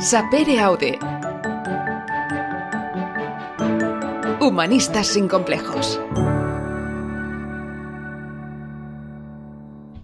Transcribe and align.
Sapere 0.00 0.58
Aude. 0.60 0.98
Humanistas 4.40 5.06
sin 5.08 5.28
complejos. 5.28 6.00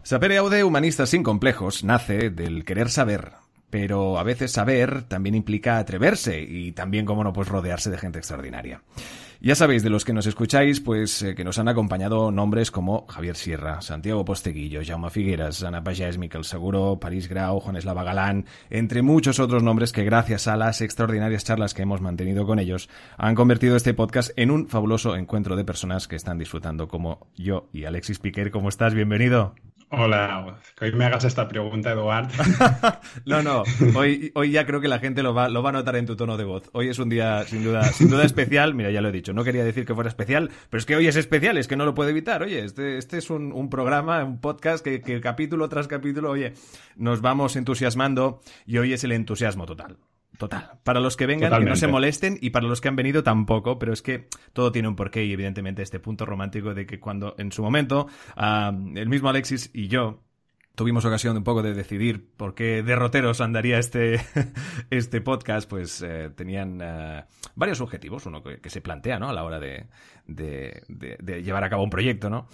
Sapere 0.02 0.36
Aude, 0.36 0.64
Humanistas 0.64 1.08
sin 1.08 1.22
complejos, 1.22 1.82
nace 1.82 2.28
del 2.28 2.66
querer 2.66 2.90
saber. 2.90 3.32
Pero 3.70 4.18
a 4.18 4.22
veces 4.22 4.52
saber 4.52 5.04
también 5.04 5.34
implica 5.34 5.78
atreverse 5.78 6.42
y 6.42 6.72
también, 6.72 7.06
como 7.06 7.24
no, 7.24 7.32
pues 7.32 7.48
rodearse 7.48 7.88
de 7.88 7.96
gente 7.96 8.18
extraordinaria. 8.18 8.82
Ya 9.40 9.54
sabéis, 9.54 9.82
de 9.82 9.90
los 9.90 10.04
que 10.04 10.14
nos 10.14 10.26
escucháis, 10.26 10.80
pues 10.80 11.20
eh, 11.22 11.34
que 11.34 11.44
nos 11.44 11.58
han 11.58 11.68
acompañado 11.68 12.30
nombres 12.30 12.70
como 12.70 13.06
Javier 13.06 13.36
Sierra, 13.36 13.82
Santiago 13.82 14.24
Posteguillo, 14.24 14.80
Jaume 14.84 15.10
Figueras, 15.10 15.62
Ana 15.62 15.84
Pagès, 15.84 16.16
Miquel 16.16 16.44
Seguro, 16.44 16.98
París 16.98 17.28
Grau, 17.28 17.60
Juan 17.60 17.76
Eslava 17.76 18.02
Galán, 18.02 18.46
entre 18.70 19.02
muchos 19.02 19.38
otros 19.38 19.62
nombres 19.62 19.92
que 19.92 20.04
gracias 20.04 20.48
a 20.48 20.56
las 20.56 20.80
extraordinarias 20.80 21.44
charlas 21.44 21.74
que 21.74 21.82
hemos 21.82 22.00
mantenido 22.00 22.46
con 22.46 22.58
ellos, 22.58 22.88
han 23.18 23.34
convertido 23.34 23.76
este 23.76 23.92
podcast 23.92 24.30
en 24.36 24.50
un 24.50 24.68
fabuloso 24.68 25.16
encuentro 25.16 25.54
de 25.54 25.64
personas 25.64 26.08
que 26.08 26.16
están 26.16 26.38
disfrutando 26.38 26.88
como 26.88 27.26
yo 27.36 27.68
y 27.72 27.84
Alexis 27.84 28.18
Piquer. 28.18 28.50
¿Cómo 28.50 28.70
estás? 28.70 28.94
Bienvenido. 28.94 29.54
Hola, 29.98 30.58
hoy 30.78 30.92
me 30.92 31.06
hagas 31.06 31.24
esta 31.24 31.48
pregunta, 31.48 31.92
Eduard. 31.92 32.28
no, 33.24 33.42
no, 33.42 33.62
hoy, 33.94 34.30
hoy 34.34 34.50
ya 34.50 34.66
creo 34.66 34.78
que 34.82 34.88
la 34.88 34.98
gente 34.98 35.22
lo 35.22 35.32
va, 35.32 35.48
lo 35.48 35.62
va 35.62 35.70
a 35.70 35.72
notar 35.72 35.96
en 35.96 36.04
tu 36.04 36.16
tono 36.16 36.36
de 36.36 36.44
voz. 36.44 36.68
Hoy 36.74 36.90
es 36.90 36.98
un 36.98 37.08
día 37.08 37.44
sin 37.44 37.64
duda, 37.64 37.82
sin 37.84 38.10
duda 38.10 38.24
especial. 38.24 38.74
Mira, 38.74 38.90
ya 38.90 39.00
lo 39.00 39.08
he 39.08 39.12
dicho, 39.12 39.32
no 39.32 39.42
quería 39.42 39.64
decir 39.64 39.86
que 39.86 39.94
fuera 39.94 40.08
especial, 40.08 40.50
pero 40.68 40.80
es 40.80 40.84
que 40.84 40.96
hoy 40.96 41.06
es 41.06 41.16
especial, 41.16 41.56
es 41.56 41.66
que 41.66 41.76
no 41.76 41.86
lo 41.86 41.94
puedo 41.94 42.10
evitar. 42.10 42.42
Oye, 42.42 42.62
este, 42.62 42.98
este 42.98 43.16
es 43.16 43.30
un, 43.30 43.52
un 43.52 43.70
programa, 43.70 44.22
un 44.22 44.38
podcast 44.38 44.84
que, 44.84 45.00
que 45.00 45.18
capítulo 45.22 45.66
tras 45.70 45.88
capítulo, 45.88 46.30
oye, 46.30 46.52
nos 46.96 47.22
vamos 47.22 47.56
entusiasmando 47.56 48.40
y 48.66 48.76
hoy 48.76 48.92
es 48.92 49.02
el 49.02 49.12
entusiasmo 49.12 49.64
total. 49.64 49.96
Total. 50.38 50.72
Para 50.84 51.00
los 51.00 51.16
que 51.16 51.26
vengan, 51.26 51.52
que 51.58 51.64
no 51.64 51.76
se 51.76 51.86
molesten, 51.86 52.38
y 52.40 52.50
para 52.50 52.66
los 52.66 52.80
que 52.80 52.88
han 52.88 52.96
venido 52.96 53.22
tampoco, 53.22 53.78
pero 53.78 53.92
es 53.92 54.02
que 54.02 54.28
todo 54.52 54.72
tiene 54.72 54.88
un 54.88 54.96
porqué 54.96 55.24
y 55.24 55.32
evidentemente 55.32 55.82
este 55.82 55.98
punto 55.98 56.26
romántico 56.26 56.74
de 56.74 56.86
que 56.86 57.00
cuando 57.00 57.34
en 57.38 57.52
su 57.52 57.62
momento 57.62 58.06
el 58.36 59.08
mismo 59.08 59.28
Alexis 59.28 59.70
y 59.72 59.88
yo 59.88 60.22
tuvimos 60.76 61.04
ocasión 61.04 61.36
un 61.36 61.42
poco 61.42 61.62
de 61.62 61.74
decidir 61.74 62.28
por 62.36 62.54
qué 62.54 62.82
derroteros 62.82 63.40
andaría 63.40 63.78
este, 63.78 64.20
este 64.90 65.20
podcast, 65.20 65.68
pues 65.68 66.02
eh, 66.02 66.30
tenían 66.36 66.80
eh, 66.82 67.24
varios 67.56 67.80
objetivos, 67.80 68.26
uno 68.26 68.42
que, 68.42 68.70
se 68.70 68.82
plantea, 68.82 69.18
¿no? 69.18 69.30
A 69.30 69.32
la 69.32 69.42
hora 69.42 69.58
de, 69.58 69.86
de, 70.26 70.82
de, 70.88 71.42
llevar 71.42 71.64
a 71.64 71.70
cabo 71.70 71.82
un 71.82 71.90
proyecto, 71.90 72.28
¿no? 72.28 72.48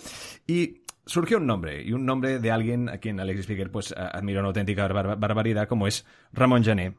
Y 0.47 0.83
surgió 1.05 1.39
un 1.39 1.47
nombre, 1.47 1.83
y 1.83 1.93
un 1.93 2.07
nombre 2.07 2.39
de 2.39 2.51
alguien 2.53 2.89
a 2.89 2.99
quien 2.99 3.19
Alexis 3.19 3.47
Figuer 3.47 3.73
pues 3.73 3.93
admira 3.93 4.39
una 4.39 4.49
auténtica 4.49 4.87
barbaridad, 4.87 5.67
como 5.67 5.89
es 5.89 6.07
Ramón 6.33 6.63
Jané 6.63 6.95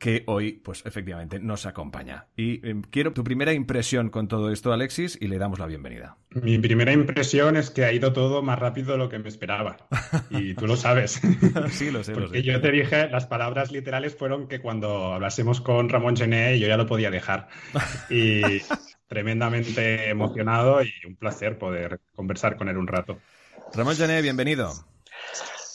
que 0.00 0.24
hoy, 0.26 0.52
pues 0.52 0.84
efectivamente, 0.86 1.38
nos 1.38 1.66
acompaña. 1.66 2.26
Y 2.34 2.66
em, 2.66 2.80
quiero 2.80 3.12
tu 3.12 3.22
primera 3.22 3.52
impresión 3.52 4.08
con 4.08 4.28
todo 4.28 4.50
esto, 4.50 4.72
Alexis, 4.72 5.18
y 5.20 5.28
le 5.28 5.38
damos 5.38 5.58
la 5.58 5.66
bienvenida. 5.66 6.16
Mi 6.30 6.58
primera 6.58 6.90
impresión 6.90 7.54
es 7.56 7.70
que 7.70 7.84
ha 7.84 7.92
ido 7.92 8.14
todo 8.14 8.42
más 8.42 8.58
rápido 8.58 8.92
de 8.92 8.98
lo 8.98 9.10
que 9.10 9.18
me 9.18 9.28
esperaba. 9.28 9.76
Y 10.30 10.54
tú 10.54 10.66
lo 10.66 10.76
sabes. 10.76 11.20
sí, 11.70 11.90
lo 11.90 12.02
sé. 12.02 12.12
Porque 12.12 12.26
lo 12.26 12.32
sé. 12.32 12.42
yo 12.42 12.60
te 12.62 12.72
dije, 12.72 13.10
las 13.10 13.26
palabras 13.26 13.70
literales 13.72 14.16
fueron 14.16 14.48
que 14.48 14.60
cuando 14.60 15.12
hablásemos 15.12 15.60
con 15.60 15.90
Ramón 15.90 16.16
Gené 16.16 16.58
yo 16.58 16.66
ya 16.66 16.78
lo 16.78 16.86
podía 16.86 17.10
dejar. 17.10 17.48
Y 18.08 18.62
tremendamente 19.06 20.08
emocionado 20.08 20.82
y 20.82 20.92
un 21.06 21.16
placer 21.16 21.58
poder 21.58 22.00
conversar 22.14 22.56
con 22.56 22.68
él 22.68 22.78
un 22.78 22.86
rato. 22.86 23.18
Ramón 23.74 23.96
Gené, 23.96 24.22
bienvenido. 24.22 24.72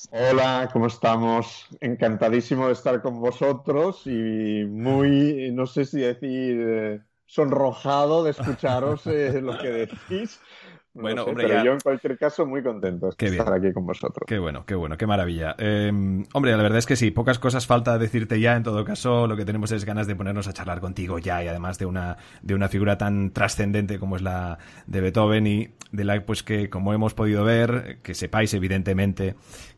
Hola, 0.10 0.70
¿cómo 0.72 0.88
estamos? 0.88 1.68
Encantadísimo 1.82 2.68
de 2.68 2.74
estar 2.74 3.02
con 3.02 3.20
vosotros 3.20 4.08
y 4.08 4.66
muy, 4.66 5.52
no 5.52 5.66
sé 5.66 5.86
si 5.86 6.00
decir, 6.00 6.58
eh, 6.60 7.02
sonrojado 7.26 8.24
de 8.24 8.32
escucharos 8.32 9.06
eh, 9.08 9.42
lo 9.42 9.58
que 9.58 9.68
decís. 9.70 10.40
Bueno, 10.94 11.24
sé, 11.24 11.30
hombre, 11.30 11.44
pero 11.44 11.58
ya... 11.58 11.64
yo 11.64 11.74
en 11.74 11.82
cualquier 11.82 12.18
caso 12.18 12.46
muy 12.46 12.64
contento 12.64 13.08
de 13.08 13.16
Qué 13.18 13.26
estar 13.28 13.48
bien. 13.52 13.66
aquí 13.66 13.74
con 13.74 13.86
vosotros. 13.86 14.26
Qué 14.26 14.40
bueno, 14.40 14.66
qué 14.66 14.76
bueno, 14.76 14.98
qué 14.98 15.06
maravilla. 15.08 15.56
Eh, 15.60 15.92
hombre, 16.34 16.52
la 16.52 16.64
verdad 16.64 16.80
es 16.80 16.86
que 16.86 16.96
sí, 16.96 17.12
pocas 17.12 17.38
cosas 17.38 17.68
falta 17.68 17.98
decirte 18.00 18.40
ya. 18.40 18.56
En 18.56 18.64
todo 18.64 18.84
caso, 18.86 19.28
lo 19.28 19.36
que 19.38 19.46
tenemos 19.46 19.72
es 19.72 19.86
ganas 19.86 20.08
de 20.08 20.16
ponernos 20.16 20.48
a 20.48 20.54
charlar 20.54 20.82
contigo 20.82 21.20
ya 21.20 21.44
y 21.44 21.48
además 21.48 21.78
de 21.78 21.86
una, 21.86 22.18
de 22.42 22.56
una 22.56 22.68
figura 22.70 22.98
tan 22.98 23.32
trascendente 23.32 24.00
como 24.00 24.16
es 24.16 24.24
la 24.24 24.58
de 24.88 25.02
Beethoven 25.02 25.46
y 25.48 25.70
de 25.92 26.04
la 26.06 26.26
pues 26.26 26.44
que, 26.44 26.70
como 26.70 26.94
hemos 26.94 27.14
podido 27.14 27.44
ver, 27.44 28.00
que 28.02 28.16
sepáis 28.16 28.54
evidentemente 28.54 29.36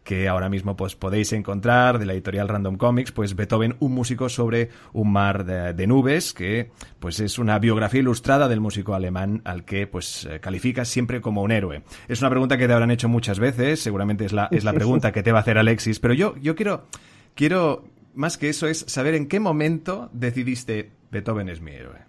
que 0.08 0.30
ahora 0.30 0.48
mismo 0.48 0.78
pues 0.78 0.96
podéis 0.96 1.34
encontrar 1.34 2.00
de 2.00 2.06
la 2.06 2.14
editorial 2.14 2.48
Random 2.48 2.78
Comics, 2.78 3.12
pues 3.12 3.36
Beethoven, 3.36 3.76
un 3.82 3.92
músico 3.92 4.30
sobre 4.30 4.70
un 4.94 5.12
mar 5.12 5.44
de, 5.44 5.74
de 5.74 5.86
nubes, 5.86 6.32
que 6.34 6.72
pues 6.98 7.20
es 7.20 7.38
una 7.38 7.60
biografía 7.60 8.00
ilustrada 8.00 8.48
del 8.48 8.62
músico 8.62 8.94
alemán 8.94 9.42
al 9.44 9.66
que 9.66 9.86
pues 9.86 10.26
eh, 10.26 10.40
califica 10.40 10.86
siempre 10.86 11.20
como 11.20 11.42
un 11.42 11.52
héroe. 11.52 11.84
Es 12.08 12.22
una 12.22 12.30
pregunta 12.30 12.58
que 12.58 12.68
te 12.68 12.74
habrán 12.74 12.90
hecho 12.90 13.10
muchas 13.10 13.38
veces, 13.38 13.82
seguramente 13.82 14.24
es 14.24 14.32
la, 14.32 14.48
es 14.50 14.64
la 14.64 14.72
pregunta 14.82 15.12
que 15.12 15.24
te 15.24 15.34
va 15.34 15.40
a 15.40 15.42
hacer 15.42 15.58
Alexis, 15.58 16.00
pero 16.00 16.14
yo, 16.14 16.38
yo 16.38 16.56
quiero, 16.56 16.86
quiero, 17.36 17.84
más 18.14 18.38
que 18.38 18.48
eso, 18.48 18.66
es 18.68 18.86
saber 18.88 19.14
en 19.14 19.28
qué 19.28 19.42
momento 19.42 20.10
decidiste 20.14 20.90
Beethoven 21.12 21.50
es 21.50 21.60
mi 21.60 21.72
héroe. 21.72 22.00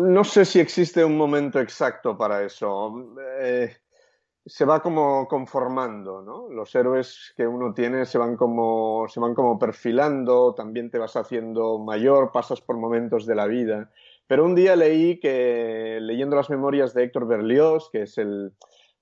No 0.00 0.24
sé 0.24 0.46
si 0.46 0.60
existe 0.60 1.04
un 1.04 1.18
momento 1.18 1.60
exacto 1.60 2.16
para 2.16 2.42
eso. 2.42 3.12
Eh, 3.38 3.76
se 4.46 4.64
va 4.64 4.80
como 4.80 5.26
conformando, 5.26 6.22
¿no? 6.22 6.48
Los 6.48 6.72
héroes 6.76 7.34
que 7.36 7.46
uno 7.46 7.74
tiene 7.74 8.06
se 8.06 8.16
van 8.16 8.36
como 8.36 9.06
se 9.08 9.18
van 9.18 9.34
como 9.34 9.58
perfilando, 9.58 10.54
también 10.54 10.88
te 10.88 10.98
vas 10.98 11.16
haciendo 11.16 11.80
mayor, 11.80 12.30
pasas 12.30 12.60
por 12.60 12.76
momentos 12.76 13.26
de 13.26 13.34
la 13.34 13.46
vida. 13.46 13.90
Pero 14.28 14.44
un 14.44 14.54
día 14.54 14.76
leí 14.76 15.18
que 15.18 15.98
leyendo 16.00 16.36
las 16.36 16.48
memorias 16.48 16.94
de 16.94 17.04
Héctor 17.04 17.26
Berlioz, 17.26 17.90
que 17.90 18.02
es 18.02 18.18
el, 18.18 18.52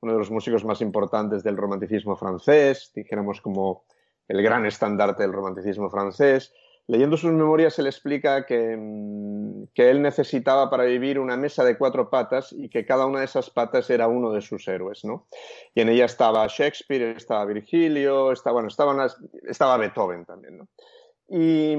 uno 0.00 0.12
de 0.12 0.18
los 0.18 0.30
músicos 0.30 0.64
más 0.64 0.80
importantes 0.80 1.42
del 1.42 1.58
romanticismo 1.58 2.16
francés, 2.16 2.90
dijéramos 2.94 3.42
como 3.42 3.84
el 4.28 4.42
gran 4.42 4.64
estandarte 4.64 5.22
del 5.24 5.32
romanticismo 5.32 5.90
francés, 5.90 6.54
leyendo 6.86 7.16
sus 7.16 7.32
memorias 7.32 7.78
él 7.78 7.86
explica 7.86 8.44
que, 8.44 8.78
que, 9.74 9.90
él 9.90 10.02
necesitaba 10.02 10.68
para 10.70 10.84
vivir 10.84 11.18
una 11.18 11.36
mesa 11.36 11.64
de 11.64 11.78
cuatro 11.78 12.10
patas 12.10 12.52
y 12.52 12.68
que 12.68 12.84
cada 12.84 13.06
una 13.06 13.20
de 13.20 13.24
esas 13.24 13.50
patas 13.50 13.88
era 13.90 14.06
uno 14.08 14.32
de 14.32 14.42
sus 14.42 14.68
héroes, 14.68 15.04
¿no? 15.04 15.26
Y 15.74 15.80
en 15.80 15.88
ella 15.88 16.04
estaba 16.04 16.46
Shakespeare, 16.46 17.16
estaba 17.16 17.44
Virgilio, 17.46 18.32
estaba, 18.32 18.54
bueno, 18.54 18.68
estaban 18.68 18.98
las, 18.98 19.16
estaba 19.48 19.78
Beethoven 19.78 20.24
también, 20.26 20.58
¿no? 20.58 20.68
Y, 21.26 21.74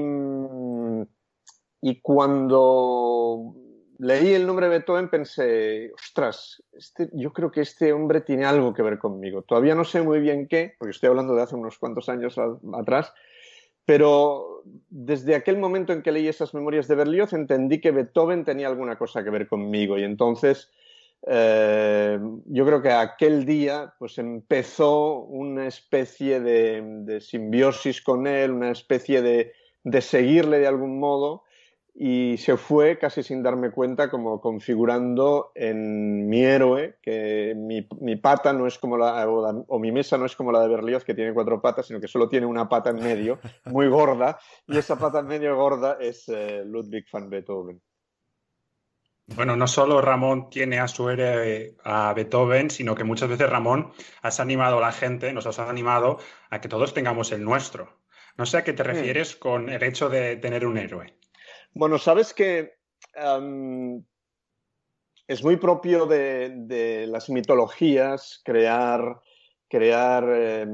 y 1.82 2.00
cuando 2.00 3.54
leí 3.98 4.34
el 4.34 4.46
nombre 4.46 4.66
de 4.66 4.78
Beethoven 4.78 5.08
pensé, 5.08 5.92
ostras, 5.92 6.62
este, 6.72 7.08
yo 7.12 7.32
creo 7.32 7.50
que 7.50 7.60
este 7.60 7.92
hombre 7.92 8.20
tiene 8.20 8.44
algo 8.44 8.74
que 8.74 8.82
ver 8.82 8.98
conmigo. 8.98 9.42
Todavía 9.42 9.74
no 9.74 9.84
sé 9.84 10.02
muy 10.02 10.20
bien 10.20 10.48
qué, 10.48 10.74
porque 10.78 10.90
estoy 10.90 11.08
hablando 11.08 11.34
de 11.34 11.42
hace 11.42 11.54
unos 11.54 11.78
cuantos 11.78 12.08
años 12.08 12.36
atrás, 12.74 13.12
pero 13.86 14.64
desde 14.90 15.36
aquel 15.36 15.58
momento 15.58 15.92
en 15.92 16.02
que 16.02 16.12
leí 16.12 16.28
esas 16.28 16.52
memorias 16.52 16.88
de 16.88 16.96
Berlioz 16.96 17.32
entendí 17.32 17.80
que 17.80 17.92
Beethoven 17.92 18.44
tenía 18.44 18.66
alguna 18.66 18.98
cosa 18.98 19.22
que 19.24 19.30
ver 19.30 19.46
conmigo. 19.46 19.96
Y 19.96 20.02
entonces 20.02 20.70
eh, 21.26 22.18
yo 22.46 22.66
creo 22.66 22.82
que 22.82 22.90
aquel 22.90 23.46
día 23.46 23.94
pues 23.98 24.18
empezó 24.18 25.20
una 25.20 25.68
especie 25.68 26.40
de, 26.40 26.82
de 26.82 27.20
simbiosis 27.20 28.02
con 28.02 28.26
él, 28.26 28.50
una 28.50 28.72
especie 28.72 29.22
de, 29.22 29.52
de, 29.84 30.00
seguirle 30.00 30.58
de 30.58 30.66
algún 30.66 30.98
modo 30.98 31.44
y 31.98 32.36
se 32.36 32.58
fue 32.58 32.98
casi 32.98 33.22
sin 33.22 33.42
darme 33.42 33.70
cuenta 33.70 34.10
como 34.10 34.38
configurando 34.38 35.50
en 35.54 36.28
mi 36.28 36.44
héroe 36.44 36.98
que 37.00 37.54
mi, 37.56 37.88
mi 38.00 38.16
pata 38.16 38.52
no 38.52 38.66
es 38.66 38.76
como 38.76 38.98
la 38.98 39.26
o, 39.26 39.40
la 39.40 39.58
o, 39.66 39.78
mi 39.78 39.92
mesa 39.92 40.18
no 40.18 40.26
es 40.26 40.36
como 40.36 40.52
la 40.52 40.60
de 40.60 40.68
Berlioz 40.68 41.04
que 41.04 41.14
tiene 41.14 41.32
cuatro 41.32 41.62
patas 41.62 41.86
sino 41.86 41.98
que 41.98 42.06
solo 42.06 42.28
tiene 42.28 42.44
una 42.44 42.68
pata 42.68 42.90
en 42.90 42.96
medio 42.96 43.38
muy 43.64 43.88
gorda 43.88 44.38
y 44.66 44.76
esa 44.76 44.98
pata 44.98 45.20
en 45.20 45.26
medio 45.26 45.56
gorda 45.56 45.96
es 45.98 46.28
eh, 46.28 46.64
Ludwig 46.66 47.06
van 47.10 47.30
Beethoven 47.30 47.80
bueno, 49.34 49.56
no 49.56 49.66
solo 49.66 50.00
Ramón 50.00 50.50
tiene 50.50 50.78
a 50.78 50.86
su 50.86 51.08
héroe 51.08 51.74
a 51.82 52.12
Beethoven, 52.14 52.70
sino 52.70 52.94
que 52.94 53.02
muchas 53.02 53.28
veces 53.28 53.50
Ramón 53.50 53.90
has 54.22 54.38
animado 54.38 54.78
a 54.78 54.80
la 54.80 54.92
gente, 54.92 55.32
nos 55.32 55.46
has 55.46 55.58
animado 55.58 56.18
a 56.48 56.60
que 56.60 56.68
todos 56.68 56.94
tengamos 56.94 57.32
el 57.32 57.42
nuestro. 57.42 57.98
No 58.36 58.46
sé 58.46 58.58
a 58.58 58.64
qué 58.64 58.72
te 58.72 58.84
refieres 58.84 59.30
sí. 59.30 59.38
con 59.40 59.68
el 59.68 59.82
hecho 59.82 60.08
de 60.08 60.36
tener 60.36 60.64
un 60.64 60.78
héroe. 60.78 61.16
Bueno, 61.78 61.98
sabes 61.98 62.32
que 62.32 62.72
es 65.28 65.44
muy 65.44 65.56
propio 65.58 66.06
de, 66.06 67.04
las 67.06 67.28
mitologías 67.28 68.40
crear, 68.42 69.20
crear 69.68 70.24
eh, 70.26 70.66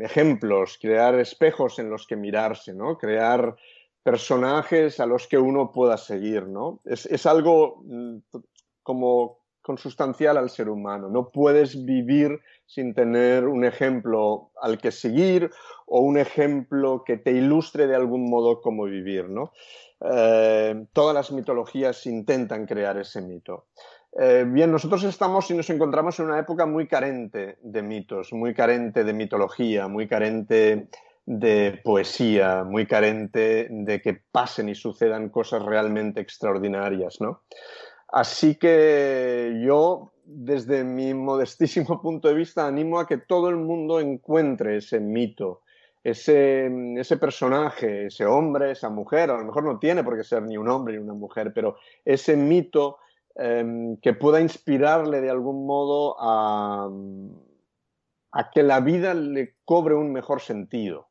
ejemplos, 0.00 0.76
crear 0.82 1.14
espejos 1.20 1.78
en 1.78 1.90
los 1.90 2.08
que 2.08 2.16
mirarse, 2.16 2.74
¿no? 2.74 2.98
Crear 2.98 3.54
personajes 4.02 4.98
a 4.98 5.06
los 5.06 5.28
que 5.28 5.38
uno 5.38 5.70
pueda 5.70 5.96
seguir, 5.96 6.48
¿no? 6.48 6.80
Es, 6.84 7.06
es 7.06 7.24
algo 7.24 7.80
mm, 7.84 8.18
como, 8.82 9.38
consustancial 9.68 10.38
al 10.38 10.48
ser 10.48 10.70
humano. 10.70 11.10
No 11.10 11.30
puedes 11.30 11.84
vivir 11.84 12.40
sin 12.64 12.94
tener 12.94 13.46
un 13.46 13.66
ejemplo 13.66 14.50
al 14.62 14.78
que 14.78 14.90
seguir 14.90 15.50
o 15.86 16.00
un 16.00 16.16
ejemplo 16.16 17.04
que 17.04 17.18
te 17.18 17.32
ilustre 17.32 17.86
de 17.86 17.94
algún 17.94 18.30
modo 18.30 18.62
cómo 18.62 18.84
vivir. 18.84 19.28
¿no? 19.28 19.52
Eh, 20.00 20.86
todas 20.92 21.14
las 21.14 21.32
mitologías 21.32 22.06
intentan 22.06 22.66
crear 22.66 22.96
ese 22.98 23.20
mito. 23.20 23.66
Eh, 24.18 24.44
bien, 24.46 24.72
nosotros 24.72 25.04
estamos 25.04 25.50
y 25.50 25.54
nos 25.54 25.68
encontramos 25.70 26.18
en 26.18 26.26
una 26.26 26.38
época 26.38 26.66
muy 26.66 26.86
carente 26.86 27.58
de 27.62 27.82
mitos, 27.82 28.32
muy 28.32 28.54
carente 28.54 29.04
de 29.04 29.12
mitología, 29.12 29.88
muy 29.88 30.08
carente 30.08 30.88
de 31.26 31.80
poesía, 31.84 32.64
muy 32.64 32.86
carente 32.86 33.68
de 33.70 34.00
que 34.00 34.14
pasen 34.32 34.70
y 34.70 34.74
sucedan 34.74 35.28
cosas 35.28 35.62
realmente 35.62 36.20
extraordinarias, 36.20 37.20
¿no? 37.20 37.42
Así 38.08 38.54
que 38.54 39.60
yo, 39.62 40.12
desde 40.24 40.84
mi 40.84 41.12
modestísimo 41.12 42.00
punto 42.02 42.28
de 42.28 42.34
vista, 42.34 42.66
animo 42.66 42.98
a 42.98 43.06
que 43.06 43.18
todo 43.18 43.50
el 43.50 43.56
mundo 43.56 44.00
encuentre 44.00 44.78
ese 44.78 45.00
mito, 45.00 45.60
ese, 46.10 46.70
ese 46.96 47.16
personaje, 47.16 48.06
ese 48.06 48.24
hombre, 48.24 48.72
esa 48.72 48.88
mujer, 48.88 49.30
a 49.30 49.38
lo 49.38 49.44
mejor 49.44 49.64
no 49.64 49.78
tiene 49.78 50.04
por 50.04 50.16
qué 50.16 50.24
ser 50.24 50.42
ni 50.42 50.56
un 50.56 50.68
hombre 50.68 50.94
ni 50.94 51.02
una 51.02 51.14
mujer, 51.14 51.52
pero 51.54 51.76
ese 52.04 52.36
mito 52.36 52.98
em, 53.34 53.96
que 53.98 54.14
pueda 54.14 54.40
inspirarle 54.40 55.20
de 55.20 55.30
algún 55.30 55.66
modo 55.66 56.16
a, 56.18 56.88
a 58.32 58.50
que 58.50 58.62
la 58.62 58.80
vida 58.80 59.14
le 59.14 59.56
cobre 59.64 59.94
un 59.94 60.12
mejor 60.12 60.40
sentido. 60.40 61.08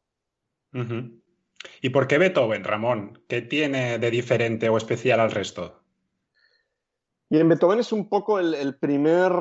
¿Y 1.81 1.89
por 1.89 2.07
qué 2.07 2.17
Beethoven, 2.17 2.63
Ramón? 2.63 3.19
¿Qué 3.27 3.41
tiene 3.41 3.97
de 3.97 4.11
diferente 4.11 4.69
o 4.69 4.77
especial 4.77 5.19
al 5.19 5.31
resto? 5.31 5.81
en 7.29 7.49
Beethoven 7.49 7.79
es 7.79 7.91
un 7.91 8.07
poco 8.07 8.39
el, 8.39 8.77
primer 8.77 9.31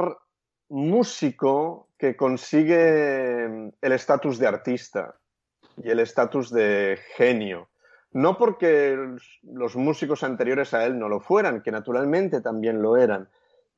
músico 0.68 1.90
que 1.96 2.16
consigue 2.16 3.44
el 3.80 3.92
estatus 3.92 4.38
de 4.38 4.46
artista 4.48 5.14
y 5.82 5.90
el 5.90 6.00
estatus 6.00 6.50
de 6.50 6.98
genio. 7.16 7.68
No 8.12 8.38
porque 8.38 8.96
los 9.42 9.76
músicos 9.76 10.22
anteriores 10.22 10.72
a 10.74 10.84
él 10.86 10.98
no 10.98 11.08
lo 11.08 11.20
fueran, 11.20 11.62
que 11.62 11.70
naturalmente 11.70 12.40
también 12.40 12.80
lo 12.80 12.96
eran, 12.96 13.28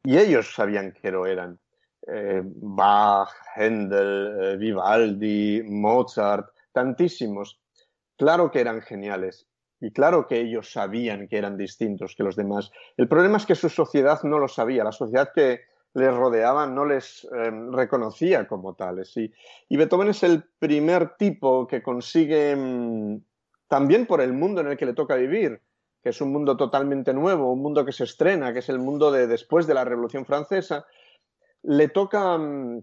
y 0.04 0.18
ellos 0.18 0.54
sabían 0.54 0.92
que 0.92 1.10
lo 1.10 1.26
eran. 1.26 1.58
Eh, 2.06 2.42
Bach, 2.44 3.30
Händel, 3.56 4.38
eh, 4.40 4.56
Vivaldi, 4.56 5.62
Mozart, 5.64 6.50
tantísimos. 6.72 7.60
Claro 8.16 8.50
que 8.50 8.60
eran 8.60 8.80
geniales 8.80 9.48
y 9.80 9.92
claro 9.92 10.26
que 10.26 10.40
ellos 10.40 10.72
sabían 10.72 11.28
que 11.28 11.38
eran 11.38 11.56
distintos 11.56 12.14
que 12.16 12.24
los 12.24 12.36
demás. 12.36 12.70
El 12.96 13.08
problema 13.08 13.36
es 13.36 13.46
que 13.46 13.54
su 13.54 13.68
sociedad 13.68 14.22
no 14.24 14.38
lo 14.38 14.48
sabía, 14.48 14.84
la 14.84 14.92
sociedad 14.92 15.30
que 15.34 15.62
les 15.94 16.14
rodeaba 16.14 16.66
no 16.66 16.84
les 16.84 17.26
em, 17.32 17.72
reconocía 17.72 18.46
como 18.46 18.74
tales. 18.74 19.16
Y, 19.16 19.32
Beethoven 19.76 20.08
es 20.08 20.22
el 20.22 20.44
primer 20.58 21.16
tipo 21.16 21.66
que 21.66 21.82
consigue, 21.82 22.50
em, 22.50 23.22
también 23.68 24.06
por 24.06 24.20
el 24.20 24.32
mundo 24.32 24.60
en 24.60 24.68
el 24.68 24.76
que 24.76 24.86
le 24.86 24.94
toca 24.94 25.16
vivir, 25.16 25.60
que 26.02 26.10
es 26.10 26.20
un 26.20 26.32
mundo 26.32 26.56
totalmente 26.56 27.12
nuevo, 27.12 27.52
un 27.52 27.62
mundo 27.62 27.84
que 27.84 27.92
se 27.92 28.04
estrena, 28.04 28.52
que 28.52 28.60
es 28.60 28.68
el 28.68 28.78
mundo 28.78 29.10
de 29.10 29.26
después 29.26 29.66
de 29.66 29.74
la 29.74 29.84
Revolución 29.84 30.24
Francesa, 30.24 30.86
le 31.62 31.88
toca, 31.88 32.34
em, 32.34 32.82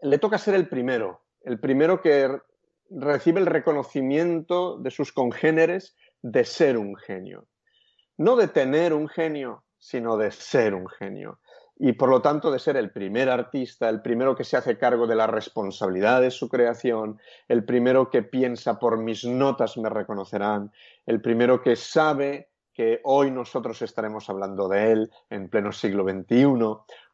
le 0.00 0.18
toca 0.18 0.38
ser 0.38 0.54
el 0.54 0.68
primero, 0.68 1.22
el 1.42 1.58
primero 1.60 2.00
que 2.00 2.28
recibe 2.90 3.40
el 3.40 3.46
reconocimiento 3.46 4.78
de 4.78 4.90
sus 4.90 5.12
congéneres 5.12 5.96
de 6.22 6.44
ser 6.44 6.78
un 6.78 6.96
genio. 6.96 7.46
No 8.16 8.36
de 8.36 8.48
tener 8.48 8.92
un 8.92 9.08
genio, 9.08 9.64
sino 9.78 10.16
de 10.16 10.30
ser 10.30 10.74
un 10.74 10.88
genio. 10.88 11.40
Y 11.86 11.92
por 11.92 12.08
lo 12.08 12.22
tanto 12.22 12.50
de 12.50 12.58
ser 12.58 12.78
el 12.78 12.90
primer 12.90 13.28
artista, 13.28 13.90
el 13.90 14.00
primero 14.00 14.34
que 14.34 14.44
se 14.44 14.56
hace 14.56 14.78
cargo 14.78 15.06
de 15.06 15.16
la 15.16 15.26
responsabilidad 15.26 16.22
de 16.22 16.30
su 16.30 16.48
creación, 16.48 17.20
el 17.46 17.66
primero 17.66 18.08
que 18.08 18.22
piensa 18.22 18.78
por 18.78 18.96
mis 18.96 19.26
notas 19.26 19.76
me 19.76 19.90
reconocerán, 19.90 20.72
el 21.04 21.20
primero 21.20 21.60
que 21.60 21.76
sabe 21.76 22.48
que 22.72 23.02
hoy 23.04 23.30
nosotros 23.30 23.82
estaremos 23.82 24.30
hablando 24.30 24.66
de 24.66 24.92
él 24.92 25.10
en 25.28 25.50
pleno 25.50 25.72
siglo 25.72 26.04
XXI, 26.04 26.46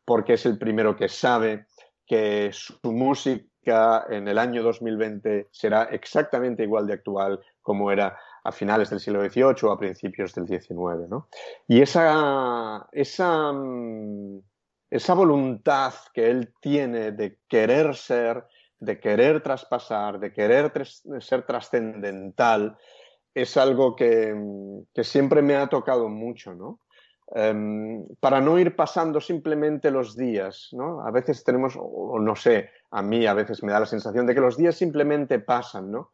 porque 0.05 0.35
es 0.35 0.47
el 0.47 0.57
primero 0.57 0.95
que 0.95 1.09
sabe 1.09 1.67
que 2.07 2.51
su 2.53 2.79
música 2.93 4.07
en 4.09 4.29
el 4.29 4.39
año 4.39 4.63
2020 4.63 5.49
será 5.51 5.83
exactamente 5.91 6.63
igual 6.63 6.87
de 6.87 6.93
actual 6.93 7.41
como 7.61 7.91
era 7.91 8.17
a 8.45 8.53
finales 8.53 8.89
del 8.91 9.01
siglo 9.01 9.21
XVIII 9.29 9.57
o 9.65 9.73
a 9.73 9.79
principios 9.79 10.33
del 10.33 10.47
XIX. 10.47 11.13
Y 11.67 11.83
esa, 11.83 12.89
esa, 12.93 13.53
mm, 13.53 14.41
esa 14.91 15.15
voluntad 15.15 15.95
que 16.13 16.29
él 16.29 16.53
tiene 16.61 17.13
de 17.13 17.39
querer 17.49 17.95
ser, 17.95 18.45
de 18.79 18.99
querer 18.99 19.43
traspasar, 19.43 20.19
de 20.19 20.33
querer 20.33 20.73
ser 21.21 21.47
trascendental, 21.47 22.77
es 23.33 23.57
algo 23.57 23.95
que, 23.95 24.35
que, 24.93 25.05
siempre 25.05 25.43
me 25.43 25.55
ha 25.55 25.69
tocado 25.69 26.09
mucho, 26.09 26.53
¿no? 26.55 26.81
Em, 27.33 28.05
para 28.19 28.41
no 28.41 28.59
ir 28.59 28.75
pasando 28.75 29.21
simplemente 29.21 29.93
los 29.93 30.17
días, 30.17 30.71
¿no? 30.73 31.07
A 31.07 31.13
veces 31.13 31.45
tenemos, 31.45 31.75
o, 31.79 32.19
no 32.19 32.35
sé, 32.35 32.71
a 32.91 33.03
mí 33.03 33.25
a 33.27 33.35
veces 33.35 33.63
me 33.63 33.71
da 33.71 33.79
la 33.79 33.87
sensación 33.87 34.27
de 34.27 34.35
que 34.35 34.41
los 34.41 34.57
días 34.57 34.75
simplemente 34.75 35.39
pasan, 35.39 35.93
¿no? 35.93 36.11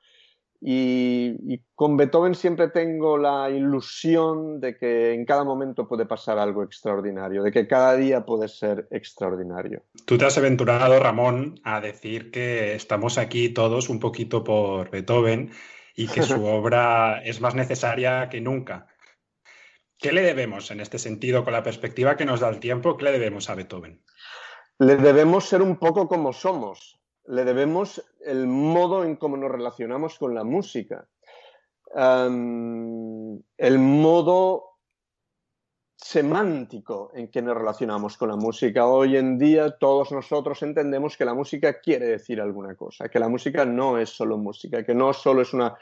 Y, 0.61 1.61
con 1.75 1.97
Beethoven 1.97 2.35
siempre 2.35 2.69
tengo 2.69 3.19
la 3.19 3.50
ilusión 3.50 4.61
de 4.61 4.76
que 4.76 5.12
en 5.12 5.25
cada 5.25 5.44
momento 5.44 5.87
puede 5.87 6.06
pasar 6.06 6.38
algo 6.38 6.62
extraordinario, 6.62 7.43
de 7.43 7.53
que 7.53 7.67
cada 7.67 7.94
día 7.97 8.25
puede 8.25 8.49
ser 8.49 8.88
extraordinario. 8.91 9.82
Tú 10.06 10.17
te 10.17 10.25
has 10.25 10.38
aventurado, 10.38 10.99
Ramón, 10.99 11.61
a 11.64 11.81
decir 11.81 12.31
que 12.31 12.75
estamos 12.75 13.19
aquí 13.19 13.50
todos 13.50 13.88
un 13.88 14.00
poquito 14.00 14.43
por 14.43 14.91
Beethoven 14.91 15.50
y 15.94 16.08
que 16.08 16.23
su 16.23 16.44
obra 16.47 17.23
es 17.25 17.41
más 17.41 17.55
necesaria 17.55 18.29
que 18.29 18.41
nunca. 18.41 18.87
¿Qué 19.99 20.12
le 20.12 20.23
debemos 20.23 20.70
en 20.70 20.81
este 20.81 20.99
sentido, 20.99 21.44
con 21.44 21.55
la 21.55 21.62
perspectiva 21.62 22.17
que 22.17 22.26
nos 22.26 22.41
da 22.41 22.49
el 22.49 22.61
tiempo, 22.61 22.97
qué 22.97 23.05
le 23.05 23.12
debemos 23.12 23.49
a 23.49 23.55
Beethoven? 23.55 24.03
Le 24.79 24.97
debemos 24.97 25.49
ser 25.49 25.62
un 25.62 25.76
poco 25.76 26.06
como 26.06 26.35
somos, 26.35 26.95
le 27.28 27.44
debemos 27.44 28.05
el 28.25 28.46
modo 28.46 29.05
en 29.05 29.17
cómo 29.17 29.37
nos 29.37 29.50
relacionamos 29.50 30.19
con 30.19 30.34
la 30.34 30.44
música, 30.44 31.08
el 31.94 33.78
modo 33.78 34.64
semántico 35.96 37.11
en 37.14 37.31
que 37.31 37.40
nos 37.43 37.56
relacionamos 37.56 38.17
con 38.17 38.28
la 38.28 38.37
música. 38.37 38.87
Hoy 38.87 39.17
en 39.17 39.38
día 39.38 39.76
todos 39.78 40.12
nosotros 40.12 40.62
entendemos 40.62 41.17
que 41.17 41.25
la 41.25 41.34
música 41.34 41.81
quiere 41.81 42.06
decir 42.06 42.40
alguna 42.40 42.74
cosa, 42.77 43.08
que 43.08 43.19
la 43.19 43.29
música 43.29 43.65
no 43.65 43.98
es 43.98 44.10
solo 44.10 44.36
música, 44.36 44.84
que 44.84 44.94
no 44.94 45.12
solo 45.12 45.43
es 45.43 45.53
una 45.55 45.77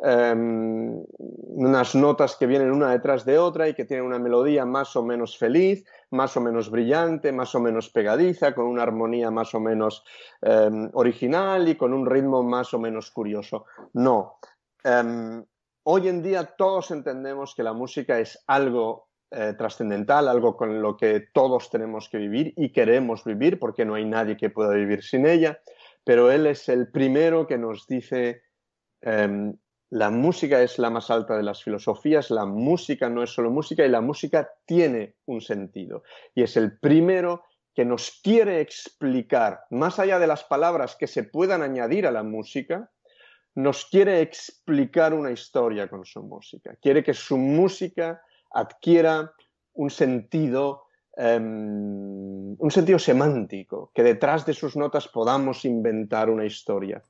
Em, 0.00 1.02
unas 1.10 1.94
notas 1.96 2.36
que 2.36 2.46
vienen 2.46 2.70
una 2.70 2.92
detrás 2.92 3.24
de 3.24 3.36
otra 3.36 3.68
y 3.68 3.74
que 3.74 3.84
tienen 3.84 4.06
una 4.06 4.20
melodía 4.20 4.64
más 4.64 4.94
o 4.94 5.02
menos 5.02 5.36
feliz, 5.36 5.84
más 6.10 6.36
o 6.36 6.40
menos 6.40 6.70
brillante, 6.70 7.32
más 7.32 7.52
o 7.56 7.60
menos 7.60 7.90
pegadiza, 7.90 8.54
con 8.54 8.66
una 8.66 8.84
armonía 8.84 9.32
más 9.32 9.54
o 9.54 9.60
menos 9.60 10.04
em, 10.40 10.88
original 10.92 11.68
y 11.68 11.74
con 11.74 11.92
un 11.92 12.06
ritmo 12.06 12.44
más 12.44 12.72
o 12.74 12.78
menos 12.78 13.10
curioso. 13.10 13.66
No. 13.94 14.38
Em, 14.84 15.44
hoy 15.82 16.08
en 16.08 16.22
día 16.22 16.44
todos 16.44 16.92
entendemos 16.92 17.56
que 17.56 17.64
la 17.64 17.72
música 17.72 18.20
es 18.20 18.38
algo 18.46 19.08
eh, 19.32 19.54
trascendental, 19.58 20.28
algo 20.28 20.56
con 20.56 20.80
lo 20.80 20.96
que 20.96 21.26
todos 21.32 21.70
tenemos 21.70 22.08
que 22.08 22.18
vivir 22.18 22.54
y 22.56 22.72
queremos 22.72 23.24
vivir 23.24 23.58
porque 23.58 23.84
no 23.84 23.94
hay 23.94 24.04
nadie 24.04 24.36
que 24.36 24.48
pueda 24.48 24.74
vivir 24.74 25.02
sin 25.02 25.26
ella, 25.26 25.58
pero 26.04 26.30
él 26.30 26.46
es 26.46 26.68
el 26.68 26.88
primero 26.88 27.48
que 27.48 27.58
nos 27.58 27.86
dice 27.88 28.42
la 29.90 30.10
música 30.10 30.62
es 30.62 30.78
la 30.78 30.90
más 30.90 31.10
alta 31.10 31.36
de 31.36 31.42
las 31.42 31.62
filosofías, 31.62 32.30
la 32.30 32.44
música 32.44 33.08
no 33.08 33.22
es 33.22 33.30
solo 33.30 33.50
música 33.50 33.86
y 33.86 33.88
la 33.88 34.00
música 34.00 34.50
tiene 34.66 35.14
un 35.26 35.40
sentido. 35.40 36.02
Y 36.34 36.42
es 36.42 36.56
el 36.56 36.78
primero 36.78 37.44
que 37.74 37.84
nos 37.84 38.20
quiere 38.22 38.60
explicar, 38.60 39.60
más 39.70 39.98
allá 39.98 40.18
de 40.18 40.26
las 40.26 40.44
palabras 40.44 40.96
que 40.96 41.06
se 41.06 41.22
puedan 41.22 41.62
añadir 41.62 42.06
a 42.06 42.10
la 42.10 42.22
música, 42.22 42.90
nos 43.54 43.86
quiere 43.86 44.20
explicar 44.20 45.14
una 45.14 45.30
historia 45.30 45.88
con 45.88 46.04
su 46.04 46.22
música. 46.22 46.76
Quiere 46.82 47.02
que 47.02 47.14
su 47.14 47.38
música 47.38 48.20
adquiera 48.50 49.32
un 49.74 49.90
sentido, 49.90 50.84
em, 51.16 52.56
un 52.58 52.70
sentido 52.70 52.98
semántico, 52.98 53.90
que 53.94 54.02
detrás 54.02 54.44
de 54.44 54.54
sus 54.54 54.76
notas 54.76 55.08
podamos 55.08 55.64
inventar 55.64 56.28
una 56.30 56.44
historia 56.44 57.02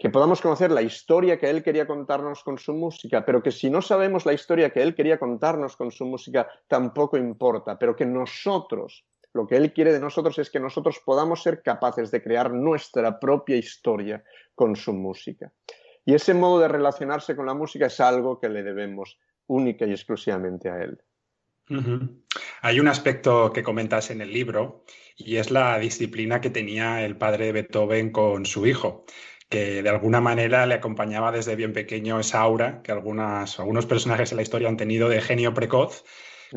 que 0.00 0.08
podamos 0.08 0.40
conocer 0.40 0.70
la 0.70 0.80
historia 0.80 1.38
que 1.38 1.50
él 1.50 1.62
quería 1.62 1.86
contarnos 1.86 2.42
con 2.42 2.56
su 2.56 2.72
música, 2.72 3.22
pero 3.22 3.42
que 3.42 3.52
si 3.52 3.68
no 3.68 3.82
sabemos 3.82 4.24
la 4.24 4.32
historia 4.32 4.70
que 4.70 4.80
él 4.80 4.94
quería 4.94 5.18
contarnos 5.18 5.76
con 5.76 5.90
su 5.90 6.06
música, 6.06 6.48
tampoco 6.68 7.18
importa, 7.18 7.78
pero 7.78 7.94
que 7.94 8.06
nosotros, 8.06 9.04
lo 9.34 9.46
que 9.46 9.56
él 9.56 9.74
quiere 9.74 9.92
de 9.92 10.00
nosotros 10.00 10.38
es 10.38 10.48
que 10.48 10.58
nosotros 10.58 11.02
podamos 11.04 11.42
ser 11.42 11.60
capaces 11.62 12.10
de 12.10 12.22
crear 12.22 12.50
nuestra 12.50 13.20
propia 13.20 13.56
historia 13.56 14.24
con 14.54 14.74
su 14.74 14.94
música. 14.94 15.52
Y 16.06 16.14
ese 16.14 16.32
modo 16.32 16.60
de 16.60 16.68
relacionarse 16.68 17.36
con 17.36 17.44
la 17.44 17.52
música 17.52 17.88
es 17.88 18.00
algo 18.00 18.40
que 18.40 18.48
le 18.48 18.62
debemos 18.62 19.18
única 19.48 19.84
y 19.84 19.90
exclusivamente 19.90 20.70
a 20.70 20.82
él. 20.82 20.98
Hay 22.62 22.80
un 22.80 22.88
aspecto 22.88 23.52
que 23.52 23.62
comentas 23.62 24.10
en 24.10 24.22
el 24.22 24.32
libro 24.32 24.82
y 25.14 25.36
es 25.36 25.50
la 25.50 25.78
disciplina 25.78 26.40
que 26.40 26.48
tenía 26.48 27.04
el 27.04 27.18
padre 27.18 27.46
de 27.46 27.52
Beethoven 27.52 28.10
con 28.10 28.46
su 28.46 28.66
hijo 28.66 29.04
que 29.50 29.82
de 29.82 29.88
alguna 29.90 30.22
manera 30.22 30.64
le 30.64 30.74
acompañaba 30.74 31.32
desde 31.32 31.56
bien 31.56 31.74
pequeño 31.74 32.18
esa 32.18 32.40
aura 32.40 32.80
que 32.82 32.92
algunas, 32.92 33.60
algunos 33.60 33.84
personajes 33.84 34.32
en 34.32 34.36
la 34.36 34.42
historia 34.42 34.68
han 34.68 34.78
tenido 34.78 35.10
de 35.10 35.20
genio 35.20 35.52
precoz 35.52 36.04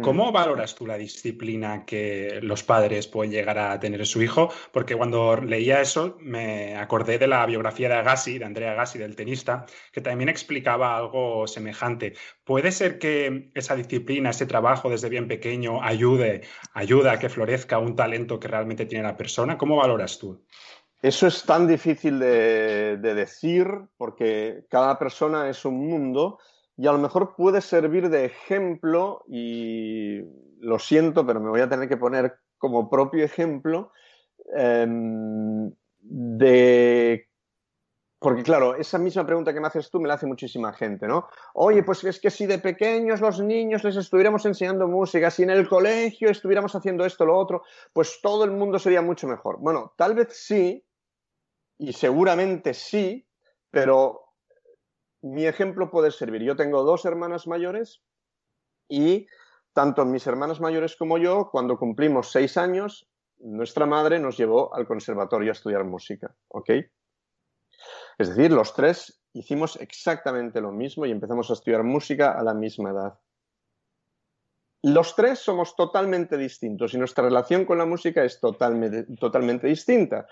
¿Cómo 0.01 0.31
valoras 0.31 0.73
tú 0.73 0.87
la 0.87 0.97
disciplina 0.97 1.85
que 1.85 2.39
los 2.41 2.63
padres 2.63 3.07
pueden 3.07 3.31
llegar 3.31 3.59
a 3.59 3.79
tener 3.79 3.99
en 3.99 4.05
su 4.05 4.23
hijo? 4.23 4.49
Porque 4.71 4.95
cuando 4.95 5.35
leía 5.37 5.81
eso 5.81 6.17
me 6.19 6.75
acordé 6.75 7.19
de 7.19 7.27
la 7.27 7.45
biografía 7.45 7.89
de 7.89 7.95
Agassi, 7.95 8.39
de 8.39 8.45
Andrea 8.45 8.71
Agassi, 8.71 8.97
del 8.97 9.15
tenista, 9.15 9.65
que 9.91 10.01
también 10.01 10.29
explicaba 10.29 10.97
algo 10.97 11.45
semejante. 11.45 12.13
¿Puede 12.43 12.71
ser 12.71 12.97
que 12.97 13.51
esa 13.53 13.75
disciplina, 13.75 14.31
ese 14.31 14.47
trabajo 14.47 14.89
desde 14.89 15.09
bien 15.09 15.27
pequeño 15.27 15.83
ayude, 15.83 16.41
ayuda 16.73 17.13
a 17.13 17.19
que 17.19 17.29
florezca 17.29 17.77
un 17.77 17.95
talento 17.95 18.39
que 18.39 18.47
realmente 18.47 18.87
tiene 18.87 19.03
la 19.03 19.17
persona? 19.17 19.59
¿Cómo 19.59 19.75
valoras 19.77 20.17
tú? 20.17 20.43
Eso 21.03 21.27
es 21.27 21.43
tan 21.43 21.67
difícil 21.67 22.17
de, 22.17 22.97
de 22.97 23.13
decir 23.13 23.67
porque 23.97 24.65
cada 24.69 24.97
persona 24.97 25.49
es 25.49 25.65
un 25.65 25.85
mundo 25.85 26.39
y 26.77 26.87
a 26.87 26.91
lo 26.91 26.97
mejor 26.97 27.35
puede 27.35 27.61
servir 27.61 28.09
de 28.09 28.25
ejemplo, 28.25 29.23
y 29.27 30.21
lo 30.59 30.79
siento, 30.79 31.25
pero 31.25 31.39
me 31.39 31.49
voy 31.49 31.61
a 31.61 31.69
tener 31.69 31.87
que 31.87 31.97
poner 31.97 32.35
como 32.57 32.89
propio 32.89 33.23
ejemplo, 33.23 33.91
em, 34.55 35.71
de... 35.99 37.27
Porque 38.17 38.43
claro, 38.43 38.75
esa 38.75 38.97
misma 38.97 39.25
pregunta 39.25 39.53
que 39.53 39.59
me 39.59 39.67
haces 39.67 39.91
tú 39.91 39.99
me 39.99 40.07
la 40.07 40.13
hace 40.13 40.25
muchísima 40.25 40.71
gente, 40.71 41.05
¿no? 41.05 41.27
Oye, 41.55 41.83
pues 41.83 42.01
es 42.05 42.21
que 42.21 42.29
si 42.29 42.45
de 42.45 42.57
pequeños 42.57 43.19
los 43.19 43.41
niños 43.41 43.83
les 43.83 43.97
estuviéramos 43.97 44.45
enseñando 44.45 44.87
música, 44.87 45.29
si 45.29 45.43
en 45.43 45.49
el 45.49 45.67
colegio 45.67 46.29
estuviéramos 46.29 46.73
haciendo 46.73 47.03
esto, 47.03 47.25
lo 47.25 47.37
otro, 47.37 47.63
pues 47.91 48.19
todo 48.21 48.45
el 48.45 48.51
mundo 48.51 48.79
sería 48.79 49.01
mucho 49.01 49.27
mejor. 49.27 49.57
Bueno, 49.59 49.93
tal 49.97 50.15
vez 50.15 50.29
sí, 50.31 50.81
y 51.83 51.91
seguramente 51.91 52.73
sí, 52.73 53.27
pero 53.69 54.21
mi 55.21 55.45
ejemplo 55.45 55.91
puede 55.91 56.11
servir. 56.11 56.41
Yo 56.41 56.55
tengo 56.55 56.83
dos 56.83 57.03
hermanas 57.03 57.45
mayores 57.45 58.01
y 58.87 59.27
tanto 59.73 60.05
mis 60.05 60.25
hermanas 60.25 60.61
mayores 60.61 60.95
como 60.95 61.17
yo, 61.17 61.49
cuando 61.51 61.77
cumplimos 61.77 62.31
seis 62.31 62.55
años, 62.55 63.09
nuestra 63.39 63.85
madre 63.85 64.17
nos 64.19 64.37
llevó 64.37 64.73
al 64.73 64.87
conservatorio 64.87 65.51
a 65.51 65.53
estudiar 65.53 65.83
música, 65.83 66.33
¿ok? 66.47 66.69
Es 68.17 68.29
decir, 68.29 68.53
los 68.53 68.73
tres 68.73 69.21
hicimos 69.33 69.75
exactamente 69.81 70.61
lo 70.61 70.71
mismo 70.71 71.05
y 71.05 71.11
empezamos 71.11 71.49
a 71.49 71.53
estudiar 71.53 71.83
música 71.83 72.31
a 72.31 72.43
la 72.43 72.53
misma 72.53 72.91
edad. 72.91 73.19
Los 74.83 75.15
tres 75.15 75.39
somos 75.39 75.77
totalmente 75.77 76.37
distintos 76.37 76.93
y 76.93 76.97
nuestra 76.97 77.23
relación 77.23 77.63
con 77.63 77.77
la 77.77 77.85
música 77.85 78.21
es 78.25 78.41
totalmente, 78.41 79.03
totalmente 79.17 79.65
distinta. 79.65 80.27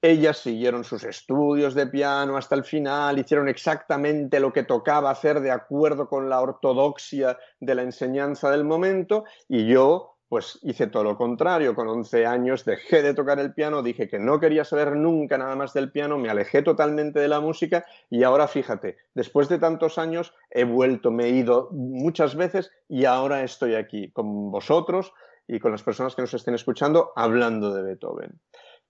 Ellas 0.00 0.38
siguieron 0.38 0.82
sus 0.82 1.04
estudios 1.04 1.74
de 1.74 1.86
piano 1.86 2.38
hasta 2.38 2.54
el 2.54 2.64
final, 2.64 3.18
hicieron 3.18 3.50
exactamente 3.50 4.40
lo 4.40 4.50
que 4.50 4.62
tocaba 4.62 5.10
hacer 5.10 5.40
de 5.40 5.50
acuerdo 5.50 6.08
con 6.08 6.30
la 6.30 6.40
ortodoxia 6.40 7.38
de 7.60 7.74
la 7.74 7.82
enseñanza 7.82 8.50
del 8.50 8.64
momento 8.64 9.24
y 9.46 9.66
yo 9.66 10.16
pues 10.32 10.58
hice 10.62 10.86
todo 10.86 11.04
lo 11.04 11.18
contrario. 11.18 11.74
Con 11.74 11.88
11 11.88 12.24
años 12.24 12.64
dejé 12.64 13.02
de 13.02 13.12
tocar 13.12 13.38
el 13.38 13.52
piano, 13.52 13.82
dije 13.82 14.08
que 14.08 14.18
no 14.18 14.40
quería 14.40 14.64
saber 14.64 14.96
nunca 14.96 15.36
nada 15.36 15.56
más 15.56 15.74
del 15.74 15.92
piano, 15.92 16.16
me 16.16 16.30
alejé 16.30 16.62
totalmente 16.62 17.20
de 17.20 17.28
la 17.28 17.40
música 17.40 17.84
y 18.08 18.22
ahora 18.22 18.48
fíjate, 18.48 18.96
después 19.12 19.50
de 19.50 19.58
tantos 19.58 19.98
años 19.98 20.32
he 20.48 20.64
vuelto, 20.64 21.10
me 21.10 21.26
he 21.26 21.28
ido 21.32 21.68
muchas 21.72 22.34
veces 22.34 22.70
y 22.88 23.04
ahora 23.04 23.42
estoy 23.42 23.74
aquí 23.74 24.10
con 24.10 24.50
vosotros 24.50 25.12
y 25.46 25.60
con 25.60 25.70
las 25.70 25.82
personas 25.82 26.14
que 26.14 26.22
nos 26.22 26.32
estén 26.32 26.54
escuchando 26.54 27.12
hablando 27.14 27.74
de 27.74 27.82
Beethoven. 27.82 28.40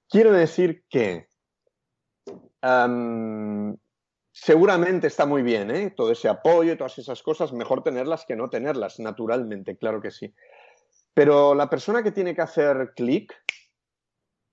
Quiero 0.08 0.30
decir 0.30 0.84
que 0.88 1.26
seguramente 4.30 5.08
está 5.08 5.26
muy 5.26 5.42
bien, 5.42 5.72
¿eh? 5.72 5.90
todo 5.90 6.12
ese 6.12 6.28
apoyo 6.28 6.72
y 6.72 6.76
todas 6.76 6.98
esas 6.98 7.20
cosas, 7.20 7.52
mejor 7.52 7.82
tenerlas 7.82 8.26
que 8.26 8.36
no 8.36 8.48
tenerlas, 8.48 9.00
naturalmente, 9.00 9.76
claro 9.76 10.00
que 10.00 10.12
sí. 10.12 10.32
Pero 11.14 11.54
la 11.54 11.68
persona 11.68 12.02
que 12.02 12.12
tiene 12.12 12.34
que 12.34 12.42
hacer 12.42 12.92
clic, 12.94 13.32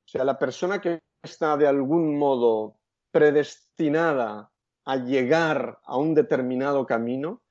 o 0.06 0.08
sea, 0.08 0.24
la 0.24 0.38
persona 0.38 0.82
que 0.82 1.00
está 1.24 1.56
de 1.58 1.68
algún 1.68 2.18
modo 2.18 2.80
predestinada 3.12 4.52
a 4.86 4.96
llegar 4.98 5.80
a 5.84 5.98
un 5.98 6.14
determinado 6.14 6.86
camino, 6.86 7.42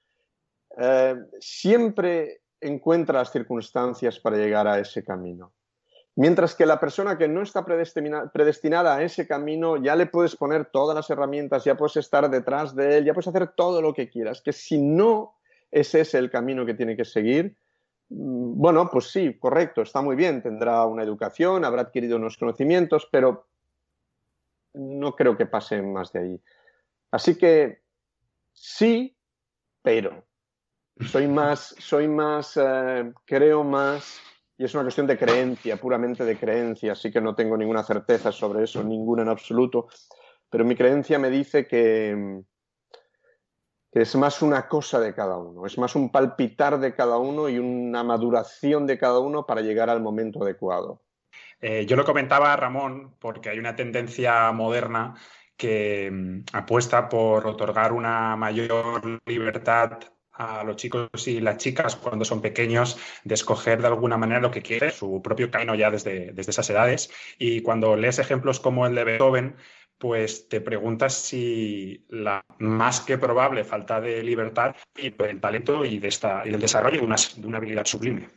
eh, 0.77 1.17
siempre 1.41 2.43
encuentra 2.61 3.21
las 3.21 3.33
circunstancias 3.33 4.19
para 4.19 4.37
llegar 4.37 4.67
a 4.67 4.79
ese 4.79 5.05
camino. 5.05 5.53
Mientras 6.17 6.57
que 6.57 6.67
la 6.67 6.81
persona 6.81 7.17
que 7.17 7.29
no 7.29 7.43
está 7.43 7.65
predestinada 7.65 8.97
a 8.97 9.03
ese 9.03 9.29
camino, 9.29 9.77
ya 9.77 9.95
le 9.95 10.07
puedes 10.07 10.35
poner 10.35 10.67
todas 10.67 10.97
las 10.97 11.09
herramientas, 11.11 11.65
ya 11.65 11.77
puedes 11.77 11.97
estar 11.97 12.29
detrás 12.29 12.75
de 12.75 12.99
él, 12.99 13.05
ya 13.05 13.15
puedes 13.15 13.29
hacer 13.29 13.53
todo 13.57 13.81
lo 13.81 13.95
que 13.95 14.09
quieras. 14.09 14.43
Que 14.43 14.53
si 14.53 14.79
no 14.79 15.37
ese 15.71 16.01
es 16.01 16.15
el 16.15 16.29
camino 16.29 16.67
que 16.67 16.75
tiene 16.75 16.97
que 16.97 17.05
seguir, 17.05 17.57
bueno, 18.11 18.89
pues 18.91 19.11
sí, 19.11 19.39
correcto, 19.39 19.83
está 19.83 20.01
muy 20.01 20.17
bien, 20.17 20.43
tendrá 20.43 20.85
una 20.87 21.03
educación, 21.03 21.65
habrá 21.65 21.83
adquirido 21.83 22.17
unos 22.17 22.37
conocimientos, 22.37 23.09
pero 23.11 23.47
no 24.75 25.15
creo 25.15 25.37
que 25.37 25.47
pase 25.47 25.83
más 25.83 26.13
de 26.13 26.21
ahí. 26.21 26.43
Así 27.11 27.37
que 27.37 27.83
sí, 28.53 29.17
pero 29.83 30.25
soy 31.01 31.29
más, 31.29 31.75
soy 31.79 32.09
más, 32.09 32.57
eh, 32.57 33.13
creo 33.25 33.65
más 33.65 34.21
y 34.59 34.65
es 34.65 34.75
una 34.75 34.83
cuestión 34.83 35.07
de 35.07 35.17
creencia, 35.17 35.77
puramente 35.77 36.25
de 36.25 36.37
creencia, 36.37 36.93
así 36.93 37.13
que 37.13 37.21
no 37.21 37.37
tengo 37.37 37.57
ninguna 37.57 37.85
certeza 37.85 38.33
sobre 38.33 38.65
eso, 38.65 38.83
ninguna 38.83 39.23
en 39.23 39.29
absoluto, 39.29 39.87
pero 40.51 40.65
mi 40.65 40.75
creencia 40.75 41.17
me 41.19 41.31
dice 41.31 41.69
que, 41.69 42.43
es 44.03 44.15
más 44.17 44.43
una 44.43 44.69
cosa 44.69 45.01
de 45.01 45.15
cada 45.15 45.37
uno, 45.37 45.67
es 45.67 45.79
más 45.79 45.95
un 45.95 46.11
palpitar 46.11 46.79
de 46.79 46.95
cada 46.95 47.19
uno 47.19 47.49
y 47.49 47.59
una 47.59 48.03
maduración 48.03 48.87
de 48.87 48.99
cada 48.99 49.19
uno 49.19 49.47
para 49.47 49.61
llegar 49.61 49.91
al 49.91 50.01
momento 50.01 50.43
adecuado. 50.43 51.03
Eh, 51.61 51.87
yo 51.87 51.97
lo 51.97 52.05
comentaba 52.05 52.55
Ramón 52.57 53.15
porque 53.19 53.51
hay 53.51 53.59
una 53.59 53.75
tendencia 53.75 54.53
moderna 54.53 55.15
que 55.57 56.11
mm, 56.11 56.45
apuesta 56.53 57.09
por 57.09 57.47
otorgar 57.47 57.93
una 57.93 58.37
mayor 58.37 59.21
libertad 59.27 59.99
a 60.39 60.63
los 60.63 60.77
chicos 60.77 61.27
y 61.27 61.41
las 61.41 61.57
chicas 61.59 61.97
cuando 61.97 62.25
son 62.25 62.41
pequeños 62.41 62.97
de 63.25 63.35
escoger 63.35 63.81
de 63.81 63.89
alguna 63.89 64.17
manera 64.17 64.41
lo 64.41 64.53
que 64.53 64.63
quieren, 64.63 64.93
su 64.93 65.21
propio 65.21 65.51
camino 65.51 65.75
ya 65.75 65.91
desde, 65.91 66.33
desde 66.33 66.53
esas 66.53 66.71
edades. 66.71 67.11
Y 67.39 67.61
cuando 67.63 67.97
lees 67.97 68.21
ejemplos 68.21 68.61
como 68.61 68.87
el 68.87 68.95
de 68.95 69.03
Beethoven, 69.03 69.57
pues 69.99 70.49
te 70.49 70.61
preguntas 70.61 71.15
si 71.15 72.05
la 72.09 72.45
más 72.59 73.01
que 73.01 73.19
probable 73.19 73.65
falta 73.65 74.01
de 74.01 74.23
libertad 74.23 74.75
y 74.97 75.13
el 75.23 75.41
talento 75.41 75.85
y, 75.85 75.99
de 75.99 76.09
esta, 76.09 76.43
y 76.47 76.51
del 76.51 76.61
desarrollo 76.61 77.01
de 77.01 77.05
una, 77.05 77.17
de 77.37 77.47
una 77.47 77.59
habilidad 77.59 77.85
sublime. 77.85 78.29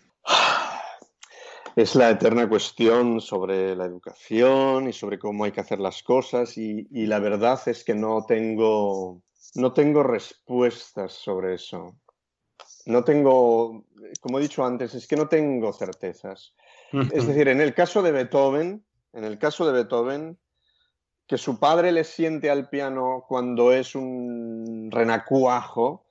Es 1.76 1.96
la 1.96 2.10
eterna 2.10 2.50
cuestión 2.50 3.22
sobre 3.22 3.76
la 3.76 3.86
educación 3.86 4.90
y 4.90 4.94
sobre 4.94 5.20
cómo 5.20 5.46
hay 5.46 5.52
que 5.52 5.62
hacer 5.62 5.80
las 5.80 6.04
cosas 6.04 6.58
y, 6.58 6.88
y 6.92 7.06
la 7.06 7.20
verdad 7.20 7.60
es 7.68 7.86
que 7.86 7.94
no 7.94 8.26
tengo, 8.28 9.22
no 9.56 9.72
tengo 9.72 10.04
respuestas 10.04 11.14
sobre 11.14 11.56
eso. 11.56 11.96
No 12.86 13.04
tengo, 13.04 13.86
como 14.20 14.40
he 14.40 14.42
dicho 14.42 14.66
antes, 14.66 14.96
es 14.96 15.08
que 15.08 15.16
no 15.16 15.28
tengo 15.28 15.72
certezas. 15.72 16.56
Es 17.14 17.26
decir, 17.26 17.48
en 17.48 17.62
el 17.62 17.74
caso 17.74 18.02
de 18.02 18.12
Beethoven, 18.12 18.84
en 19.14 19.24
el 19.24 19.38
caso 19.38 19.66
de 19.66 19.72
Beethoven, 19.72 20.38
que 21.32 21.38
su 21.38 21.58
padre 21.58 21.94
le 21.94 22.04
siente 22.04 22.50
al 22.50 22.68
piano 22.68 23.24
cuando 23.26 23.72
es 23.72 23.96
un 23.96 24.90
renacuajo, 24.92 26.06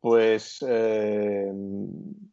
pues 0.00 0.64
eh, 0.66 1.52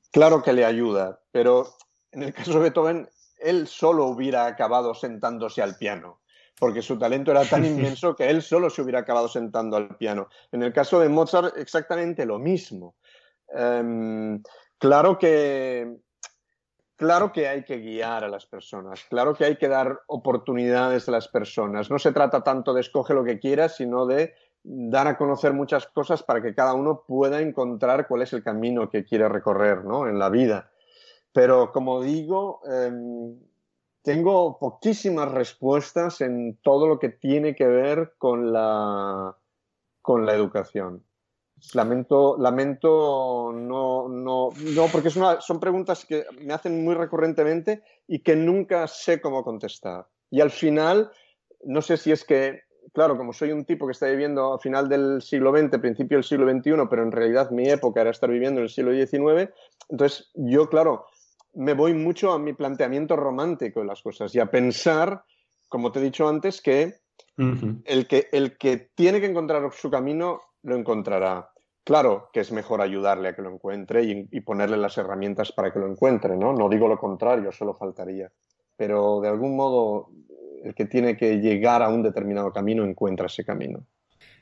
claro 0.10 0.42
que 0.42 0.54
le 0.54 0.64
ayuda, 0.64 1.20
pero 1.34 1.68
en 2.14 2.24
el 2.24 2.34
caso 2.34 2.54
de 2.54 2.60
Beethoven, 2.60 3.10
él 3.40 3.68
solo 3.68 4.06
hubiera 4.06 4.46
acabado 4.46 4.96
sentándose 4.96 5.62
al 5.62 5.76
piano 5.76 6.22
porque 6.58 6.82
su 6.82 6.98
talento 6.98 7.32
era 7.32 7.44
tan 7.44 7.66
inmenso 7.66 8.16
que 8.16 8.30
él 8.30 8.42
solo 8.42 8.70
se 8.70 8.82
hubiera 8.82 9.00
acabado 9.00 9.28
sentando 9.28 9.76
al 9.76 9.98
piano. 9.98 10.30
En 10.54 10.64
el 10.64 10.72
caso 10.72 11.02
de 11.02 11.10
Mozart, 11.10 11.58
exactamente 11.58 12.26
lo 12.26 12.40
mismo. 12.40 12.96
Em, 13.50 14.42
claro 14.78 15.18
que 15.18 15.98
Claro 16.96 17.32
que 17.32 17.48
hay 17.48 17.64
que 17.64 17.80
guiar 17.80 18.24
a 18.24 18.28
las 18.28 18.46
personas, 18.46 19.04
claro 19.10 19.34
que 19.34 19.46
hay 19.46 19.58
que 19.58 19.68
dar 19.68 20.02
oportunidades 20.08 21.08
a 21.10 21.12
las 21.12 21.28
personas. 21.28 21.90
No 21.90 21.98
se 21.98 22.12
trata 22.12 22.44
tanto 22.44 22.74
de 22.74 22.82
escoge 22.82 23.14
lo 23.14 23.24
que 23.24 23.40
quieras, 23.40 23.76
sino 23.76 24.06
de 24.06 24.36
dar 24.64 25.08
a 25.08 25.18
conocer 25.18 25.54
muchas 25.54 25.88
cosas 25.88 26.24
para 26.24 26.42
que 26.42 26.54
cada 26.54 26.74
uno 26.74 27.04
pueda 27.08 27.42
encontrar 27.42 28.08
cuál 28.08 28.22
es 28.22 28.34
el 28.34 28.44
camino 28.44 28.90
que 28.90 29.04
quiere 29.04 29.28
recorrer 29.28 29.84
¿no? 29.84 30.08
en 30.08 30.20
la 30.20 30.30
vida. 30.30 30.72
Pero 31.34 31.72
como 31.72 32.02
digo, 32.02 32.62
em, 32.66 33.40
tengo 34.04 34.60
poquísimas 34.60 35.32
respuestas 35.32 36.22
en 36.22 36.60
todo 36.62 36.88
lo 36.88 37.00
que 37.00 37.10
tiene 37.10 37.56
que 37.56 37.66
ver 37.66 38.14
con 38.18 38.54
la, 38.54 39.36
con 40.02 40.26
la 40.26 40.34
educación. 40.34 41.04
Lamento, 41.74 42.38
lamento, 42.38 43.52
no, 43.54 44.08
no, 44.08 44.50
no, 44.52 44.88
porque 44.92 45.08
es 45.08 45.16
una, 45.16 45.42
son 45.42 45.60
preguntas 45.60 46.06
que 46.06 46.26
me 46.42 46.54
hacen 46.54 46.84
muy 46.84 46.94
recurrentemente 46.94 47.84
y 48.08 48.20
que 48.20 48.36
nunca 48.36 48.88
sé 48.88 49.22
cómo 49.22 49.44
contestar. 49.44 50.06
Y 50.30 50.42
al 50.42 50.52
final, 50.52 51.12
no 51.64 51.82
sé 51.82 51.98
si 51.98 52.12
es 52.12 52.26
que, 52.26 52.62
claro, 52.94 53.18
como 53.18 53.34
soy 53.34 53.52
un 53.52 53.66
tipo 53.66 53.88
que 53.88 53.94
está 53.94 54.08
viviendo 54.08 54.54
a 54.54 54.60
final 54.60 54.90
del 54.90 55.22
siglo 55.22 55.52
XX, 55.56 55.80
principio 55.80 56.18
del 56.18 56.24
siglo 56.24 56.52
XXI, 56.52 56.88
pero 56.90 57.04
en 57.04 57.12
realidad 57.12 57.50
mi 57.50 57.68
época 57.70 58.02
era 58.02 58.12
estar 58.12 58.30
viviendo 58.30 58.60
en 58.60 58.66
el 58.66 58.70
siglo 58.70 58.92
XIX, 58.92 59.50
entonces 59.90 60.32
yo, 60.36 60.70
claro, 60.70 61.06
me 61.54 61.74
voy 61.74 61.94
mucho 61.94 62.32
a 62.34 62.40
mi 62.40 62.54
planteamiento 62.54 63.16
romántico 63.16 63.80
de 63.80 63.86
las 63.86 64.02
cosas 64.02 64.34
y 64.36 64.40
a 64.40 64.50
pensar, 64.50 65.24
como 65.70 65.92
te 65.92 66.00
he 66.00 66.04
dicho 66.04 66.28
antes, 66.28 66.62
que, 66.62 66.96
el, 67.38 68.08
que 68.08 68.28
el 68.32 68.58
que 68.58 68.78
tiene 68.96 69.20
que 69.20 69.28
encontrar 69.28 69.72
su 69.74 69.90
camino 69.90 70.42
lo 70.64 70.76
encontrará. 70.76 71.52
Claro 71.84 72.30
que 72.32 72.40
es 72.40 72.52
mejor 72.52 72.82
ayudarle 72.82 73.30
a 73.30 73.36
que 73.36 73.42
lo 73.42 73.52
encuentre 73.52 74.04
y, 74.04 74.42
ponerle 74.42 74.78
las 74.78 74.98
herramientas 74.98 75.52
para 75.52 75.72
que 75.74 75.80
lo 75.80 75.88
encuentre, 75.88 76.38
¿no? 76.38 76.54
No 76.54 76.70
digo 76.70 76.88
lo 76.88 76.98
contrario, 76.98 77.52
solo 77.52 77.74
faltaría. 77.74 78.32
Pero 78.78 79.20
de 79.20 79.28
algún 79.28 79.56
modo, 79.56 80.10
el 80.64 80.74
que 80.74 80.86
tiene 80.86 81.18
que 81.18 81.40
llegar 81.40 81.84
a 81.84 81.90
un 81.90 82.02
determinado 82.02 82.54
camino 82.54 82.86
encuentra 82.86 83.26
ese 83.26 83.44
camino. 83.44 83.86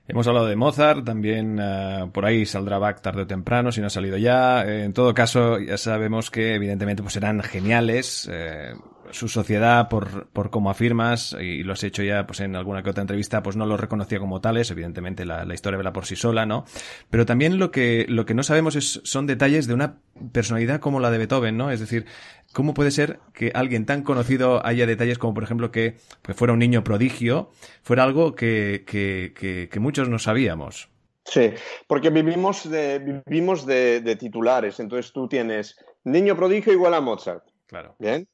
Hemos 0.08 0.28
hablado 0.28 0.48
de 0.48 0.56
Mozart, 0.56 1.06
también 1.06 1.60
uh, 1.60 2.12
por 2.12 2.26
ahí 2.26 2.46
saldrá 2.46 2.78
Bach 2.80 3.02
tarde 3.02 3.24
o 3.24 3.28
temprano, 3.28 3.72
si 3.72 3.82
no 3.82 3.88
ha 3.88 3.92
salido 3.92 4.18
ya. 4.18 4.64
Eh, 4.66 4.84
en 4.84 4.94
todo 4.94 5.14
caso, 5.14 5.60
ya 5.60 5.78
sabemos 5.78 6.30
que 6.30 6.56
evidentemente 6.56 7.02
pues 7.02 7.14
serán 7.14 7.42
geniales. 7.42 8.30
Eh, 8.32 8.74
su 9.12 9.28
sociedad, 9.28 9.90
por, 9.90 10.28
por 10.28 10.50
como 10.50 10.70
afirmas, 10.70 11.36
y 11.40 11.64
lo 11.64 11.74
has 11.74 11.84
hecho 11.84 12.04
ya 12.04 12.26
pues 12.26 12.40
en 12.40 12.56
alguna 12.56 12.84
que 12.84 12.90
otra 12.90 13.02
entrevista, 13.02 13.44
pues 13.44 13.56
no 13.56 13.66
lo 13.66 13.78
reconocía 13.78 14.20
como 14.20 14.42
tales, 14.42 14.72
evidentemente 14.72 15.26
la, 15.26 15.46
la 15.46 15.54
historia 15.54 15.78
vela 15.78 15.94
por 15.94 16.06
sí 16.06 16.16
sola, 16.16 16.46
¿no? 16.46 16.66
Pero 17.10 17.26
también 17.26 17.60
lo 17.60 17.72
que, 17.72 18.06
lo 18.08 18.26
que 18.26 18.34
no 18.34 18.44
sabemos 18.44 18.76
es, 18.76 19.02
son 19.04 19.28
detalles 19.28 19.68
de 19.68 19.74
una 19.74 19.98
personalidad 20.32 20.80
como 20.80 21.00
la 21.00 21.12
de 21.12 21.18
Beethoven, 21.18 21.58
¿no? 21.58 21.72
Es 21.72 21.80
decir, 21.80 22.06
¿cómo 22.54 22.74
puede 22.74 22.92
ser 22.92 23.20
que 23.34 23.52
alguien 23.54 23.86
tan 23.86 24.04
conocido 24.04 24.66
haya 24.66 24.86
detalles 24.86 25.18
como, 25.18 25.34
por 25.34 25.44
ejemplo, 25.44 25.72
que 25.72 25.98
pues, 26.22 26.38
fuera 26.38 26.54
un 26.54 26.60
niño 26.60 26.84
prodigio, 26.84 27.52
fuera 27.84 28.04
algo 28.04 28.36
que, 28.36 28.84
que, 28.86 29.34
que, 29.36 29.70
que 29.72 29.80
muchos 29.80 30.10
no 30.10 30.20
sabíamos? 30.20 30.90
Sí, 31.24 31.54
porque 31.88 32.10
vivimos 32.10 32.70
de, 32.70 33.22
vivimos 33.28 33.66
de, 33.66 34.02
de 34.02 34.16
titulares, 34.16 34.80
entonces 34.80 35.14
tú 35.14 35.28
tienes 35.28 35.76
niño 36.04 36.36
prodigio 36.36 36.74
igual 36.74 36.94
a 36.96 37.02
Mozart. 37.02 37.44
Claro. 37.68 37.96
Bien. 38.00 38.28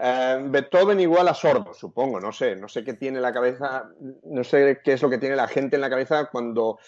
Eh, 0.00 0.38
Beethoven 0.44 1.00
igual 1.00 1.26
a 1.26 1.34
sordo, 1.34 1.74
supongo, 1.74 2.20
no 2.20 2.30
sé, 2.30 2.54
no 2.54 2.68
sé 2.68 2.84
qué 2.84 2.94
tiene 2.94 3.20
la 3.20 3.32
cabeza, 3.32 3.90
no 4.22 4.44
sé 4.44 4.80
qué 4.84 4.92
es 4.92 5.02
lo 5.02 5.10
que 5.10 5.18
tiene 5.18 5.34
la 5.34 5.48
gente 5.48 5.74
en 5.74 5.82
la 5.82 5.90
cabeza 5.90 6.30
cuando, 6.30 6.78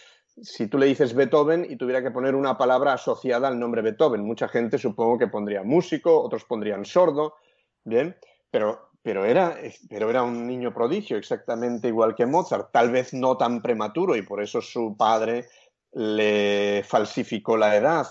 si 0.40 0.69
tú 0.69 0.79
le 0.79 0.87
dices 0.87 1.12
Beethoven 1.12 1.67
y 1.69 1.76
tuviera 1.76 2.02
que 2.02 2.12
poner 2.12 2.37
una 2.37 2.57
palabra 2.57 2.93
asociada 2.93 3.49
al 3.49 3.59
nombre 3.59 3.83
Beethoven, 3.83 4.23
mucha 4.23 4.47
gente 4.47 4.79
supongo 4.79 5.19
que 5.19 5.26
pondría 5.26 5.64
músico, 5.64 6.23
otros 6.23 6.45
pondrían 6.45 6.85
sordo, 6.85 7.35
bien, 7.83 8.17
pero, 8.49 8.90
pero, 9.02 9.25
era, 9.25 9.57
pero 9.88 10.09
era 10.09 10.23
un 10.23 10.47
niño 10.47 10.73
prodigio, 10.73 11.17
exactamente 11.17 11.88
igual 11.88 12.14
que 12.14 12.26
Mozart, 12.26 12.71
tal 12.71 12.93
vez 12.93 13.12
no 13.12 13.37
tan 13.37 13.61
prematuro 13.61 14.14
y 14.14 14.23
por 14.23 14.40
eso 14.40 14.62
su 14.62 14.97
padre 14.97 15.49
le 15.95 16.85
falsificó 16.87 17.57
la 17.57 17.75
edad 17.75 18.07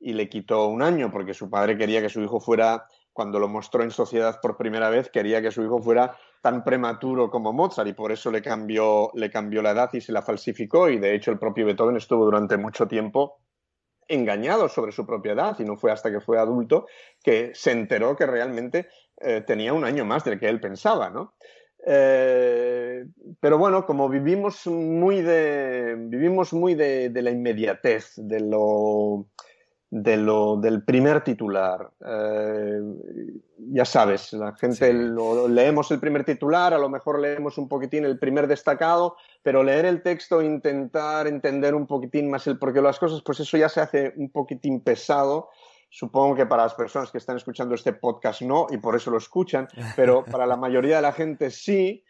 y 0.00 0.14
le 0.14 0.30
quitó 0.30 0.68
un 0.68 0.80
año, 0.80 1.12
porque 1.12 1.34
su 1.34 1.50
padre 1.50 1.76
quería 1.76 2.00
que 2.00 2.08
su 2.08 2.22
hijo 2.22 2.40
fuera 2.40 2.86
cuando 3.12 3.38
lo 3.38 3.48
mostró 3.48 3.82
en 3.82 3.90
sociedad 3.90 4.40
por 4.40 4.56
primera 4.56 4.90
vez, 4.90 5.10
quería 5.10 5.42
que 5.42 5.50
su 5.50 5.62
hijo 5.62 5.80
fuera 5.80 6.16
tan 6.40 6.64
prematuro 6.64 7.30
como 7.30 7.52
Mozart 7.52 7.88
y 7.88 7.92
por 7.92 8.10
eso 8.12 8.30
le 8.30 8.42
cambió, 8.42 9.10
le 9.14 9.30
cambió 9.30 9.62
la 9.62 9.70
edad 9.70 9.90
y 9.92 10.00
se 10.00 10.12
la 10.12 10.22
falsificó. 10.22 10.88
Y 10.88 10.98
de 10.98 11.14
hecho 11.14 11.30
el 11.30 11.38
propio 11.38 11.66
Beethoven 11.66 11.96
estuvo 11.96 12.24
durante 12.24 12.56
mucho 12.56 12.86
tiempo 12.88 13.38
engañado 14.08 14.68
sobre 14.68 14.92
su 14.92 15.06
propia 15.06 15.32
edad 15.32 15.56
y 15.58 15.64
no 15.64 15.76
fue 15.76 15.92
hasta 15.92 16.10
que 16.10 16.20
fue 16.20 16.38
adulto 16.38 16.86
que 17.22 17.52
se 17.54 17.70
enteró 17.70 18.16
que 18.16 18.26
realmente 18.26 18.88
eh, 19.20 19.42
tenía 19.46 19.72
un 19.72 19.84
año 19.84 20.04
más 20.04 20.24
del 20.24 20.38
que 20.38 20.48
él 20.48 20.60
pensaba, 20.60 21.08
¿no? 21.10 21.34
Eh, 21.84 23.04
pero 23.40 23.58
bueno, 23.58 23.86
como 23.86 24.08
vivimos 24.08 24.66
muy 24.66 25.20
de, 25.20 25.96
vivimos 25.98 26.52
muy 26.52 26.74
de, 26.74 27.08
de 27.10 27.22
la 27.22 27.30
inmediatez, 27.30 28.12
de 28.16 28.40
lo, 28.40 29.26
de 29.92 30.16
lo, 30.16 30.56
del 30.56 30.82
primer 30.84 31.22
titular. 31.22 31.90
Eh, 32.00 32.80
ya 33.58 33.84
sabes, 33.84 34.32
la 34.32 34.54
gente 34.54 34.90
sí. 34.90 34.92
lo, 34.94 35.46
leemos 35.46 35.90
el 35.90 36.00
primer 36.00 36.24
titular, 36.24 36.72
a 36.72 36.78
lo 36.78 36.88
mejor 36.88 37.20
leemos 37.20 37.58
un 37.58 37.68
poquitín 37.68 38.06
el 38.06 38.18
primer 38.18 38.46
destacado, 38.46 39.16
pero 39.42 39.62
leer 39.62 39.84
el 39.84 40.02
texto 40.02 40.40
e 40.40 40.46
intentar 40.46 41.26
entender 41.26 41.74
un 41.74 41.86
poquitín 41.86 42.30
más 42.30 42.46
el 42.46 42.58
porqué 42.58 42.78
de 42.78 42.84
las 42.84 42.98
cosas, 42.98 43.20
pues 43.22 43.40
eso 43.40 43.58
ya 43.58 43.68
se 43.68 43.82
hace 43.82 44.14
un 44.16 44.30
poquitín 44.30 44.80
pesado. 44.80 45.50
Supongo 45.90 46.36
que 46.36 46.46
para 46.46 46.62
las 46.62 46.74
personas 46.74 47.12
que 47.12 47.18
están 47.18 47.36
escuchando 47.36 47.74
este 47.74 47.92
podcast 47.92 48.40
no, 48.40 48.68
y 48.70 48.78
por 48.78 48.96
eso 48.96 49.10
lo 49.10 49.18
escuchan, 49.18 49.68
pero 49.94 50.24
para 50.24 50.46
la 50.46 50.56
mayoría 50.56 50.96
de 50.96 51.02
la 51.02 51.12
gente 51.12 51.50
sí, 51.50 52.02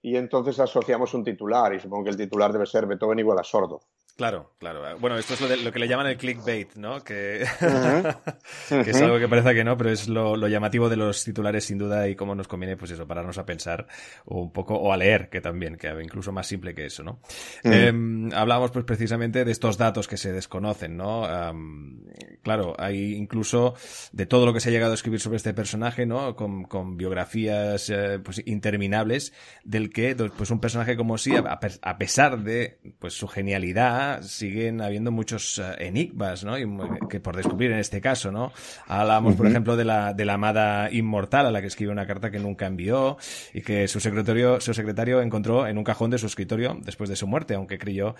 y 0.00 0.16
entonces 0.16 0.58
asociamos 0.60 1.12
un 1.12 1.24
titular, 1.24 1.74
y 1.74 1.78
supongo 1.78 2.04
que 2.04 2.10
el 2.10 2.16
titular 2.16 2.54
debe 2.54 2.64
ser 2.64 2.86
Beethoven 2.86 3.18
igual 3.18 3.38
a 3.38 3.44
sordo. 3.44 3.80
Claro, 4.18 4.50
claro. 4.58 4.98
Bueno, 4.98 5.16
esto 5.16 5.34
es 5.34 5.40
lo, 5.40 5.46
de, 5.46 5.58
lo, 5.58 5.70
que 5.70 5.78
le 5.78 5.86
llaman 5.86 6.08
el 6.08 6.16
clickbait, 6.16 6.74
¿no? 6.74 7.04
Que, 7.04 7.44
uh 7.44 7.64
-huh. 7.64 8.84
que 8.84 8.90
es 8.90 9.00
algo 9.00 9.16
que 9.20 9.28
parece 9.28 9.54
que 9.54 9.62
no, 9.62 9.76
pero 9.76 9.90
es 9.90 10.08
lo, 10.08 10.34
lo, 10.34 10.48
llamativo 10.48 10.88
de 10.88 10.96
los 10.96 11.22
titulares 11.22 11.66
sin 11.66 11.78
duda 11.78 12.08
y 12.08 12.16
cómo 12.16 12.34
nos 12.34 12.48
conviene, 12.48 12.76
pues 12.76 12.90
eso, 12.90 13.06
pararnos 13.06 13.38
a 13.38 13.46
pensar 13.46 13.86
un 14.24 14.52
poco 14.52 14.74
o 14.74 14.92
a 14.92 14.96
leer, 14.96 15.28
que 15.28 15.40
también, 15.40 15.76
que 15.76 15.86
incluso 16.02 16.32
más 16.32 16.48
simple 16.48 16.74
que 16.74 16.86
eso, 16.86 17.04
¿no? 17.04 17.20
Uh 17.62 17.68
-huh. 17.68 18.30
eh, 18.32 18.34
hablábamos 18.34 18.72
pues 18.72 18.84
precisamente 18.84 19.44
de 19.44 19.52
estos 19.52 19.78
datos 19.78 20.08
que 20.08 20.16
se 20.16 20.32
desconocen, 20.32 20.96
¿no? 20.96 21.22
Um, 21.22 22.00
claro, 22.42 22.74
hay 22.76 23.14
incluso 23.14 23.74
de 24.10 24.26
todo 24.26 24.46
lo 24.46 24.52
que 24.52 24.58
se 24.58 24.70
ha 24.70 24.72
llegado 24.72 24.90
a 24.90 24.94
escribir 24.96 25.20
sobre 25.20 25.36
este 25.36 25.54
personaje, 25.54 26.06
¿no? 26.06 26.34
Con, 26.34 26.64
con 26.64 26.96
biografías 26.96 27.88
eh, 27.88 28.18
pues 28.18 28.42
interminables, 28.46 29.32
del 29.62 29.90
que 29.90 30.16
pues 30.16 30.50
un 30.50 30.58
personaje 30.58 30.96
como 30.96 31.18
sí, 31.18 31.36
a, 31.36 31.60
a 31.82 31.98
pesar 31.98 32.42
de 32.42 32.80
pues 32.98 33.14
su 33.14 33.28
genialidad, 33.28 34.07
siguen 34.22 34.80
habiendo 34.80 35.10
muchos 35.10 35.58
uh, 35.58 35.74
enigmas, 35.78 36.44
¿no? 36.44 36.58
Y, 36.58 36.66
que 37.08 37.20
por 37.20 37.36
descubrir 37.36 37.72
en 37.72 37.78
este 37.78 38.00
caso, 38.00 38.30
¿no? 38.32 38.52
Hablamos, 38.86 39.34
-huh. 39.34 39.36
por 39.36 39.46
ejemplo, 39.46 39.76
de 39.76 39.84
la, 39.84 40.12
de 40.14 40.24
la 40.24 40.34
amada 40.34 40.90
inmortal 40.90 41.46
a 41.46 41.50
la 41.50 41.60
que 41.60 41.68
escribe 41.68 41.92
una 41.92 42.06
carta 42.06 42.30
que 42.30 42.38
nunca 42.38 42.66
envió 42.66 43.16
y 43.52 43.62
que 43.62 43.88
su 43.88 44.00
secretario, 44.00 44.60
su 44.60 44.74
secretario 44.74 45.20
encontró 45.20 45.66
en 45.66 45.78
un 45.78 45.84
cajón 45.84 46.10
de 46.10 46.18
su 46.18 46.26
escritorio 46.26 46.76
después 46.82 47.08
de 47.10 47.16
su 47.16 47.26
muerte, 47.26 47.54
aunque 47.54 47.78
creyó 47.78 48.14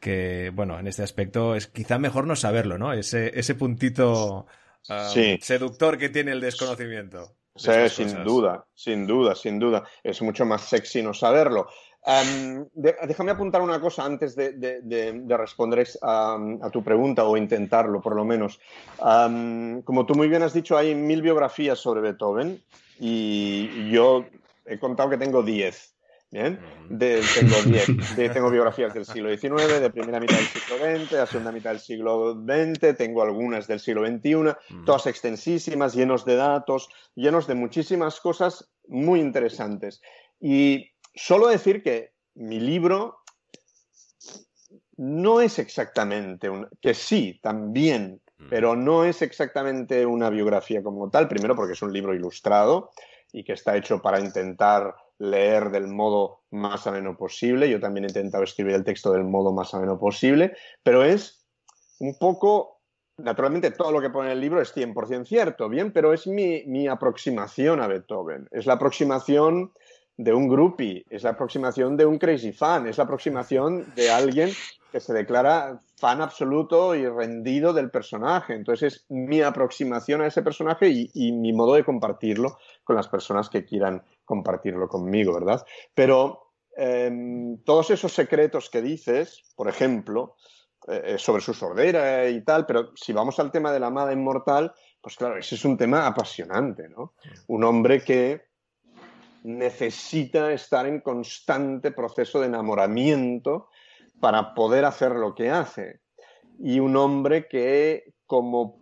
que, 0.00 0.50
bueno, 0.54 0.78
en 0.78 0.86
este 0.86 1.02
aspecto 1.02 1.54
es 1.54 1.66
quizá 1.66 1.98
mejor 1.98 2.26
no 2.26 2.36
saberlo, 2.36 2.78
¿no? 2.78 2.92
Ese, 2.92 3.38
ese 3.38 3.54
puntito 3.54 4.46
uh, 4.88 4.94
sí. 5.12 5.38
seductor 5.42 5.98
que 5.98 6.08
tiene 6.08 6.32
el 6.32 6.40
desconocimiento. 6.40 7.34
Sí, 7.58 7.72
sin 7.90 8.22
duda, 8.22 8.66
sin 8.72 9.06
duda, 9.06 9.34
sin 9.34 9.58
duda. 9.58 9.82
Es 10.04 10.22
mucho 10.22 10.44
más 10.44 10.62
sexy 10.62 11.02
no 11.02 11.12
saberlo. 11.12 11.68
Um, 12.08 12.64
de, 12.72 12.96
déjame 13.06 13.32
apuntar 13.32 13.60
una 13.60 13.78
cosa 13.82 14.02
antes 14.02 14.34
de, 14.34 14.52
de, 14.52 14.80
de 14.80 15.36
responder 15.36 15.86
a, 16.00 16.38
a, 16.62 16.70
tu 16.70 16.82
pregunta 16.82 17.24
o 17.24 17.36
intentarlo, 17.36 18.00
por 18.00 18.16
lo 18.16 18.24
menos. 18.24 18.58
Um, 18.98 19.82
como 19.82 20.06
tú 20.06 20.14
muy 20.14 20.26
bien 20.28 20.42
has 20.42 20.54
dicho, 20.54 20.78
hay 20.78 20.94
mil 20.94 21.20
biografías 21.20 21.78
sobre 21.78 22.00
Beethoven 22.00 22.62
y 22.98 23.90
yo 23.90 24.24
he 24.64 24.78
contado 24.78 25.10
que 25.10 25.18
tengo 25.18 25.42
diez. 25.42 25.94
Bien, 26.30 26.60
de, 26.90 27.22
tengo, 27.34 27.56
diez, 27.64 28.32
tengo 28.34 28.50
biografías 28.50 28.92
del 28.92 29.06
siglo 29.06 29.30
XIX, 29.30 29.80
de 29.80 29.90
primera 29.90 30.20
mitad 30.20 30.36
del 30.36 30.46
siglo 30.46 30.76
XX, 30.76 31.10
de 31.10 31.16
la 31.16 31.26
segunda 31.26 31.52
mitad 31.52 31.70
del 31.70 31.80
siglo 31.80 32.34
XX, 32.34 32.96
tengo 32.98 33.22
algunas 33.22 33.66
del 33.66 33.80
siglo 33.80 34.06
XXI, 34.06 34.84
todas 34.84 35.06
extensísimas, 35.06 35.94
llenos 35.94 36.26
de 36.26 36.36
datos, 36.36 36.90
llenos 37.14 37.46
de 37.46 37.54
muchísimas 37.54 38.20
cosas 38.20 38.70
muy 38.88 39.20
interesantes. 39.20 40.02
Y 40.38 40.90
solo 41.18 41.48
decir 41.48 41.82
que 41.82 42.12
mi 42.34 42.60
libro 42.60 43.18
no 44.96 45.40
es 45.40 45.58
exactamente 45.58 46.48
un, 46.48 46.68
que 46.80 46.94
sí, 46.94 47.38
también, 47.42 48.20
pero 48.48 48.76
no 48.76 49.04
es 49.04 49.22
exactamente 49.22 50.06
una 50.06 50.30
biografía 50.30 50.82
como 50.82 51.10
tal, 51.10 51.28
primero 51.28 51.56
porque 51.56 51.72
es 51.72 51.82
un 51.82 51.92
libro 51.92 52.14
ilustrado 52.14 52.90
y 53.32 53.44
que 53.44 53.52
está 53.52 53.76
hecho 53.76 54.00
para 54.00 54.20
intentar 54.20 54.94
leer 55.18 55.70
del 55.70 55.88
modo 55.88 56.42
más 56.50 56.86
ameno 56.86 57.16
posible. 57.16 57.68
Yo 57.68 57.80
también 57.80 58.04
he 58.04 58.08
intentado 58.08 58.44
escribir 58.44 58.74
el 58.74 58.84
texto 58.84 59.12
del 59.12 59.24
modo 59.24 59.52
más 59.52 59.74
ameno 59.74 59.98
posible, 59.98 60.56
pero 60.82 61.04
es 61.04 61.44
un 61.98 62.16
poco, 62.16 62.80
naturalmente 63.16 63.72
todo 63.72 63.90
lo 63.90 64.00
que 64.00 64.10
pone 64.10 64.28
en 64.28 64.32
el 64.34 64.40
libro 64.40 64.62
es 64.62 64.74
100% 64.74 65.26
cierto, 65.26 65.68
bien, 65.68 65.92
pero 65.92 66.12
es 66.12 66.26
mi, 66.28 66.62
mi 66.66 66.86
aproximación 66.86 67.80
a 67.80 67.88
Beethoven, 67.88 68.48
es 68.52 68.66
la 68.66 68.74
aproximación 68.74 69.72
de 70.18 70.34
un 70.34 70.48
groupie, 70.48 71.04
es 71.08 71.22
la 71.22 71.30
aproximación 71.30 71.96
de 71.96 72.04
un 72.04 72.18
crazy 72.18 72.52
fan, 72.52 72.88
es 72.88 72.98
la 72.98 73.04
aproximación 73.04 73.94
de 73.94 74.10
alguien 74.10 74.50
que 74.90 74.98
se 74.98 75.14
declara 75.14 75.78
fan 75.96 76.20
absoluto 76.20 76.96
y 76.96 77.06
rendido 77.06 77.72
del 77.72 77.90
personaje. 77.90 78.54
Entonces 78.54 78.94
es 78.94 79.06
mi 79.10 79.42
aproximación 79.42 80.20
a 80.20 80.26
ese 80.26 80.42
personaje 80.42 80.88
y, 80.90 81.32
mi 81.32 81.52
modo 81.52 81.74
de 81.74 81.84
compartirlo 81.84 82.58
con 82.82 82.96
las 82.96 83.06
personas 83.06 83.48
que 83.48 83.64
quieran 83.64 84.02
compartirlo 84.24 84.88
conmigo, 84.88 85.32
¿verdad? 85.34 85.64
Pero 85.94 86.50
eh, 86.76 87.56
todos 87.64 87.90
esos 87.90 88.12
secretos 88.12 88.70
que 88.70 88.82
dices, 88.82 89.44
por 89.54 89.68
ejemplo, 89.68 90.34
eh, 90.88 91.16
sobre 91.18 91.42
su 91.42 91.54
sordera 91.54 92.28
y 92.28 92.42
tal, 92.42 92.66
pero 92.66 92.90
si 92.96 93.12
vamos 93.12 93.38
al 93.38 93.52
tema 93.52 93.70
de 93.70 93.78
la 93.78 93.88
amada 93.88 94.12
inmortal, 94.12 94.72
pues 95.00 95.16
claro, 95.16 95.38
ese 95.38 95.54
es 95.54 95.64
un 95.64 95.76
tema 95.76 96.06
apasionante, 96.06 96.88
¿no? 96.88 97.14
Un 97.46 97.62
hombre 97.62 98.02
que 98.02 98.47
necesita 99.44 100.52
estar 100.52 100.86
en 100.86 101.00
constante 101.00 101.90
proceso 101.90 102.40
de 102.40 102.46
enamoramiento 102.46 103.68
para 104.20 104.54
poder 104.54 104.84
hacer 104.84 105.12
lo 105.12 105.34
que 105.34 105.50
hace. 105.50 106.00
Y 106.58 106.80
un 106.80 106.96
hombre 106.96 107.46
que, 107.48 108.14
como 108.26 108.80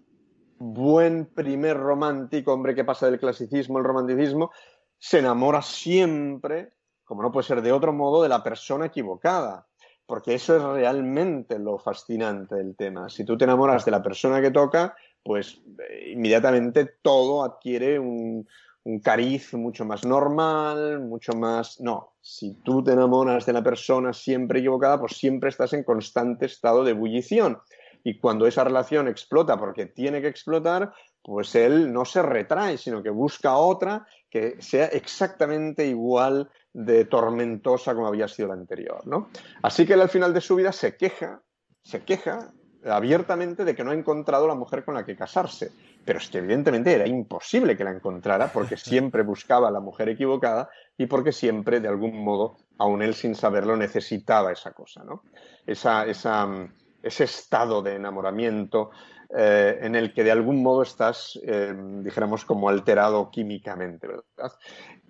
buen 0.58 1.26
primer 1.26 1.76
romántico, 1.76 2.52
hombre 2.52 2.74
que 2.74 2.84
pasa 2.84 3.10
del 3.10 3.20
clasicismo 3.20 3.78
al 3.78 3.84
romanticismo, 3.84 4.50
se 4.98 5.18
enamora 5.18 5.60
siempre, 5.60 6.72
como 7.04 7.22
no 7.22 7.30
puede 7.30 7.46
ser 7.46 7.62
de 7.62 7.72
otro 7.72 7.92
modo, 7.92 8.22
de 8.22 8.28
la 8.28 8.42
persona 8.42 8.86
equivocada. 8.86 9.66
Porque 10.06 10.34
eso 10.34 10.56
es 10.56 10.62
realmente 10.62 11.58
lo 11.58 11.78
fascinante 11.78 12.54
del 12.54 12.76
tema. 12.76 13.08
Si 13.08 13.24
tú 13.24 13.36
te 13.36 13.44
enamoras 13.44 13.84
de 13.84 13.90
la 13.90 14.02
persona 14.02 14.40
que 14.40 14.52
toca, 14.52 14.94
pues 15.22 15.60
eh, 15.80 16.12
inmediatamente 16.12 16.86
todo 17.02 17.42
adquiere 17.42 17.98
un, 17.98 18.46
un 18.86 19.00
cariz 19.00 19.52
mucho 19.52 19.84
más 19.84 20.04
normal, 20.04 21.00
mucho 21.00 21.32
más... 21.32 21.80
No, 21.80 22.12
si 22.20 22.54
tú 22.62 22.84
te 22.84 22.92
enamoras 22.92 23.44
de 23.44 23.52
la 23.52 23.62
persona 23.62 24.12
siempre 24.12 24.60
equivocada, 24.60 25.00
pues 25.00 25.16
siempre 25.16 25.50
estás 25.50 25.72
en 25.72 25.82
constante 25.82 26.46
estado 26.46 26.84
de 26.84 26.92
ebullición. 26.92 27.58
Y 28.04 28.20
cuando 28.20 28.46
esa 28.46 28.62
relación 28.62 29.08
explota 29.08 29.58
porque 29.58 29.86
tiene 29.86 30.22
que 30.22 30.28
explotar, 30.28 30.92
pues 31.20 31.56
él 31.56 31.92
no 31.92 32.04
se 32.04 32.22
retrae, 32.22 32.78
sino 32.78 33.02
que 33.02 33.10
busca 33.10 33.56
otra 33.56 34.06
que 34.30 34.62
sea 34.62 34.86
exactamente 34.86 35.84
igual 35.84 36.48
de 36.72 37.06
tormentosa 37.06 37.92
como 37.92 38.06
había 38.06 38.28
sido 38.28 38.48
la 38.48 38.54
anterior, 38.54 39.04
¿no? 39.04 39.30
Así 39.64 39.84
que 39.84 39.94
él 39.94 40.00
al 40.00 40.10
final 40.10 40.32
de 40.32 40.40
su 40.40 40.54
vida 40.54 40.70
se 40.70 40.96
queja, 40.96 41.42
se 41.82 42.04
queja 42.04 42.52
abiertamente 42.88 43.64
de 43.64 43.74
que 43.74 43.84
no 43.84 43.90
ha 43.90 43.94
encontrado 43.94 44.46
la 44.46 44.54
mujer 44.54 44.84
con 44.84 44.94
la 44.94 45.04
que 45.04 45.16
casarse. 45.16 45.72
Pero 46.04 46.18
es 46.18 46.28
que 46.28 46.38
evidentemente 46.38 46.92
era 46.92 47.06
imposible 47.06 47.76
que 47.76 47.84
la 47.84 47.90
encontrara 47.90 48.48
porque 48.52 48.76
siempre 48.76 49.22
buscaba 49.22 49.68
a 49.68 49.70
la 49.72 49.80
mujer 49.80 50.08
equivocada 50.08 50.68
y 50.96 51.06
porque 51.06 51.32
siempre, 51.32 51.80
de 51.80 51.88
algún 51.88 52.22
modo, 52.24 52.56
aun 52.78 53.02
él 53.02 53.14
sin 53.14 53.34
saberlo, 53.34 53.76
necesitaba 53.76 54.52
esa 54.52 54.72
cosa, 54.72 55.04
¿no? 55.04 55.22
Esa, 55.66 56.06
ese 56.06 57.24
estado 57.24 57.82
de 57.82 57.96
enamoramiento 57.96 58.90
eh, 59.36 59.78
en 59.82 59.96
el 59.96 60.12
que 60.14 60.22
de 60.22 60.30
algún 60.30 60.62
modo 60.62 60.82
estás, 60.82 61.38
eh, 61.44 61.74
dijéramos, 62.02 62.44
como 62.44 62.68
alterado 62.68 63.30
químicamente, 63.30 64.06
¿verdad? 64.06 64.52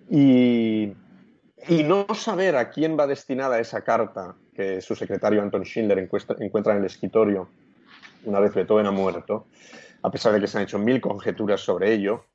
Y, 0.09 0.93
y 1.67 1.83
no 1.83 2.07
saber 2.15 2.55
a 2.55 2.69
quién 2.69 2.97
va 2.97 3.05
destinada 3.05 3.59
esa 3.59 3.83
carta 3.83 4.35
que 4.55 4.81
su 4.81 4.95
secretario 4.95 5.41
Anton 5.41 5.63
Schindler 5.63 5.99
encuentra 5.99 6.73
en 6.73 6.79
el 6.79 6.85
escritorio 6.85 7.47
una 8.29 8.39
vez 8.39 8.53
Beethoven 8.53 8.85
ha 8.85 8.91
muerto, 8.91 9.47
a 10.01 10.11
pesar 10.11 10.33
de 10.33 10.39
que 10.39 10.47
se 10.47 10.57
han 10.57 10.63
hecho 10.63 10.79
mil 10.79 11.01
conjeturas 11.01 11.61
sobre 11.61 11.93
ello. 11.93 12.25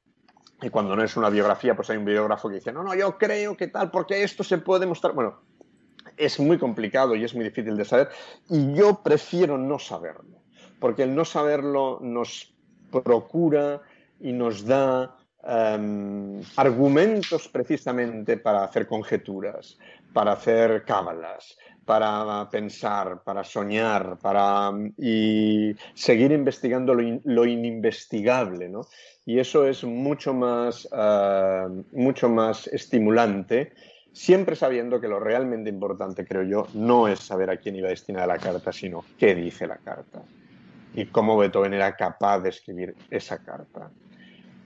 Y 0.61 0.71
cuando 0.71 0.95
no 0.95 1.03
es 1.03 1.17
una 1.17 1.29
biografía, 1.29 1.75
pues 1.75 1.91
hay 1.91 1.97
un 1.97 2.05
biógrafo 2.05 2.49
que 2.49 2.57
dice, 2.57 2.73
no, 2.73 2.83
no, 2.83 2.95
yo 2.95 3.19
creo 3.19 3.57
que 3.57 3.69
tal, 3.69 3.91
porque 3.91 4.23
esto 4.23 4.45
se 4.45 4.59
puede 4.59 4.87
mostrar. 4.87 5.13
Bueno, 5.13 5.41
es 6.17 6.39
muy 6.39 6.59
complicado 6.59 7.15
y 7.15 7.25
es 7.25 7.35
muy 7.35 7.45
difícil 7.45 7.77
de 7.77 7.85
saber. 7.85 8.11
Y 8.49 8.75
yo 8.75 9.03
prefiero 9.03 9.59
no 9.59 9.79
saberlo, 9.79 10.39
porque 10.79 11.03
el 11.03 11.15
no 11.15 11.25
saberlo 11.25 11.99
nos 12.01 12.55
procura 13.03 13.81
y 14.21 14.33
nos 14.33 14.65
da 14.65 15.17
em, 15.43 16.41
argumentos 16.57 17.49
precisamente 17.49 18.37
para 18.37 18.65
hacer 18.65 18.87
conjeturas, 18.87 19.79
para 20.13 20.33
hacer 20.33 20.85
cábalas, 20.85 21.57
para 21.85 22.49
pensar, 22.51 23.23
para 23.25 23.45
soñar, 23.45 24.19
para 24.21 24.73
y 24.99 25.75
seguir 25.95 26.33
investigando 26.33 26.95
lo, 26.95 27.45
ininvestigable, 27.47 28.69
¿no? 28.69 28.83
Y 29.25 29.39
eso 29.39 29.67
es 29.67 29.85
mucho 29.85 30.35
más, 30.35 30.89
eh, 30.93 31.67
mucho 31.93 32.29
más 32.29 32.67
estimulante, 32.69 33.73
siempre 34.13 34.57
sabiendo 34.57 35.01
que 35.01 35.09
lo 35.09 35.21
realmente 35.21 35.71
importante, 35.71 36.27
creo 36.27 36.43
yo, 36.43 36.67
no 36.75 37.09
es 37.09 37.21
saber 37.21 37.51
a 37.51 37.57
quién 37.57 37.77
iba 37.77 37.89
destinada 37.89 38.27
la 38.27 38.39
carta, 38.39 38.73
sino 38.73 39.05
qué 39.19 39.35
dice 39.35 39.67
la 39.67 39.77
carta 39.77 40.23
y 40.95 41.07
cómo 41.07 41.39
Beethoven 41.39 41.75
era 41.75 41.97
capaz 41.97 42.41
de 42.41 42.51
escribir 42.51 42.95
esa 43.11 43.39
carta. 43.39 43.91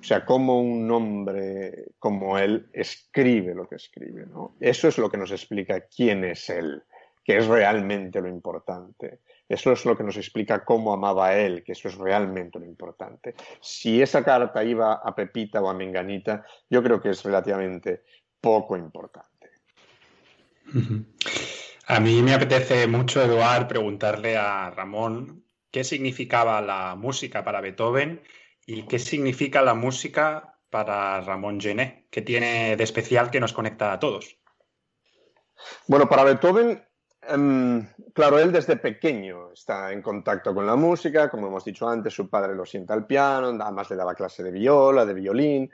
O 0.07 0.09
sea, 0.09 0.25
cómo 0.25 0.61
un 0.61 0.89
hombre 0.93 1.87
como 1.99 2.39
él 2.39 2.71
escribe 2.73 3.57
lo 3.57 3.69
que 3.69 3.75
escribe. 3.75 4.25
¿no? 4.25 4.55
Eso 4.61 4.87
es 4.87 4.99
lo 4.99 5.11
que 5.11 5.17
nos 5.17 5.33
explica 5.33 5.81
quién 5.81 6.25
es 6.25 6.49
él 6.49 6.85
que 7.25 7.39
es 7.39 7.49
realmente 7.49 8.21
lo 8.21 8.29
importante. 8.29 9.23
Eso 9.49 9.73
es 9.73 9.85
lo 9.85 9.97
que 9.97 10.05
nos 10.05 10.17
explica 10.17 10.65
cómo 10.65 10.93
amaba 10.93 11.27
a 11.27 11.37
él, 11.37 11.65
que 11.65 11.73
eso 11.73 11.89
es 11.89 11.97
realmente 11.97 12.61
lo 12.61 12.67
importante. 12.67 13.35
Si 13.61 14.01
esa 14.01 14.23
carta 14.23 14.63
iba 14.63 14.95
a 14.95 15.13
Pepita 15.13 15.61
o 15.61 15.69
a 15.69 15.75
Menganita, 15.75 16.45
yo 16.71 16.85
creo 16.85 17.01
que 17.01 17.11
es 17.11 17.25
relativamente 17.25 18.05
poco 18.41 18.77
importante. 18.77 19.51
A 21.89 21.99
mí 21.99 22.23
me 22.23 22.33
apetece 22.33 22.87
mucho, 22.87 23.21
Eduard, 23.25 23.67
preguntarle 23.67 24.37
a 24.37 24.71
Ramón 24.71 25.43
qué 25.73 25.83
significaba 25.83 26.61
la 26.61 26.95
música 26.95 27.43
para 27.43 27.61
Beethoven 27.61 28.23
y 28.67 28.83
qué 28.87 28.99
significa 28.99 29.63
la 29.63 29.75
música 29.75 30.59
para 30.69 31.21
Ramón 31.21 31.61
Gené, 31.61 32.07
que 32.11 32.23
tiene 32.23 32.77
de 32.77 32.85
especial 32.85 33.31
que 33.31 33.41
nos 33.41 33.53
conecta 33.53 33.93
a 33.93 33.99
todos. 33.99 34.37
Bueno, 35.87 36.09
para 36.09 36.25
Beethoven 36.25 36.87
Em, 37.29 37.87
claro, 38.13 38.39
él 38.39 38.53
desde 38.53 38.77
pequeño 38.77 39.53
está 39.53 39.93
en 39.93 40.01
contacto 40.01 40.55
con 40.55 40.67
la 40.67 40.77
música, 40.77 41.29
como 41.29 41.49
hemos 41.49 41.65
dicho 41.65 41.89
antes, 41.89 42.15
su 42.15 42.29
padre 42.29 42.55
lo 42.55 42.65
sienta 42.65 42.95
al 42.95 43.07
piano, 43.07 43.49
además 43.49 43.91
le 43.91 43.97
daba 43.97 44.15
clase 44.15 44.43
de 44.43 44.53
viola, 44.53 45.05
de 45.05 45.15
violín, 45.15 45.71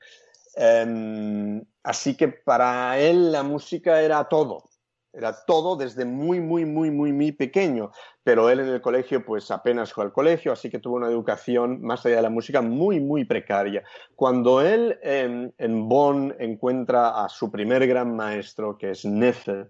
em, 0.54 1.62
así 1.82 2.16
que 2.16 2.28
para 2.28 2.98
él 2.98 3.32
la 3.32 3.42
música 3.42 4.00
era 4.00 4.24
todo, 4.28 4.70
era 5.12 5.44
todo 5.44 5.76
desde 5.76 6.04
muy, 6.04 6.40
muy, 6.40 6.64
muy, 6.64 6.90
muy, 6.90 7.12
muy 7.12 7.32
pequeño, 7.32 7.90
pero 8.22 8.48
él 8.48 8.60
en 8.60 8.68
el 8.68 8.80
colegio 8.80 9.24
pues 9.24 9.50
apenas 9.50 9.92
fue 9.92 10.04
al 10.04 10.12
colegio, 10.12 10.52
así 10.52 10.70
que 10.70 10.78
tuvo 10.78 10.96
una 10.96 11.08
educación 11.08 11.82
más 11.82 12.04
allá 12.06 12.16
de 12.16 12.22
la 12.22 12.30
música 12.30 12.62
muy, 12.62 13.00
muy 13.00 13.24
precaria. 13.24 13.82
Cuando 14.14 14.62
él 14.62 14.98
em, 15.02 15.52
en 15.58 15.88
Bonn 15.88 16.34
encuentra 16.38 17.24
a 17.24 17.28
su 17.28 17.50
primer 17.50 17.86
gran 17.86 18.16
maestro, 18.16 18.78
que 18.78 18.90
es 18.90 19.04
Neffe, 19.04 19.66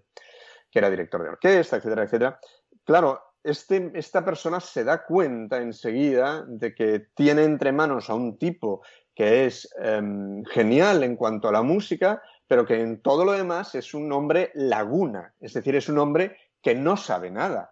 que 0.71 0.79
era 0.79 0.89
director 0.89 1.21
de 1.21 1.29
orquesta, 1.29 1.77
etcétera, 1.77 2.03
etcétera. 2.03 2.39
Claro, 2.83 3.21
este, 3.43 3.91
esta 3.93 4.23
persona 4.23 4.59
se 4.59 4.83
da 4.83 5.05
cuenta 5.05 5.57
enseguida 5.61 6.45
de 6.47 6.73
que 6.73 7.07
tiene 7.13 7.43
entre 7.43 7.71
manos 7.73 8.09
a 8.09 8.15
un 8.15 8.37
tipo 8.37 8.81
que 9.13 9.45
es 9.45 9.69
em, 9.79 10.43
genial 10.45 11.03
en 11.03 11.15
cuanto 11.15 11.47
a 11.47 11.51
la 11.51 11.61
música, 11.61 12.21
pero 12.53 12.67
que 12.67 12.79
en 12.79 13.01
todo 13.01 13.25
lo 13.25 13.31
demás 13.31 13.73
es 13.73 13.95
un 13.95 14.11
hombre 14.11 14.51
laguna, 14.53 15.33
es 15.39 15.53
decir, 15.53 15.75
es 15.75 15.89
un 15.89 15.97
hombre 15.97 16.37
que 16.61 16.75
no 16.75 16.97
sabe 16.97 17.31
nada, 17.31 17.71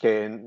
que, 0.00 0.40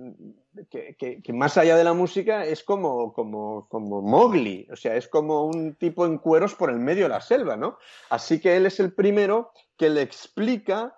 que, 0.69 1.33
más 1.33 1.57
allá 1.57 1.77
de 1.77 1.83
la 1.83 1.93
música 1.93 2.43
es 2.43 2.63
como, 2.63 3.13
como, 3.13 3.67
como 3.69 4.01
Mowgli, 4.01 4.67
o 4.71 4.75
sea, 4.75 4.95
es 4.95 5.07
como 5.07 5.45
un 5.45 5.75
tipo 5.75 6.07
en 6.07 6.17
cueros 6.17 6.55
por 6.55 6.71
el 6.71 6.79
medio 6.79 7.03
de 7.03 7.09
la 7.09 7.21
selva, 7.21 7.55
¿no? 7.55 7.77
Así 8.09 8.41
que 8.41 8.57
él 8.57 8.65
es 8.65 8.79
el 8.79 8.93
primero 8.93 9.51
que 9.77 9.89
le 9.89 10.01
explica 10.01 10.97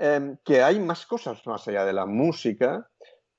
Em, 0.00 0.36
que 0.44 0.62
hay 0.62 0.78
más 0.78 1.04
cosas 1.06 1.44
más 1.44 1.66
allá 1.66 1.84
de 1.84 1.92
la 1.92 2.06
música 2.06 2.88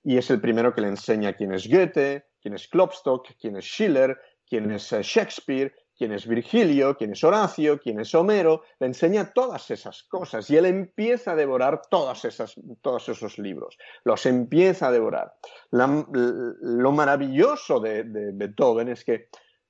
y 0.03 0.17
es 0.17 0.29
el 0.29 0.41
primero 0.41 0.75
que 0.75 0.81
le 0.81 0.89
enseña 0.89 1.31
quién 1.31 1.53
es 1.53 1.69
Goethe, 1.69 2.25
quién 2.41 2.53
es 2.53 2.67
Klopstock, 2.67 3.29
quién 3.39 3.55
es 3.55 3.63
Schiller, 3.63 4.19
quién 4.45 4.69
es 4.69 4.91
eh, 4.91 5.01
Shakespeare, 5.01 5.73
quién 5.99 6.13
es 6.13 6.25
Virgilio, 6.25 6.95
quién 6.95 7.11
es 7.11 7.23
Horacio, 7.25 7.77
quién 7.77 7.99
es 7.99 8.15
Homero, 8.15 8.63
le 8.79 8.87
enseña 8.87 9.33
todas 9.33 9.69
esas 9.69 10.03
cosas 10.03 10.49
y 10.49 10.55
él 10.55 10.65
empieza 10.65 11.33
a 11.33 11.35
devorar 11.35 11.81
todas 11.89 12.23
esas, 12.23 12.55
todos 12.81 13.09
esos 13.09 13.37
libros, 13.37 13.77
los 14.05 14.25
empieza 14.25 14.87
a 14.87 14.91
devorar. 14.91 15.33
lo 15.71 16.91
maravilloso 16.93 17.81
de 17.81 18.31
Beethoven 18.33 18.87
es 18.87 19.03
que 19.03 19.27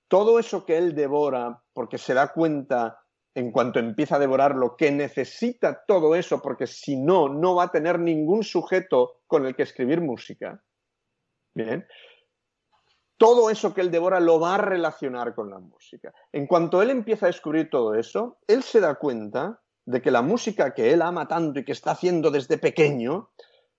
todo 0.07 0.37
eso 0.37 0.65
que 0.65 0.77
él 0.77 0.93
devora, 0.93 1.63
porque 1.73 1.97
se 1.97 2.13
da 2.13 2.31
cuenta 2.31 2.99
en 3.33 3.51
cuanto 3.51 3.79
empieza 3.79 4.17
a 4.17 4.19
devorarlo, 4.19 4.75
que 4.75 4.91
necesita 4.91 5.83
todo 5.87 6.15
eso, 6.15 6.41
porque 6.41 6.67
si 6.67 6.95
no, 6.95 7.29
no 7.29 7.55
va 7.55 7.65
a 7.65 7.71
tener 7.71 7.99
ningún 7.99 8.43
sujeto 8.43 9.21
con 9.25 9.45
el 9.45 9.55
que 9.55 9.63
escribir 9.63 10.01
música. 10.01 10.63
Bien. 11.55 11.87
Todo 13.19 13.49
eso 13.49 13.73
que 13.73 13.81
él 13.81 13.91
devora 13.91 14.21
lo 14.21 14.39
va 14.39 14.55
a 14.55 14.59
relacionar 14.59 15.35
con 15.35 15.49
la 15.49 15.59
música. 15.59 16.13
En 16.31 16.47
cuanto 16.47 16.81
él 16.81 16.89
empieza 16.89 17.25
a 17.25 17.27
descubrir 17.27 17.69
todo 17.69 17.93
eso, 17.95 18.37
él 18.47 18.63
se 18.63 18.79
da 18.79 18.95
cuenta 18.95 19.59
de 19.85 20.01
que 20.01 20.09
la 20.09 20.21
música 20.21 20.73
que 20.73 20.93
él 20.93 21.01
ama 21.01 21.27
tanto 21.27 21.59
y 21.59 21.65
que 21.65 21.73
está 21.73 21.91
haciendo 21.91 22.31
desde 22.31 22.57
pequeño 22.57 23.29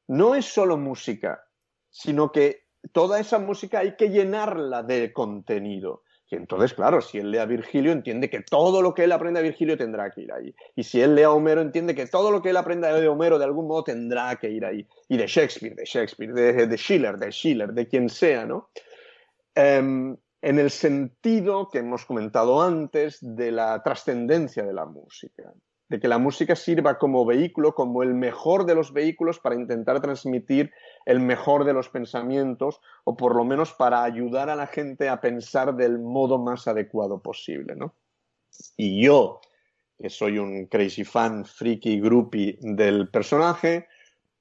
no 0.08 0.34
es 0.34 0.44
solo 0.44 0.76
música, 0.76 1.42
sino 1.88 2.30
que 2.30 2.66
toda 2.92 3.18
esa 3.18 3.38
música 3.38 3.78
hay 3.78 3.96
que 3.96 4.10
llenarla 4.10 4.82
de 4.82 5.10
contenido. 5.10 6.02
Y 6.30 6.36
entonces, 6.36 6.74
claro, 6.74 7.00
si 7.00 7.16
él 7.16 7.30
lee 7.30 7.38
a 7.38 7.46
Virgilio, 7.46 7.92
entiende 7.92 8.28
que 8.28 8.42
todo 8.42 8.82
lo 8.82 8.92
que 8.92 9.04
él 9.04 9.12
aprende 9.12 9.40
a 9.40 9.42
Virgilio 9.42 9.78
tendrá 9.78 10.10
que 10.10 10.20
ir 10.20 10.32
ahí. 10.34 10.54
Y 10.76 10.84
si 10.84 11.00
él 11.00 11.14
lee 11.14 11.22
a 11.22 11.30
Homero, 11.30 11.62
entiende 11.62 11.94
que 11.94 12.06
todo 12.06 12.30
lo 12.30 12.42
que 12.42 12.50
él 12.50 12.58
aprenda 12.58 12.92
de 12.92 13.08
Homero 13.08 13.38
de 13.38 13.46
algún 13.46 13.66
modo 13.66 13.84
tendrá 13.84 14.36
que 14.36 14.50
ir 14.50 14.66
ahí. 14.66 14.86
Y 15.08 15.16
de 15.16 15.26
Shakespeare, 15.26 15.74
de 15.74 15.84
Shakespeare, 15.86 16.32
de, 16.32 16.76
Schiller, 16.76 17.16
de 17.16 17.32
Schiller, 17.32 17.72
de 17.72 17.88
quien 17.88 18.10
sea, 18.10 18.44
¿no? 18.44 18.68
Em, 19.54 20.16
en 20.42 20.58
el 20.58 20.70
sentido 20.70 21.68
que 21.68 21.78
hemos 21.78 22.06
comentado 22.06 22.62
antes 22.62 23.18
de 23.20 23.52
la 23.52 23.82
trascendencia 23.82 24.64
de 24.64 24.72
la 24.72 24.86
música 24.86 25.52
de 25.90 25.98
que 25.98 26.06
la 26.06 26.18
música 26.18 26.54
sirva 26.54 26.98
como 26.98 27.26
vehículo, 27.26 27.74
como 27.74 28.04
el 28.04 28.14
mejor 28.14 28.64
de 28.64 28.76
los 28.76 28.92
vehículos 28.92 29.40
para 29.40 29.56
intentar 29.56 30.00
transmitir 30.00 30.70
el 31.04 31.18
mejor 31.18 31.64
de 31.64 31.72
los 31.72 31.88
pensamientos 31.88 32.80
o 33.02 33.16
por 33.16 33.34
lo 33.34 33.44
menos 33.44 33.72
para 33.72 34.04
ayudar 34.04 34.50
a 34.50 34.56
la 34.56 34.68
gente 34.68 35.08
a 35.08 35.20
pensar 35.20 35.74
del 35.74 35.98
modo 35.98 36.38
más 36.38 36.68
adecuado 36.68 37.20
posible, 37.20 37.74
¿no? 37.74 37.96
Y 38.76 39.02
yo, 39.02 39.40
que 39.98 40.10
soy 40.10 40.38
un 40.38 40.66
crazy 40.66 41.02
fan, 41.02 41.44
freaky, 41.44 42.00
groupie 42.00 42.56
del 42.60 43.08
personaje, 43.08 43.88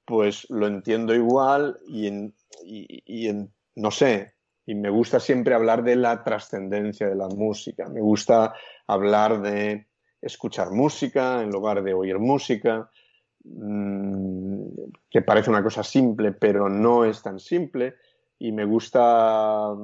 pues 0.04 0.48
lo 0.50 0.68
entiendo 0.68 1.12
igual 1.16 1.80
y, 1.88 2.32
y 2.64 3.32
no 3.74 3.90
sé, 3.90 4.34
y 4.66 4.74
me 4.74 4.90
gusta 4.90 5.20
siempre 5.20 5.54
hablar 5.54 5.82
de 5.82 5.96
la 5.96 6.22
trascendencia 6.22 7.08
de 7.08 7.16
la 7.16 7.28
música, 7.28 7.88
me 7.88 8.00
gusta 8.00 8.54
hablar 8.86 9.40
de 9.40 9.86
escuchar 10.20 10.70
música 10.70 11.42
en 11.42 11.50
lugar 11.50 11.82
de 11.82 11.94
oír 11.94 12.18
música, 12.18 12.90
mm, 13.44 14.64
que 15.08 15.22
parece 15.22 15.50
una 15.50 15.62
cosa 15.62 15.82
simple, 15.82 16.32
pero 16.32 16.68
no 16.68 17.04
es 17.04 17.22
tan 17.22 17.38
simple. 17.38 17.94
Y 18.38 18.52
me 18.52 18.64
gusta 18.64 19.74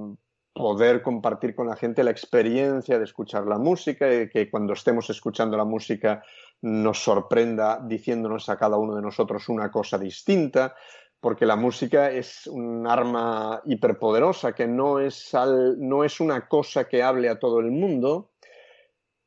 poder 0.53 1.03
compartir 1.03 1.55
con 1.55 1.67
la 1.67 1.77
gente 1.77 2.03
la 2.03 2.11
experiencia 2.11 2.99
de 2.99 3.05
escuchar 3.05 3.47
la 3.47 3.59
música 3.59 4.13
y 4.13 4.29
que 4.31 4.51
cuando 4.51 4.73
estemos 4.73 5.11
escuchando 5.11 5.57
la 5.57 5.67
música 5.67 6.23
nos 6.63 7.03
sorprenda 7.03 7.79
diciéndonos 7.87 8.49
a 8.49 8.57
cada 8.57 8.79
uno 8.79 8.97
de 8.97 9.03
nosotros 9.03 9.51
una 9.51 9.71
cosa 9.71 9.99
distinta, 9.99 10.75
porque 11.21 11.47
la 11.47 11.57
música 11.57 12.11
es 12.11 12.47
un 12.47 12.87
arma 12.87 13.63
hiperpoderosa 13.65 14.55
que 14.55 14.67
no 14.67 15.01
es, 15.01 15.33
no 15.79 16.05
es 16.05 16.21
una 16.21 16.47
cosa 16.49 16.89
que 16.89 17.03
hable 17.03 17.29
a 17.29 17.39
todo 17.39 17.61
el 17.61 17.71
mundo, 17.71 18.33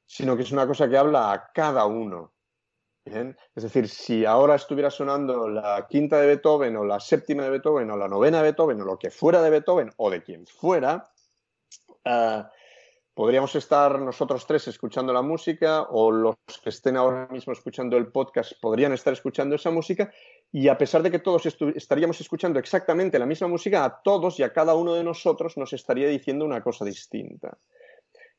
sino 0.05 0.35
que 0.35 0.43
es 0.43 0.51
una 0.51 0.67
cosa 0.67 0.89
que 0.89 0.97
habla 0.97 1.31
a 1.31 1.51
cada 1.51 1.85
uno. 1.85 2.33
Es 3.05 3.63
decir, 3.63 3.87
si 3.87 4.25
ahora 4.25 4.55
estuviera 4.55 4.91
sonando 4.91 5.49
la 5.49 5.87
quinta 5.89 6.19
de 6.19 6.27
Beethoven 6.27 6.75
o 6.77 6.85
la 6.85 6.99
séptima 6.99 7.43
de 7.43 7.49
Beethoven 7.49 7.89
o 7.89 7.97
la 7.97 8.07
novena 8.07 8.37
de 8.37 8.43
Beethoven 8.43 8.81
o 8.81 8.85
lo 8.85 8.99
que 8.99 9.09
fuera 9.09 9.41
de 9.41 9.49
Beethoven 9.49 9.91
o 9.97 10.09
de 10.09 10.21
quien 10.21 10.45
fuera, 10.45 11.11
eh, 12.03 12.43
podríamos 13.13 13.55
estar 13.55 13.99
nosotros 13.99 14.45
tres 14.45 14.67
escuchando 14.67 15.11
la 15.11 15.21
música 15.21 15.83
o 15.89 16.11
los 16.11 16.35
que 16.63 16.69
estén 16.69 16.97
ahora 16.97 17.27
mismo 17.31 17.51
escuchando 17.53 17.97
el 17.97 18.11
podcast 18.11 18.53
podrían 18.61 18.93
estar 18.93 19.13
escuchando 19.13 19.55
esa 19.55 19.71
música 19.71 20.11
y 20.51 20.67
a 20.67 20.77
pesar 20.77 21.03
de 21.03 21.11
que 21.11 21.19
todos 21.19 21.45
estaríamos 21.75 22.19
escuchando 22.21 22.57
exactamente 22.57 23.19
la 23.19 23.27
misma 23.27 23.47
música, 23.47 23.85
a 23.85 24.01
todos 24.01 24.39
y 24.39 24.43
a 24.43 24.51
cada 24.51 24.73
uno 24.73 24.95
de 24.95 25.03
nosotros 25.03 25.57
nos 25.57 25.73
estaría 25.73 26.07
diciendo 26.07 26.43
una 26.43 26.63
cosa 26.63 26.85
distinta. 26.85 27.57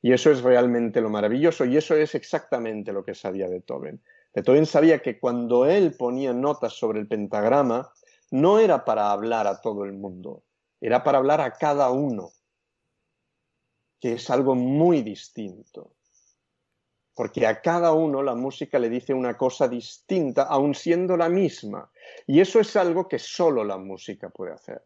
Y 0.02 0.12
eso 0.12 0.30
es 0.30 0.42
realmente 0.42 1.00
lo 1.00 1.10
maravilloso 1.10 1.64
y 1.64 1.76
eso 1.76 1.94
es 1.94 2.14
exactamente 2.14 2.92
lo 2.92 3.04
que 3.04 3.14
sabía 3.14 3.48
Beethoven. 3.48 4.00
Beethoven 4.34 4.66
sabía 4.66 5.00
que 5.00 5.20
cuando 5.20 5.66
él 5.66 5.94
ponía 5.96 6.32
notas 6.32 6.72
sobre 6.72 7.00
el 7.00 7.06
pentagrama, 7.06 7.92
no 8.30 8.58
era 8.58 8.84
para 8.84 9.12
hablar 9.12 9.46
a 9.46 9.60
todo 9.60 9.84
el 9.84 9.92
mundo, 9.92 10.42
era 10.80 11.04
para 11.04 11.18
hablar 11.18 11.40
a 11.40 11.52
cada 11.52 11.90
uno, 11.90 12.30
que 14.00 14.14
es 14.14 14.30
algo 14.30 14.54
muy 14.54 15.02
distinto. 15.02 15.92
Porque 17.14 17.46
a 17.46 17.60
cada 17.60 17.92
uno 17.92 18.22
la 18.22 18.34
música 18.34 18.78
le 18.78 18.88
dice 18.88 19.12
una 19.12 19.36
cosa 19.36 19.68
distinta, 19.68 20.44
aun 20.44 20.74
siendo 20.74 21.16
la 21.16 21.28
misma. 21.28 21.90
Y 22.26 22.40
eso 22.40 22.60
es 22.60 22.76
algo 22.76 23.08
que 23.08 23.18
solo 23.18 23.64
la 23.64 23.76
música 23.76 24.30
puede 24.30 24.52
hacer. 24.52 24.82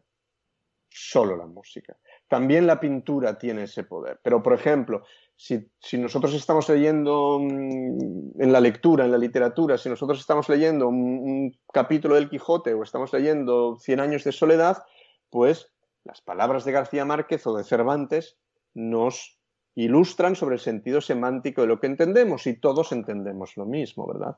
Solo 0.89 1.35
la 1.35 1.45
música. 1.45 1.97
También 2.27 2.65
la 2.65 2.79
pintura 2.79 3.37
tiene 3.37 3.63
ese 3.63 3.83
poder. 3.83 4.19
Pero, 4.23 4.41
por 4.41 4.53
ejemplo, 4.53 5.03
si, 5.35 5.69
nosotros 5.97 6.33
estamos 6.33 6.69
leyendo 6.69 7.39
mm, 7.39 8.41
en 8.41 8.51
la 8.51 8.61
lectura, 8.61 9.05
en 9.05 9.11
la 9.11 9.17
literatura, 9.17 9.77
si 9.77 9.89
nosotros 9.89 10.19
estamos 10.19 10.47
leyendo 10.49 10.87
un, 10.87 11.57
capítulo 11.73 12.15
del 12.15 12.29
Quijote 12.29 12.73
o 12.73 12.83
estamos 12.83 13.11
leyendo 13.11 13.75
Cien 13.77 13.99
años 13.99 14.23
de 14.23 14.31
soledad, 14.31 14.83
pues 15.29 15.71
las 16.03 16.21
palabras 16.21 16.63
de 16.63 16.71
García 16.71 17.03
Márquez 17.03 17.45
o 17.47 17.57
de 17.57 17.63
Cervantes 17.63 18.37
nos 18.73 19.34
ilustran 19.75 20.35
sobre 20.35 20.55
el 20.55 20.61
sentido 20.61 21.01
semántico 21.01 21.61
de 21.61 21.67
lo 21.67 21.79
que 21.79 21.87
entendemos 21.87 22.47
y 22.47 22.55
todos 22.55 22.91
entendemos 22.91 23.57
lo 23.57 23.65
mismo, 23.65 24.07
¿verdad? 24.07 24.37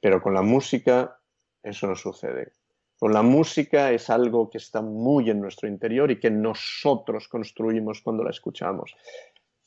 Pero 0.00 0.20
con 0.20 0.34
la 0.34 0.42
música 0.42 1.18
eso 1.62 1.86
no 1.86 1.94
sucede. 1.94 2.52
Con 2.98 3.12
la 3.12 3.22
música 3.22 3.90
es 3.90 4.10
algo 4.10 4.48
que 4.48 4.58
está 4.58 4.80
muy 4.80 5.28
en 5.30 5.40
nuestro 5.40 5.68
interior 5.68 6.10
y 6.10 6.20
que 6.20 6.30
nosotros 6.30 7.28
construimos 7.28 8.00
cuando 8.00 8.22
la 8.22 8.30
escuchamos. 8.30 8.94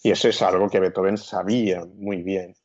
Y 0.01 0.11
eso 0.11 0.29
es 0.29 0.41
algo 0.41 0.69
que 0.69 0.79
Beethoven 0.79 1.17
sabía 1.17 1.83
muy 1.85 2.21
bien. 2.21 2.55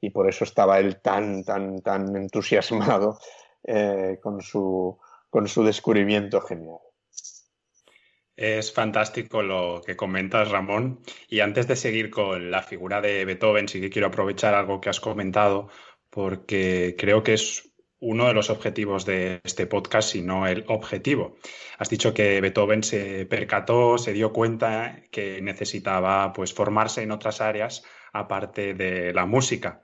Y 0.00 0.10
por 0.10 0.28
eso 0.28 0.44
estaba 0.44 0.78
él 0.78 1.00
tan, 1.00 1.44
tan, 1.44 1.80
tan 1.80 2.14
entusiasmado 2.16 3.18
eh, 3.64 4.18
con, 4.22 4.40
su, 4.42 4.98
con 5.30 5.48
su 5.48 5.64
descubrimiento 5.64 6.40
genial. 6.40 6.78
Es 8.36 8.72
fantástico 8.72 9.42
lo 9.42 9.82
que 9.84 9.96
comentas, 9.96 10.50
Ramón. 10.50 11.00
Y 11.28 11.40
antes 11.40 11.68
de 11.68 11.76
seguir 11.76 12.10
con 12.10 12.50
la 12.50 12.62
figura 12.62 13.00
de 13.00 13.24
Beethoven, 13.24 13.68
sí 13.68 13.80
que 13.80 13.90
quiero 13.90 14.08
aprovechar 14.08 14.54
algo 14.54 14.80
que 14.80 14.88
has 14.88 15.00
comentado, 15.00 15.68
porque 16.08 16.94
creo 16.98 17.22
que 17.22 17.34
es 17.34 17.72
uno 18.00 18.26
de 18.26 18.34
los 18.34 18.50
objetivos 18.50 19.06
de 19.06 19.40
este 19.44 19.66
podcast, 19.66 20.10
sino 20.10 20.46
el 20.46 20.64
objetivo. 20.66 21.36
Has 21.78 21.88
dicho 21.88 22.12
que 22.12 22.40
Beethoven 22.40 22.82
se 22.82 23.26
percató, 23.26 23.96
se 23.96 24.12
dio 24.12 24.32
cuenta 24.32 25.02
que 25.10 25.40
necesitaba 25.40 26.32
pues, 26.32 26.52
formarse 26.52 27.02
en 27.02 27.12
otras 27.12 27.40
áreas 27.40 27.84
aparte 28.12 28.74
de 28.74 29.12
la 29.14 29.24
música. 29.24 29.82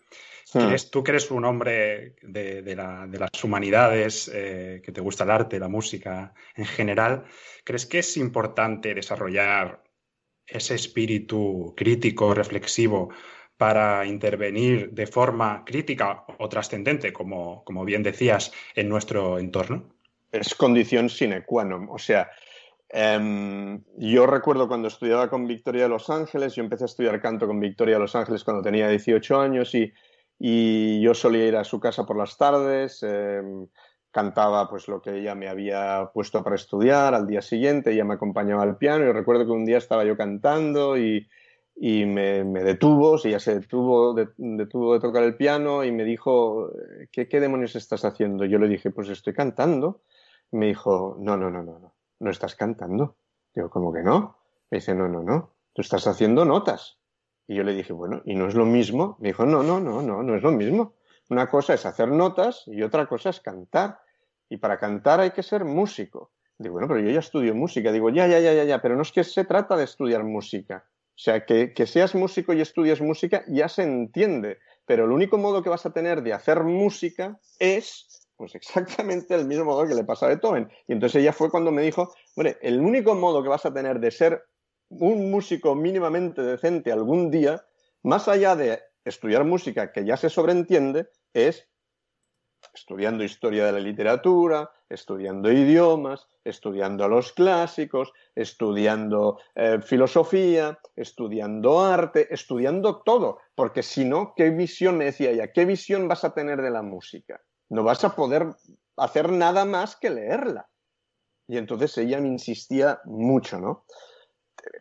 Tú 0.90 1.04
que 1.04 1.10
eres 1.10 1.30
un 1.30 1.44
hombre 1.44 2.14
de, 2.22 2.74
las 2.74 3.44
humanidades, 3.44 4.30
eh, 4.32 4.80
que 4.82 4.92
te 4.92 5.00
gusta 5.00 5.24
el 5.24 5.30
arte, 5.30 5.58
la 5.58 5.68
música 5.68 6.32
en 6.54 6.64
general, 6.64 7.24
¿crees 7.64 7.86
que 7.86 7.98
es 7.98 8.16
importante 8.16 8.94
desarrollar 8.94 9.82
ese 10.46 10.74
espíritu 10.74 11.74
crítico, 11.76 12.32
reflexivo, 12.32 13.10
para 13.58 14.06
intervenir 14.06 14.90
de 14.92 15.06
forma 15.06 15.64
crítica 15.66 16.24
o 16.38 16.48
trascendente, 16.48 17.12
como, 17.12 17.64
como 17.64 17.84
bien 17.84 18.02
decías, 18.02 18.52
en 18.74 18.88
nuestro 18.88 19.38
entorno? 19.38 19.90
Es 20.30 20.54
condición 20.54 21.08
sine 21.08 21.44
qua 21.44 21.64
non. 21.64 21.88
O 21.90 21.98
sea, 21.98 22.30
em, 22.88 23.82
yo 23.96 24.26
recuerdo 24.26 24.68
cuando 24.68 24.88
estudiaba 24.88 25.28
con 25.28 25.46
Victoria 25.46 25.84
de 25.84 25.88
Los 25.88 26.08
Ángeles, 26.08 26.54
yo 26.54 26.62
empecé 26.62 26.84
a 26.84 26.92
estudiar 26.92 27.20
canto 27.20 27.46
con 27.46 27.58
Victoria 27.60 27.96
de 27.96 28.00
Los 28.00 28.14
Ángeles 28.14 28.44
cuando 28.44 28.62
tenía 28.62 28.88
18 28.88 29.40
años 29.40 29.74
y, 29.74 29.92
y 30.38 31.00
yo 31.00 31.14
solía 31.14 31.46
ir 31.46 31.56
a 31.56 31.64
su 31.64 31.80
casa 31.80 32.06
por 32.06 32.16
las 32.16 32.36
tardes, 32.36 33.02
em, 33.02 33.66
cantaba 34.10 34.68
pues 34.68 34.88
lo 34.88 35.02
que 35.02 35.18
ella 35.18 35.34
me 35.34 35.48
había 35.48 36.10
puesto 36.14 36.42
para 36.42 36.56
estudiar 36.56 37.14
al 37.14 37.26
día 37.26 37.42
siguiente, 37.42 37.92
ella 37.92 38.04
me 38.04 38.14
acompañaba 38.14 38.62
al 38.62 38.76
piano 38.76 39.04
y 39.04 39.12
recuerdo 39.12 39.44
que 39.44 39.52
un 39.52 39.66
día 39.66 39.78
estaba 39.78 40.04
yo 40.04 40.16
cantando 40.16 40.96
y, 40.96 41.28
y 41.80 42.06
me, 42.06 42.44
detuvo, 42.44 43.18
si 43.18 43.30
ya 43.30 43.38
se 43.38 43.60
detuvo 43.60 44.14
de, 44.14 44.28
detuvo 44.36 44.94
de 44.94 45.00
tocar 45.00 45.22
el 45.22 45.36
piano 45.36 45.84
y 45.84 45.92
me 45.92 46.04
dijo, 46.04 46.72
¿qué, 47.12 47.28
¿qué 47.28 47.40
demonios 47.40 47.76
estás 47.76 48.04
haciendo? 48.04 48.44
Yo 48.44 48.58
le 48.58 48.68
dije, 48.68 48.90
pues 48.90 49.08
estoy 49.08 49.32
cantando. 49.32 50.02
Me 50.50 50.66
dijo, 50.66 51.16
no, 51.20 51.36
no, 51.36 51.50
no, 51.50 51.62
no, 51.62 51.78
no, 51.78 51.94
no 52.18 52.30
estás 52.30 52.56
cantando. 52.56 53.16
Digo, 53.54 53.70
¿cómo 53.70 53.92
que 53.92 54.02
no? 54.02 54.38
Me 54.70 54.78
dice, 54.78 54.94
no, 54.94 55.08
no, 55.08 55.22
no, 55.22 55.52
tú 55.72 55.82
estás 55.82 56.06
haciendo 56.08 56.44
notas. 56.44 56.97
Y 57.48 57.56
yo 57.56 57.64
le 57.64 57.74
dije, 57.74 57.94
bueno, 57.94 58.20
¿y 58.26 58.34
no 58.34 58.46
es 58.46 58.54
lo 58.54 58.66
mismo? 58.66 59.16
Me 59.20 59.30
dijo, 59.30 59.46
no, 59.46 59.62
no, 59.62 59.80
no, 59.80 60.02
no, 60.02 60.22
no 60.22 60.36
es 60.36 60.42
lo 60.42 60.52
mismo. 60.52 60.94
Una 61.30 61.48
cosa 61.48 61.74
es 61.74 61.86
hacer 61.86 62.08
notas 62.08 62.64
y 62.66 62.82
otra 62.82 63.06
cosa 63.06 63.30
es 63.30 63.40
cantar. 63.40 64.00
Y 64.50 64.58
para 64.58 64.78
cantar 64.78 65.20
hay 65.20 65.30
que 65.30 65.42
ser 65.42 65.64
músico. 65.64 66.30
Digo, 66.58 66.74
bueno, 66.74 66.88
pero 66.88 67.00
yo 67.00 67.10
ya 67.10 67.20
estudio 67.20 67.54
música. 67.54 67.90
Digo, 67.90 68.10
ya, 68.10 68.26
ya, 68.26 68.38
ya, 68.38 68.52
ya, 68.52 68.64
ya, 68.64 68.82
pero 68.82 68.96
no 68.96 69.02
es 69.02 69.12
que 69.12 69.24
se 69.24 69.46
trata 69.46 69.76
de 69.76 69.84
estudiar 69.84 70.24
música. 70.24 70.84
O 71.18 71.20
sea, 71.20 71.44
que, 71.44 71.72
seas 71.86 72.14
músico 72.14 72.52
y 72.52 72.60
estudies 72.60 73.00
música 73.00 73.42
ya 73.48 73.68
se 73.68 73.82
entiende, 73.82 74.58
pero 74.86 75.04
el 75.04 75.10
único 75.10 75.36
modo 75.36 75.64
que 75.64 75.68
vas 75.68 75.84
a 75.84 75.92
tener 75.92 76.22
de 76.22 76.32
hacer 76.32 76.62
música 76.62 77.40
es 77.58 78.28
pues 78.36 78.54
exactamente 78.54 79.34
el 79.34 79.46
mismo 79.46 79.64
modo 79.64 79.88
que 79.88 79.96
le 79.96 80.04
pasa 80.04 80.26
a 80.26 80.28
Beethoven. 80.28 80.70
Y 80.86 80.92
entonces 80.92 81.20
ella 81.22 81.32
fue 81.32 81.50
cuando 81.50 81.72
me 81.72 81.82
dijo, 81.82 82.14
bueno, 82.36 82.52
el 82.62 82.78
único 82.80 83.16
modo 83.16 83.42
que 83.42 83.48
vas 83.48 83.66
a 83.66 83.74
tener 83.74 83.98
de 83.98 84.12
ser 84.12 84.44
un 84.88 85.30
músico 85.30 85.74
mínimamente 85.74 86.42
decente 86.42 86.92
algún 86.92 87.30
día, 87.30 87.64
más 88.02 88.28
allá 88.28 88.56
de 88.56 88.80
estudiar 89.04 89.44
música 89.44 89.92
que 89.92 90.04
ya 90.04 90.16
se 90.16 90.30
sobreentiende, 90.30 91.08
es 91.32 91.68
estudiando 92.74 93.24
historia 93.24 93.66
de 93.66 93.72
la 93.72 93.80
literatura, 93.80 94.70
estudiando 94.88 95.50
idiomas, 95.50 96.26
estudiando 96.44 97.04
a 97.04 97.08
los 97.08 97.32
clásicos, 97.32 98.12
estudiando 98.34 99.38
eh, 99.54 99.80
filosofía, 99.82 100.78
estudiando 100.96 101.80
arte, 101.80 102.32
estudiando 102.32 103.02
todo, 103.02 103.38
porque 103.54 103.82
si 103.82 104.04
no, 104.04 104.34
¿qué 104.34 104.50
visión, 104.50 104.96
me 104.96 105.06
decía 105.06 105.30
ella, 105.30 105.52
qué 105.52 105.64
visión 105.64 106.08
vas 106.08 106.24
a 106.24 106.34
tener 106.34 106.62
de 106.62 106.70
la 106.70 106.82
música? 106.82 107.40
No 107.68 107.82
vas 107.82 108.04
a 108.04 108.14
poder 108.14 108.46
hacer 108.96 109.30
nada 109.30 109.64
más 109.64 109.96
que 109.96 110.10
leerla. 110.10 110.68
Y 111.46 111.56
entonces 111.56 111.96
ella 111.98 112.20
me 112.20 112.28
insistía 112.28 113.00
mucho, 113.04 113.58
¿no? 113.58 113.84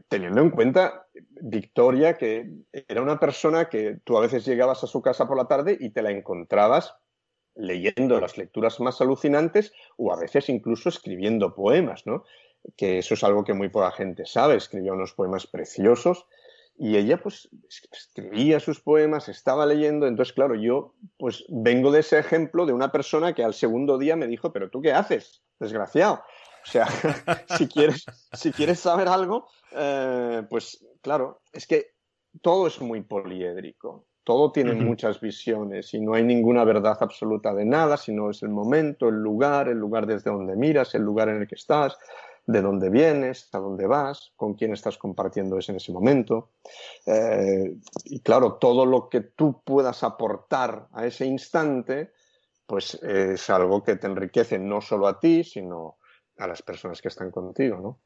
Teniendo 0.07 0.41
en 0.41 0.49
cuenta, 0.49 1.07
Victoria, 1.41 2.17
que 2.17 2.49
era 2.87 3.01
una 3.01 3.19
persona 3.19 3.69
que 3.69 3.97
tú 4.03 4.17
a 4.17 4.21
veces 4.21 4.45
llegabas 4.45 4.83
a 4.83 4.87
su 4.87 5.01
casa 5.01 5.27
por 5.27 5.37
la 5.37 5.47
tarde 5.47 5.77
y 5.79 5.89
te 5.89 6.01
la 6.01 6.11
encontrabas 6.11 6.95
leyendo 7.57 8.19
las 8.19 8.37
lecturas 8.37 8.79
más 8.79 9.01
alucinantes 9.01 9.73
o 9.97 10.13
a 10.13 10.19
veces 10.19 10.49
incluso 10.49 10.89
escribiendo 10.89 11.55
poemas, 11.55 12.05
¿no? 12.05 12.23
Que 12.75 12.99
eso 12.99 13.15
es 13.15 13.23
algo 13.23 13.43
que 13.43 13.53
muy 13.53 13.69
poca 13.69 13.91
gente 13.91 14.25
sabe, 14.25 14.55
escribía 14.55 14.93
unos 14.93 15.13
poemas 15.13 15.47
preciosos 15.47 16.25
y 16.77 16.95
ella 16.97 17.17
pues 17.21 17.49
escribía 17.91 18.59
sus 18.59 18.79
poemas, 18.79 19.29
estaba 19.29 19.65
leyendo, 19.65 20.05
entonces 20.05 20.33
claro, 20.33 20.55
yo 20.55 20.93
pues 21.17 21.45
vengo 21.49 21.91
de 21.91 22.01
ese 22.01 22.19
ejemplo 22.19 22.65
de 22.65 22.73
una 22.73 22.91
persona 22.91 23.33
que 23.33 23.43
al 23.43 23.55
segundo 23.55 23.97
día 23.97 24.15
me 24.15 24.27
dijo, 24.27 24.53
pero 24.53 24.69
tú 24.69 24.81
qué 24.81 24.93
haces, 24.93 25.41
desgraciado. 25.59 26.23
O 26.67 26.69
sea, 26.69 26.87
si, 27.57 27.67
quieres, 27.67 28.05
si 28.33 28.51
quieres 28.51 28.79
saber 28.79 29.07
algo, 29.07 29.47
eh, 29.71 30.43
pues 30.49 30.85
claro, 31.01 31.41
es 31.53 31.65
que 31.65 31.93
todo 32.41 32.67
es 32.67 32.81
muy 32.81 33.01
poliédrico. 33.01 34.05
Todo 34.23 34.51
tiene 34.51 34.73
muchas 34.73 35.21
visiones 35.21 35.93
y 35.93 36.01
no 36.01 36.13
hay 36.13 36.23
ninguna 36.23 36.65
verdad 36.65 36.97
absoluta 36.99 37.53
de 37.53 37.63
nada, 37.63 37.95
sino 37.95 38.29
es 38.29 38.43
el 38.43 38.49
momento, 38.49 39.07
el 39.07 39.15
lugar, 39.15 39.69
el 39.69 39.77
lugar 39.77 40.05
desde 40.05 40.29
donde 40.29 40.57
miras, 40.57 40.93
el 40.95 41.03
lugar 41.03 41.29
en 41.29 41.37
el 41.37 41.47
que 41.47 41.55
estás, 41.55 41.97
de 42.45 42.61
dónde 42.61 42.89
vienes, 42.89 43.47
a 43.53 43.59
dónde 43.59 43.87
vas, 43.87 44.33
con 44.35 44.55
quién 44.55 44.73
estás 44.73 44.97
compartiendo 44.97 45.57
eso 45.57 45.71
en 45.71 45.77
ese 45.77 45.93
momento. 45.93 46.49
Eh, 47.05 47.77
y 48.03 48.19
claro, 48.19 48.55
todo 48.55 48.85
lo 48.85 49.07
que 49.07 49.21
tú 49.21 49.61
puedas 49.63 50.03
aportar 50.03 50.89
a 50.91 51.05
ese 51.05 51.25
instante, 51.25 52.11
pues 52.65 52.95
es 52.95 53.49
algo 53.49 53.81
que 53.81 53.95
te 53.95 54.07
enriquece 54.07 54.59
no 54.59 54.81
solo 54.81 55.07
a 55.07 55.21
ti, 55.21 55.45
sino 55.45 55.96
a 56.37 56.47
las 56.47 56.61
personas 56.61 57.01
que 57.01 57.07
están 57.07 57.31
contigo, 57.31 57.79
¿no? 57.79 58.01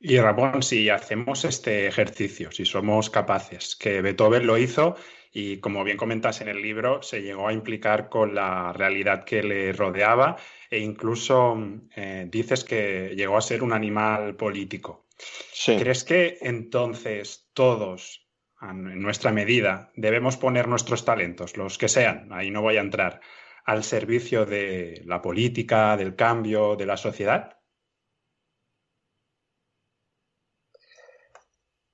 Y 0.00 0.18
Ramón, 0.18 0.62
si 0.62 0.90
hacemos 0.90 1.44
este 1.44 1.86
ejercicio, 1.86 2.50
si 2.52 2.66
somos 2.66 3.08
capaces, 3.08 3.74
que 3.76 4.02
Beethoven 4.02 4.46
lo 4.46 4.58
hizo 4.58 4.96
y 5.32 5.58
como 5.58 5.82
bien 5.82 5.96
comentas 5.96 6.40
en 6.40 6.48
el 6.48 6.60
libro, 6.60 7.02
se 7.02 7.22
llegó 7.22 7.48
a 7.48 7.52
implicar 7.52 8.08
con 8.08 8.34
la 8.34 8.72
realidad 8.72 9.24
que 9.24 9.42
le 9.42 9.72
rodeaba 9.72 10.36
e 10.70 10.78
incluso 10.78 11.56
eh, 11.96 12.26
dices 12.30 12.64
que 12.64 13.14
llegó 13.16 13.36
a 13.36 13.40
ser 13.40 13.62
un 13.62 13.72
animal 13.72 14.36
político. 14.36 15.06
¿Crees 15.64 16.04
que 16.04 16.38
entonces 16.40 17.48
todos, 17.54 18.28
en 18.60 19.00
nuestra 19.00 19.32
medida, 19.32 19.90
debemos 19.96 20.36
poner 20.36 20.68
nuestros 20.68 21.04
talentos, 21.04 21.56
los 21.56 21.78
que 21.78 21.88
sean, 21.88 22.32
ahí 22.32 22.50
no 22.50 22.62
voy 22.62 22.76
a 22.76 22.82
entrar, 22.82 23.20
al 23.64 23.84
servicio 23.84 24.44
de 24.44 25.02
la 25.06 25.22
política, 25.22 25.96
del 25.96 26.14
cambio, 26.14 26.76
de 26.76 26.86
la 26.86 26.96
sociedad? 26.96 27.56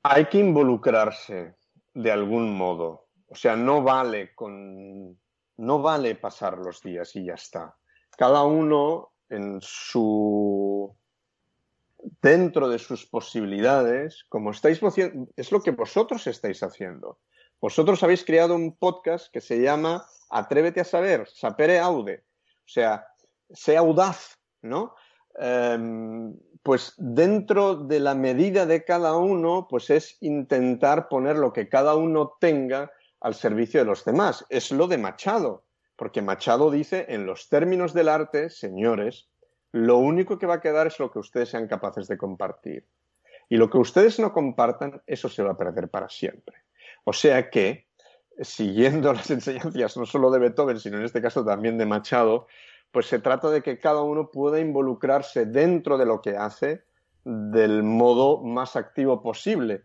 Hay 0.02 0.26
que 0.26 0.38
involucrarse 0.38 1.56
de 1.94 2.12
algún 2.12 2.56
modo. 2.56 3.08
O 3.28 3.34
sea, 3.34 3.56
no 3.56 3.82
vale 3.82 4.34
con 4.34 5.18
no 5.56 5.82
vale 5.82 6.14
pasar 6.14 6.58
los 6.58 6.82
días 6.82 7.14
y 7.16 7.26
ya 7.26 7.34
está. 7.34 7.76
Cada 8.16 8.44
uno 8.44 9.12
en 9.28 9.58
su 9.60 10.96
dentro 12.22 12.68
de 12.68 12.78
sus 12.78 13.04
posibilidades, 13.04 14.24
como 14.30 14.52
estáis 14.52 14.80
es 15.36 15.52
lo 15.52 15.62
que 15.62 15.70
vosotros 15.72 16.26
estáis 16.26 16.62
haciendo. 16.62 17.18
Vosotros 17.60 18.02
habéis 18.02 18.24
creado 18.24 18.54
un 18.54 18.74
podcast 18.74 19.30
que 19.30 19.42
se 19.42 19.60
llama 19.60 20.06
Atrévete 20.30 20.80
a 20.80 20.84
saber, 20.84 21.28
sapere 21.28 21.78
aude. 21.78 22.24
O 22.64 22.68
sea, 22.68 23.06
sea 23.50 23.80
audaz, 23.80 24.38
¿no? 24.62 24.94
Em, 25.38 26.36
pues 26.62 26.94
dentro 26.98 27.76
de 27.76 28.00
la 28.00 28.14
medida 28.14 28.66
de 28.66 28.84
cada 28.84 29.16
uno, 29.16 29.66
pues 29.68 29.90
es 29.90 30.16
intentar 30.20 31.08
poner 31.08 31.36
lo 31.36 31.52
que 31.52 31.68
cada 31.68 31.94
uno 31.94 32.36
tenga 32.40 32.90
al 33.20 33.34
servicio 33.34 33.80
de 33.80 33.86
los 33.86 34.04
demás. 34.04 34.44
Es 34.50 34.70
lo 34.70 34.86
de 34.86 34.98
Machado, 34.98 35.64
porque 35.96 36.22
Machado 36.22 36.70
dice, 36.70 37.06
en 37.08 37.26
los 37.26 37.48
términos 37.48 37.94
del 37.94 38.08
arte, 38.08 38.50
señores, 38.50 39.28
lo 39.72 39.98
único 39.98 40.38
que 40.38 40.46
va 40.46 40.54
a 40.54 40.60
quedar 40.60 40.86
es 40.86 40.98
lo 40.98 41.10
que 41.10 41.18
ustedes 41.18 41.50
sean 41.50 41.68
capaces 41.68 42.08
de 42.08 42.18
compartir. 42.18 42.86
Y 43.48 43.56
lo 43.56 43.70
que 43.70 43.78
ustedes 43.78 44.18
no 44.18 44.32
compartan, 44.32 45.02
eso 45.06 45.28
se 45.28 45.42
va 45.42 45.52
a 45.52 45.58
perder 45.58 45.88
para 45.88 46.08
siempre. 46.08 46.56
O 47.04 47.12
sea 47.12 47.50
que, 47.50 47.86
siguiendo 48.40 49.12
las 49.14 49.30
enseñanzas 49.30 49.96
no 49.96 50.06
solo 50.06 50.30
de 50.30 50.38
Beethoven, 50.38 50.78
sino 50.78 50.98
en 50.98 51.04
este 51.04 51.22
caso 51.22 51.44
también 51.44 51.78
de 51.78 51.86
Machado, 51.86 52.46
pues 52.90 53.06
se 53.06 53.18
trata 53.18 53.50
de 53.50 53.62
que 53.62 53.78
cada 53.78 54.02
uno 54.02 54.30
pueda 54.30 54.60
involucrarse 54.60 55.46
dentro 55.46 55.96
de 55.96 56.06
lo 56.06 56.20
que 56.20 56.36
hace 56.36 56.84
del 57.24 57.82
modo 57.82 58.42
más 58.42 58.76
activo 58.76 59.22
posible. 59.22 59.84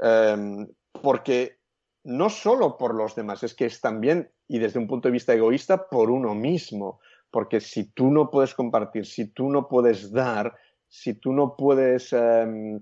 Em, 0.00 0.68
porque 1.02 1.58
no 2.04 2.28
solo 2.30 2.76
por 2.76 2.94
los 2.94 3.14
demás, 3.14 3.42
es 3.42 3.54
que 3.54 3.66
es 3.66 3.80
también, 3.80 4.30
y 4.46 4.58
desde 4.58 4.78
un 4.78 4.86
punto 4.86 5.08
de 5.08 5.12
vista 5.12 5.34
egoísta, 5.34 5.88
por 5.88 6.10
uno 6.10 6.34
mismo. 6.34 7.00
Porque 7.30 7.60
si 7.60 7.84
tú 7.84 8.10
no 8.10 8.30
puedes 8.30 8.54
compartir, 8.54 9.06
si 9.06 9.26
tú 9.26 9.50
no 9.50 9.68
puedes 9.68 10.12
dar, 10.12 10.54
si 10.88 11.14
tú 11.14 11.32
no 11.32 11.56
puedes 11.56 12.12
em, 12.12 12.76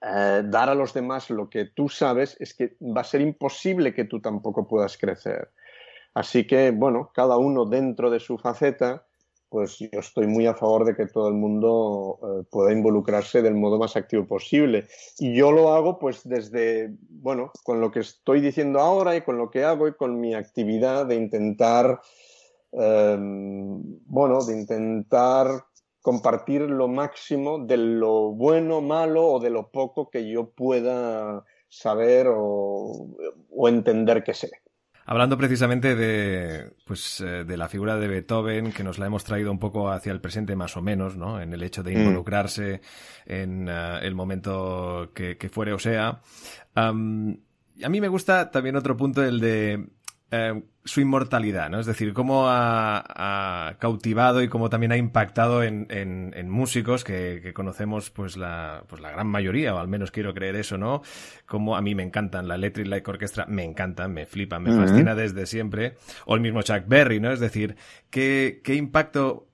eh, 0.00 0.42
dar 0.44 0.68
a 0.68 0.74
los 0.74 0.94
demás 0.94 1.30
lo 1.30 1.48
que 1.48 1.64
tú 1.64 1.88
sabes, 1.88 2.36
es 2.38 2.54
que 2.54 2.76
va 2.80 3.00
a 3.00 3.04
ser 3.04 3.20
imposible 3.20 3.94
que 3.94 4.04
tú 4.04 4.20
tampoco 4.20 4.68
puedas 4.68 4.96
crecer. 4.96 5.50
Así 6.14 6.46
que, 6.46 6.70
bueno, 6.70 7.10
cada 7.14 7.36
uno 7.36 7.64
dentro 7.64 8.10
de 8.10 8.20
su 8.20 8.38
faceta, 8.38 9.06
pues 9.52 9.78
yo 9.78 10.00
estoy 10.00 10.26
muy 10.26 10.46
a 10.46 10.54
favor 10.54 10.86
de 10.86 10.96
que 10.96 11.06
todo 11.06 11.28
el 11.28 11.34
mundo 11.34 12.18
eh, 12.22 12.44
pueda 12.50 12.72
involucrarse 12.72 13.42
del 13.42 13.54
modo 13.54 13.78
más 13.78 13.96
activo 13.96 14.26
posible. 14.26 14.88
Y 15.18 15.34
yo 15.34 15.52
lo 15.52 15.74
hago 15.74 15.98
pues 15.98 16.26
desde, 16.26 16.90
bueno, 17.10 17.52
con 17.62 17.80
lo 17.80 17.90
que 17.90 18.00
estoy 18.00 18.40
diciendo 18.40 18.80
ahora 18.80 19.14
y 19.14 19.20
con 19.20 19.36
lo 19.36 19.50
que 19.50 19.62
hago 19.64 19.88
y 19.88 19.94
con 19.94 20.18
mi 20.18 20.34
actividad 20.34 21.04
de 21.04 21.16
intentar, 21.16 22.00
em, 22.72 23.82
bueno, 24.06 24.42
de 24.42 24.58
intentar 24.58 25.64
compartir 26.00 26.62
lo 26.62 26.88
máximo 26.88 27.58
de 27.58 27.76
lo 27.76 28.32
bueno, 28.32 28.80
malo 28.80 29.26
o 29.26 29.38
de 29.38 29.50
lo 29.50 29.70
poco 29.70 30.08
que 30.08 30.28
yo 30.30 30.50
pueda 30.50 31.44
saber 31.68 32.26
o, 32.28 33.06
o 33.50 33.68
entender 33.68 34.24
que 34.24 34.34
sé. 34.34 34.50
Hablando 35.04 35.36
precisamente 35.36 35.96
de, 35.96 36.74
pues, 36.86 37.20
eh, 37.20 37.44
de 37.44 37.56
la 37.56 37.68
figura 37.68 37.96
de 37.96 38.06
Beethoven, 38.06 38.72
que 38.72 38.84
nos 38.84 38.98
la 38.98 39.06
hemos 39.06 39.24
traído 39.24 39.50
un 39.50 39.58
poco 39.58 39.90
hacia 39.90 40.12
el 40.12 40.20
presente 40.20 40.54
más 40.54 40.76
o 40.76 40.82
menos, 40.82 41.16
¿no? 41.16 41.40
En 41.40 41.52
el 41.52 41.62
hecho 41.62 41.82
de 41.82 41.94
mm. 41.94 41.98
involucrarse 41.98 42.80
en 43.26 43.68
eh, 43.68 43.98
el 44.02 44.14
momento 44.14 45.10
que, 45.14 45.36
fuere 45.52 45.72
o 45.72 45.78
sea. 45.78 46.20
a 46.74 46.92
mí 46.92 47.40
me 47.76 48.08
gusta 48.08 48.50
también 48.50 48.76
otro 48.76 48.96
punto, 48.96 49.24
el 49.24 49.40
de 49.40 49.86
eh, 50.34 50.62
su 50.82 51.02
inmortalidad, 51.02 51.68
¿no? 51.68 51.78
Es 51.78 51.84
decir, 51.84 52.14
cómo 52.14 52.46
ha, 52.48 53.76
cautivado 53.78 54.42
y 54.42 54.48
cómo 54.48 54.70
también 54.70 54.90
ha 54.90 54.96
impactado 54.96 55.62
en, 55.62 55.86
músicos 56.48 57.04
que, 57.04 57.52
conocemos, 57.54 58.10
pues 58.10 58.38
la, 58.38 58.82
pues 58.88 59.02
la 59.02 59.10
gran 59.10 59.26
mayoría, 59.26 59.74
o 59.74 59.78
al 59.78 59.88
menos 59.88 60.10
quiero 60.10 60.32
creer 60.32 60.56
eso, 60.56 60.78
¿no? 60.78 61.02
Como 61.44 61.76
a 61.76 61.82
mí 61.82 61.94
me 61.94 62.02
encantan, 62.02 62.48
la 62.48 62.54
Electric 62.54 62.86
Light 62.86 63.06
Orchestra 63.06 63.44
me 63.46 63.62
encantan, 63.62 64.14
me 64.14 64.24
flipan, 64.24 64.62
me 64.62 64.72
fascina 64.72 65.14
desde 65.14 65.44
siempre, 65.44 65.96
o 66.24 66.34
el 66.34 66.40
mismo 66.40 66.62
Chuck 66.62 66.84
Berry, 66.86 67.20
¿no? 67.20 67.30
Es 67.30 67.40
decir, 67.40 67.76
qué, 68.08 68.62
qué 68.64 68.74
impacto 68.74 69.48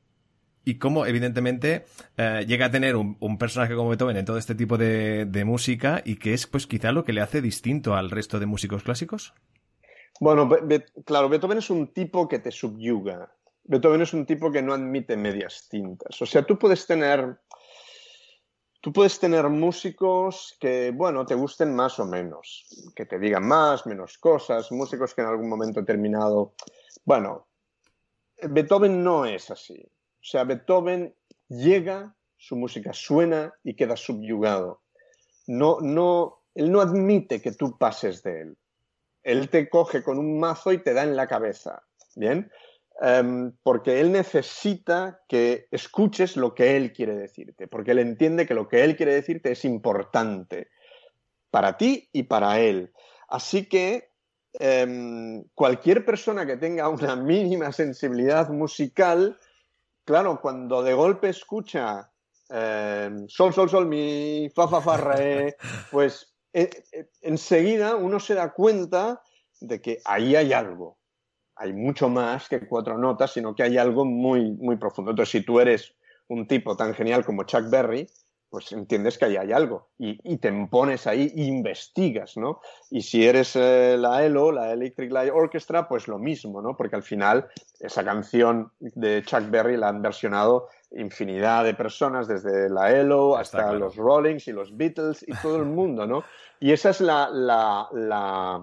y 0.64 0.76
cómo, 0.76 1.06
evidentemente, 1.06 1.86
eh, 2.16 2.44
llega 2.46 2.66
a 2.66 2.70
tener 2.70 2.94
un, 2.94 3.38
personaje 3.38 3.74
como 3.74 3.88
Beethoven 3.88 4.16
en 4.16 4.24
todo 4.24 4.38
este 4.38 4.54
tipo 4.54 4.78
de, 4.78 5.26
de 5.26 5.44
música 5.44 6.02
y 6.04 6.16
que 6.16 6.34
es, 6.34 6.46
pues, 6.46 6.68
quizá 6.68 6.92
lo 6.92 7.02
que 7.02 7.12
le 7.12 7.20
hace 7.20 7.42
distinto 7.42 7.96
al 7.96 8.10
resto 8.10 8.38
de 8.38 8.46
músicos 8.46 8.84
clásicos. 8.84 9.34
Bueno, 10.20 10.48
claro, 11.04 11.28
Beethoven 11.28 11.58
es 11.58 11.70
un 11.70 11.92
tipo 11.92 12.28
que 12.28 12.40
te 12.40 12.50
subyuga. 12.50 13.32
Beethoven 13.64 14.02
es 14.02 14.12
un 14.12 14.26
tipo 14.26 14.50
que 14.50 14.62
no 14.62 14.74
admite 14.74 15.16
medias 15.16 15.68
tintas. 15.68 16.20
O 16.20 16.26
sea, 16.26 16.42
tú 16.42 16.58
puedes 16.58 16.86
tener, 16.86 17.38
tú 18.80 18.92
puedes 18.92 19.18
tener 19.20 19.48
músicos 19.48 20.56
que, 20.58 20.90
bueno, 20.90 21.24
te 21.24 21.34
gusten 21.34 21.74
más 21.74 22.00
o 22.00 22.06
menos, 22.06 22.66
que 22.96 23.06
te 23.06 23.18
digan 23.18 23.46
más, 23.46 23.86
menos 23.86 24.18
cosas, 24.18 24.72
músicos 24.72 25.14
que 25.14 25.20
en 25.20 25.28
algún 25.28 25.48
momento 25.48 25.80
determinado, 25.80 26.54
bueno, 27.04 27.46
Beethoven 28.42 29.04
no 29.04 29.24
es 29.24 29.50
así. 29.50 29.80
O 29.80 30.24
sea, 30.24 30.44
Beethoven 30.44 31.14
llega, 31.48 32.14
su 32.36 32.56
música 32.56 32.92
suena 32.92 33.54
y 33.62 33.74
queda 33.74 33.96
subyugado. 33.96 34.82
No, 35.46 35.78
no, 35.80 36.42
él 36.54 36.72
no 36.72 36.80
admite 36.80 37.40
que 37.40 37.52
tú 37.52 37.76
pases 37.78 38.22
de 38.22 38.40
él 38.42 38.58
él 39.28 39.50
te 39.50 39.68
coge 39.68 40.02
con 40.02 40.18
un 40.18 40.40
mazo 40.40 40.72
y 40.72 40.78
te 40.78 40.94
da 40.94 41.02
en 41.02 41.14
la 41.14 41.26
cabeza. 41.26 41.82
Bien. 42.16 42.50
em, 43.00 43.52
porque 43.62 44.00
él 44.00 44.10
necesita 44.10 45.20
que 45.28 45.68
escuches 45.70 46.36
lo 46.36 46.52
que 46.52 46.76
él 46.76 46.92
quiere 46.92 47.14
decirte, 47.14 47.68
porque 47.68 47.92
él 47.92 48.00
entiende 48.00 48.44
que 48.44 48.54
lo 48.54 48.66
que 48.66 48.82
él 48.82 48.96
quiere 48.96 49.14
decirte 49.14 49.52
es 49.52 49.64
importante 49.64 50.68
para 51.50 51.76
ti 51.76 52.08
y 52.12 52.24
para 52.24 52.58
él. 52.58 52.92
Así 53.28 53.66
que 53.68 54.10
em, 54.54 55.44
cualquier 55.54 56.04
persona 56.04 56.44
que 56.44 56.56
tenga 56.56 56.88
una 56.88 57.14
mínima 57.14 57.70
sensibilidad 57.70 58.48
musical, 58.48 59.38
claro, 60.04 60.40
cuando 60.40 60.82
de 60.82 60.94
golpe 60.94 61.28
escucha 61.28 62.10
em, 62.48 63.28
sol, 63.28 63.52
sol, 63.52 63.68
sol, 63.70 63.86
mi, 63.86 64.50
fa, 64.52 64.66
fa, 64.66 64.80
fa, 64.80 64.96
re, 64.96 65.56
pues 65.92 66.34
enseguida 66.52 67.96
uno 67.96 68.20
se 68.20 68.34
da 68.34 68.52
cuenta 68.52 69.22
de 69.60 69.80
que 69.80 70.00
ahí 70.04 70.36
hay 70.36 70.52
algo. 70.52 70.98
Hay 71.56 71.72
mucho 71.72 72.08
más 72.08 72.48
que 72.48 72.66
cuatro 72.66 72.96
notas, 72.98 73.32
sino 73.32 73.54
que 73.54 73.64
hay 73.64 73.78
algo 73.78 74.04
muy, 74.04 74.52
muy 74.52 74.76
profundo. 74.76 75.10
Entonces, 75.10 75.32
si 75.32 75.44
tú 75.44 75.58
eres 75.60 75.94
un 76.28 76.46
tipo 76.46 76.76
tan 76.76 76.94
genial 76.94 77.24
como 77.24 77.44
Chuck 77.44 77.68
Berry, 77.68 78.08
pues 78.50 78.72
entiendes 78.72 79.18
que 79.18 79.26
ahí 79.26 79.36
hay 79.36 79.52
algo 79.52 79.90
y, 79.98 80.38
te 80.38 80.50
pones 80.70 81.06
ahí 81.06 81.30
investigas, 81.34 82.36
¿no? 82.36 82.60
Y 82.90 83.02
si 83.02 83.26
eres 83.26 83.54
eh, 83.56 83.96
la 83.98 84.24
ELO, 84.24 84.52
la 84.52 84.72
Electric 84.72 85.12
Light 85.12 85.32
Orchestra, 85.34 85.86
pues 85.86 86.08
lo 86.08 86.18
mismo, 86.18 86.62
¿no? 86.62 86.76
Porque 86.76 86.96
al 86.96 87.02
final 87.02 87.48
esa 87.78 88.04
canción 88.04 88.72
de 88.78 89.22
Chuck 89.22 89.50
Berry 89.50 89.76
la 89.76 89.88
han 89.88 90.00
versionado 90.00 90.68
infinidad 90.92 91.64
de 91.64 91.74
personas, 91.74 92.28
desde 92.28 92.68
la 92.68 92.92
ELO 92.92 93.36
hasta 93.36 93.72
los 93.72 93.96
Rollings 93.96 94.48
y 94.48 94.52
los 94.52 94.76
Beatles 94.76 95.24
y 95.26 95.32
todo 95.42 95.56
el 95.56 95.64
mundo, 95.66 96.06
¿no? 96.06 96.24
Y 96.60 96.72
esa 96.72 96.90
es 96.90 97.00
la, 97.00 97.28
la, 97.30 98.60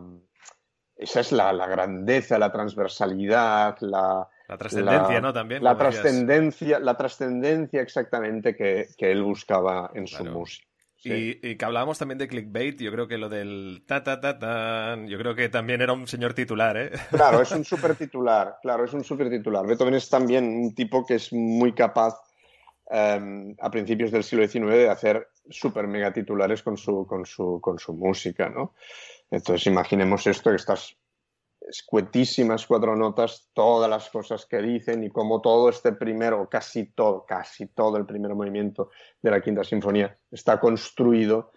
esa 0.96 1.20
es 1.20 1.32
la, 1.32 1.54
grandeza, 1.68 2.38
la 2.38 2.52
transversalidad, 2.52 3.78
la, 3.80 4.28
la 4.48 4.58
trascendencia, 4.58 5.22
¿no? 5.22 5.34
También. 5.34 5.64
La 5.64 5.78
trascendencia, 5.78 6.80
la 6.80 6.98
trascendencia 6.98 7.82
exactamente 7.82 8.56
que, 8.56 8.88
él 8.98 9.24
buscaba 9.24 9.92
en 9.94 10.08
su 10.08 10.26
música. 10.26 10.68
Y, 11.04 11.56
que 11.56 11.66
hablábamos 11.66 12.00
también 12.00 12.18
de 12.18 12.28
clickbait, 12.28 12.82
yo 12.82 12.92
creo 12.92 13.08
que 13.08 13.18
lo 13.18 13.30
del 13.30 13.84
ta 13.86 14.04
ta 14.04 14.20
ta 14.20 14.40
tan, 14.40 15.08
yo 15.08 15.20
creo 15.20 15.36
que 15.36 15.50
también 15.50 15.82
era 15.82 15.94
un 15.94 16.08
señor 16.08 16.34
titular, 16.34 16.78
¿eh? 16.78 16.92
Claro, 17.12 17.42
es 17.42 17.52
un 17.52 17.64
súper 17.64 17.96
titular, 17.96 18.58
claro, 18.62 18.86
es 18.86 18.94
un 18.94 19.04
súper 19.04 19.30
titular. 19.30 19.66
Beethoven 19.68 19.94
es 19.94 20.10
también 20.10 20.46
un 20.46 20.74
tipo 20.74 21.06
que 21.06 21.16
es 21.16 21.32
muy 21.32 21.74
capaz 21.74 22.16
em, 22.90 23.56
a 23.60 23.70
principios 23.70 24.12
del 24.12 24.24
siglo 24.24 24.48
XIX 24.48 24.68
de 24.68 24.90
hacer 24.90 25.28
súper 25.50 25.88
mega 25.88 26.12
titulares 26.12 26.64
con 26.64 26.78
su, 26.78 27.06
con, 27.06 27.26
su, 27.26 27.60
con 27.62 27.78
su 27.78 27.94
música, 27.94 28.50
¿no? 28.50 28.74
Entonces 29.30 29.68
imaginemos 29.68 30.26
esto, 30.28 30.50
que 30.50 30.56
estás 30.56 30.98
escuetísimas 31.70 32.66
cuatro 32.66 32.96
notas, 32.96 33.50
todas 33.54 33.90
las 33.90 34.10
cosas 34.10 34.46
que 34.46 34.62
dicen 34.62 35.04
y 35.04 35.10
como 35.10 35.42
todo 35.42 35.70
este 35.70 35.94
primero, 35.94 36.48
casi 36.50 36.86
todo, 36.92 37.26
casi 37.26 37.68
todo 37.68 37.98
el 37.98 38.06
primer 38.06 38.36
movimiento 38.36 38.90
de 39.22 39.32
la 39.32 39.42
Quinta 39.42 39.64
Sinfonía 39.64 40.18
está 40.32 40.60
construido 40.60 41.52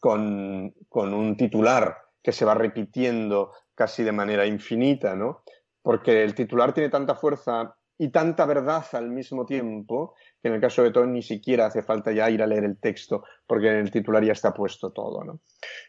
con, 0.00 0.74
con 0.88 1.14
un 1.14 1.36
titular 1.36 1.96
que 2.22 2.32
se 2.32 2.44
va 2.44 2.54
repitiendo 2.54 3.52
casi 3.74 4.02
de 4.02 4.12
manera 4.12 4.46
infinita, 4.46 5.14
¿no? 5.14 5.42
Porque 5.82 6.22
el 6.22 6.34
titular 6.34 6.72
tiene 6.72 6.88
tanta 6.88 7.14
fuerza 7.14 7.76
y 7.98 8.08
tanta 8.08 8.44
verdad 8.46 8.84
al 8.92 9.10
mismo 9.10 9.46
tiempo 9.46 10.14
que 10.42 10.48
en 10.48 10.54
el 10.54 10.60
caso 10.60 10.82
de 10.82 10.88
Beethoven 10.88 11.12
ni 11.12 11.22
siquiera 11.22 11.66
hace 11.66 11.82
falta 11.82 12.12
ya 12.12 12.28
ir 12.30 12.42
a 12.42 12.46
leer 12.46 12.64
el 12.64 12.78
texto 12.78 13.24
porque 13.46 13.68
en 13.68 13.76
el 13.76 13.90
titular 13.90 14.24
ya 14.24 14.32
está 14.32 14.52
puesto 14.52 14.90
todo, 14.90 15.22
¿no? 15.24 15.40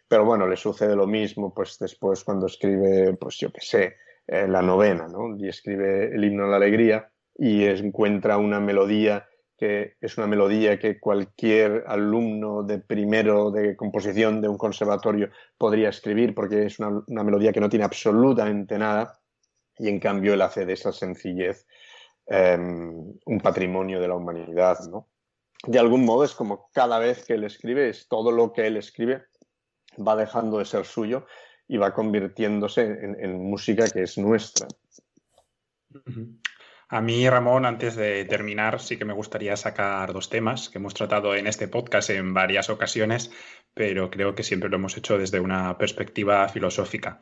Pero 0.07 0.25
bueno, 0.25 0.47
le 0.47 0.55
sucede 0.55 0.95
lo 0.95 1.07
mismo 1.07 1.53
pues 1.53 1.77
después 1.79 2.23
cuando 2.23 2.45
escribe, 2.45 3.15
pues 3.15 3.37
yo 3.37 3.51
qué 3.51 3.61
sé, 3.61 3.95
eh, 4.27 4.47
la 4.47 4.61
novena, 4.61 5.07
¿no? 5.07 5.35
Y 5.37 5.47
escribe 5.47 6.15
el 6.15 6.23
himno 6.23 6.45
a 6.45 6.49
la 6.49 6.57
alegría 6.57 7.11
y 7.37 7.65
encuentra 7.65 8.37
una 8.37 8.59
melodía 8.59 9.27
que 9.57 9.95
es 10.01 10.17
una 10.17 10.27
melodía 10.27 10.77
que 10.77 10.99
cualquier 10.99 11.85
alumno 11.87 12.63
de 12.63 12.79
primero 12.79 13.51
de 13.51 13.75
composición 13.75 14.41
de 14.41 14.49
un 14.49 14.57
conservatorio 14.57 15.29
podría 15.57 15.89
escribir 15.89 16.35
porque 16.35 16.65
es 16.65 16.77
una, 16.79 17.03
una 17.07 17.23
melodía 17.23 17.53
que 17.53 17.61
no 17.61 17.69
tiene 17.69 17.85
absolutamente 17.85 18.77
nada 18.77 19.17
y 19.77 19.87
en 19.87 19.99
cambio 19.99 20.33
él 20.33 20.41
hace 20.41 20.65
de 20.65 20.73
esa 20.73 20.91
sencillez 20.91 21.65
Em, 22.27 23.13
un 23.25 23.39
patrimonio 23.39 23.99
de 23.99 24.07
la 24.07 24.15
humanidad, 24.15 24.79
¿no? 24.89 25.07
De 25.67 25.79
algún 25.79 26.05
modo 26.05 26.23
es 26.23 26.33
como 26.33 26.69
cada 26.73 26.99
vez 26.99 27.23
que 27.23 27.33
él 27.33 27.43
escribe, 27.43 27.89
es 27.89 28.07
todo 28.07 28.31
lo 28.31 28.51
que 28.51 28.67
él 28.67 28.77
escribe 28.77 29.25
va 29.97 30.15
dejando 30.15 30.59
de 30.59 30.65
ser 30.65 30.85
suyo 30.85 31.25
y 31.67 31.77
va 31.77 31.93
convirtiéndose 31.93 32.81
en, 32.81 33.41
música 33.41 33.87
que 33.89 34.03
es 34.03 34.17
nuestra. 34.17 34.67
A 36.89 37.01
mí, 37.01 37.27
Ramón, 37.29 37.65
antes 37.65 37.95
de 37.95 38.25
terminar, 38.25 38.79
sí 38.79 38.97
que 38.97 39.05
me 39.05 39.13
gustaría 39.13 39.55
sacar 39.55 40.13
dos 40.13 40.29
temas 40.29 40.69
que 40.69 40.77
hemos 40.77 40.93
tratado 40.93 41.35
en 41.35 41.47
este 41.47 41.67
podcast 41.67 42.09
en 42.11 42.33
varias 42.33 42.69
ocasiones, 42.69 43.31
pero 43.73 44.11
creo 44.11 44.35
que 44.35 44.43
siempre 44.43 44.69
lo 44.69 44.75
hemos 44.75 44.97
hecho 44.97 45.17
desde 45.17 45.39
una 45.39 45.77
perspectiva 45.77 46.47
filosófica. 46.49 47.21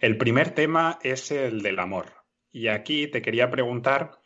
El 0.00 0.16
primer 0.16 0.50
tema 0.50 0.98
es 1.02 1.30
el 1.30 1.62
del 1.62 1.78
amor. 1.78 2.23
Y 2.54 2.68
aquí 2.68 3.08
te 3.08 3.20
quería 3.20 3.50
preguntar 3.50 4.20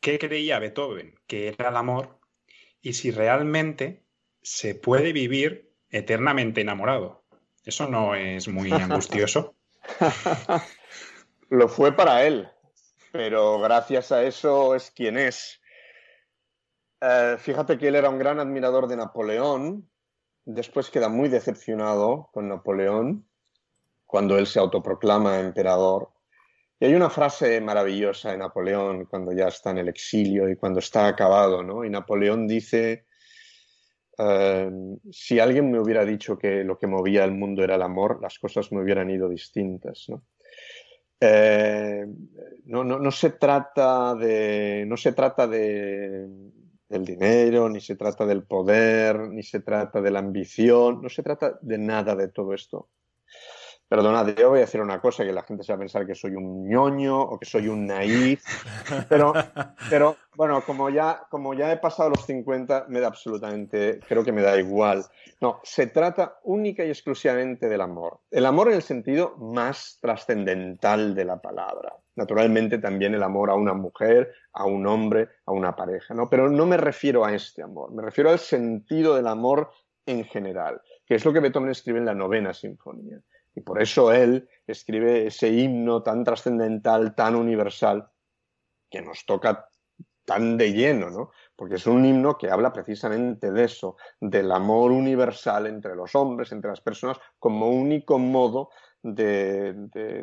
qué 0.00 0.18
creía 0.18 0.58
Beethoven 0.58 1.14
que 1.26 1.48
era 1.48 1.68
el 1.68 1.76
amor 1.76 2.18
y 2.80 2.94
si 2.94 3.10
realmente 3.10 4.02
se 4.40 4.74
puede 4.74 5.12
vivir 5.12 5.70
eternamente 5.90 6.62
enamorado. 6.62 7.22
Eso 7.62 7.86
no 7.86 8.14
es 8.14 8.48
muy 8.48 8.72
angustioso. 8.72 9.54
Lo 11.50 11.68
fue 11.68 11.92
para 11.92 12.24
él, 12.24 12.48
pero 13.12 13.60
gracias 13.60 14.10
a 14.10 14.22
eso 14.22 14.74
es 14.74 14.90
quien 14.90 15.18
es. 15.18 15.60
Eh, 17.02 17.36
fíjate 17.38 17.76
que 17.76 17.88
él 17.88 17.96
era 17.96 18.08
un 18.08 18.18
gran 18.18 18.40
admirador 18.40 18.88
de 18.88 18.96
Napoleón, 18.96 19.90
después 20.46 20.88
queda 20.88 21.10
muy 21.10 21.28
decepcionado 21.28 22.30
con 22.32 22.48
Napoleón 22.48 23.28
cuando 24.06 24.38
él 24.38 24.46
se 24.46 24.60
autoproclama 24.60 25.40
emperador 25.40 26.13
y 26.84 26.88
hay 26.88 26.94
una 26.94 27.08
frase 27.08 27.62
maravillosa 27.62 28.32
de 28.32 28.36
Napoleón 28.36 29.06
cuando 29.06 29.32
ya 29.32 29.48
está 29.48 29.70
en 29.70 29.78
el 29.78 29.88
exilio 29.88 30.50
y 30.50 30.56
cuando 30.56 30.80
está 30.80 31.06
acabado, 31.06 31.62
¿no? 31.62 31.82
Y 31.82 31.88
Napoleón 31.88 32.46
dice, 32.46 33.06
em, 34.18 34.98
si 35.10 35.40
alguien 35.40 35.70
me 35.70 35.80
hubiera 35.80 36.04
dicho 36.04 36.36
que 36.36 36.62
lo 36.62 36.78
que 36.78 36.86
movía 36.86 37.24
el 37.24 37.32
mundo 37.32 37.64
era 37.64 37.76
el 37.76 37.82
amor, 37.82 38.20
las 38.20 38.38
cosas 38.38 38.70
me 38.70 38.82
hubieran 38.82 39.08
ido 39.08 39.30
distintas, 39.30 40.04
¿no? 40.10 40.24
Eh, 41.20 42.04
no, 42.66 43.10
se 43.10 43.30
trata 43.30 44.14
de 44.14 44.84
no 44.86 44.98
se 44.98 45.12
trata 45.12 45.46
de 45.46 46.28
del 46.86 47.04
dinero 47.04 47.70
ni 47.70 47.80
se 47.80 47.96
trata 47.96 48.26
del 48.26 48.42
poder 48.42 49.30
ni 49.30 49.42
se 49.42 49.60
trata 49.60 50.02
de 50.02 50.10
la 50.10 50.18
ambición 50.18 51.00
no 51.00 51.08
se 51.08 51.22
trata 51.22 51.58
de 51.62 51.78
nada 51.78 52.14
de 52.14 52.28
todo 52.28 52.52
esto 52.52 52.90
Perdonad, 53.88 54.34
yo 54.34 54.48
voy 54.48 54.58
a 54.58 54.62
decir 54.62 54.80
una 54.80 55.00
cosa 55.00 55.24
que 55.24 55.32
la 55.32 55.42
gente 55.42 55.62
se 55.62 55.72
va 55.72 55.76
a 55.76 55.78
pensar 55.78 56.06
que 56.06 56.14
soy 56.14 56.34
un 56.34 56.68
ñoño 56.68 57.20
o 57.20 57.38
que 57.38 57.44
soy 57.44 57.68
un 57.68 57.86
naif, 57.86 58.42
pero, 59.08 59.34
pero 59.90 60.16
bueno, 60.36 60.62
como 60.64 60.88
ya, 60.88 61.26
como 61.30 61.52
ya 61.52 61.70
he 61.70 61.76
pasado 61.76 62.10
los 62.10 62.24
50, 62.24 62.86
me 62.88 63.00
da 63.00 63.08
absolutamente, 63.08 64.00
creo 64.08 64.24
que 64.24 64.32
me 64.32 64.40
da 64.40 64.58
igual. 64.58 65.04
No, 65.40 65.60
se 65.62 65.86
trata 65.86 66.38
única 66.44 66.84
y 66.84 66.88
exclusivamente 66.88 67.68
del 67.68 67.82
amor. 67.82 68.20
El 68.30 68.46
amor 68.46 68.68
en 68.68 68.74
el 68.74 68.82
sentido 68.82 69.36
más 69.36 69.98
trascendental 70.00 71.14
de 71.14 71.24
la 71.26 71.40
palabra. 71.40 71.94
Naturalmente 72.16 72.78
también 72.78 73.14
el 73.14 73.22
amor 73.22 73.50
a 73.50 73.54
una 73.54 73.74
mujer, 73.74 74.32
a 74.52 74.64
un 74.64 74.86
hombre, 74.86 75.28
a 75.44 75.52
una 75.52 75.76
pareja, 75.76 76.14
¿no? 76.14 76.30
Pero 76.30 76.48
no 76.48 76.64
me 76.64 76.78
refiero 76.78 77.24
a 77.24 77.34
este 77.34 77.62
amor, 77.62 77.92
me 77.92 78.02
refiero 78.02 78.30
al 78.30 78.38
sentido 78.38 79.14
del 79.14 79.26
amor 79.26 79.70
en 80.06 80.24
general, 80.24 80.80
que 81.06 81.16
es 81.16 81.24
lo 81.24 81.32
que 81.32 81.40
Beethoven 81.40 81.70
escribe 81.70 81.98
en 81.98 82.06
la 82.06 82.14
novena 82.14 82.54
sinfonía. 82.54 83.20
Y 83.54 83.60
por 83.60 83.80
eso 83.80 84.12
él 84.12 84.48
escribe 84.66 85.26
ese 85.26 85.48
himno 85.48 86.02
tan 86.02 86.24
trascendental, 86.24 87.14
tan 87.14 87.36
universal, 87.36 88.10
que 88.90 89.00
nos 89.00 89.24
toca 89.24 89.68
tan 90.24 90.56
de 90.56 90.72
lleno, 90.72 91.10
¿no? 91.10 91.30
Porque 91.54 91.76
es 91.76 91.86
un 91.86 92.04
himno 92.04 92.36
que 92.38 92.50
habla 92.50 92.72
precisamente 92.72 93.52
de 93.52 93.64
eso, 93.64 93.96
del 94.20 94.50
amor 94.50 94.90
universal 94.90 95.66
entre 95.66 95.94
los 95.94 96.14
hombres, 96.14 96.50
entre 96.52 96.70
las 96.70 96.80
personas, 96.80 97.18
como 97.38 97.68
único 97.68 98.18
modo 98.18 98.70
de, 99.02 99.74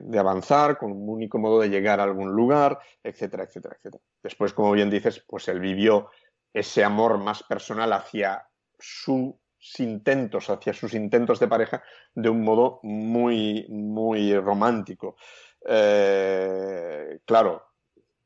de, 0.03 0.19
avanzar, 0.19 0.77
como 0.77 0.95
único 0.95 1.37
modo 1.37 1.59
de 1.59 1.69
llegar 1.69 1.99
a 1.99 2.03
algún 2.03 2.31
lugar, 2.31 2.79
etcétera, 3.03 3.43
etcétera, 3.43 3.75
etcétera. 3.77 4.03
Después, 4.23 4.53
como 4.53 4.71
bien 4.71 4.89
dices, 4.89 5.23
pues 5.27 5.47
él 5.49 5.59
vivió 5.59 6.09
ese 6.51 6.83
amor 6.83 7.19
más 7.19 7.43
personal 7.43 7.93
hacia 7.93 8.47
su 8.79 9.39
intentos, 9.79 10.49
hacia 10.49 10.73
sus 10.73 10.93
intentos 10.93 11.39
de 11.39 11.47
pareja 11.47 11.83
de 12.13 12.29
un 12.29 12.43
modo 12.43 12.79
muy, 12.83 13.65
muy 13.69 14.35
romántico. 14.37 15.15
Eh, 15.67 17.19
claro, 17.25 17.63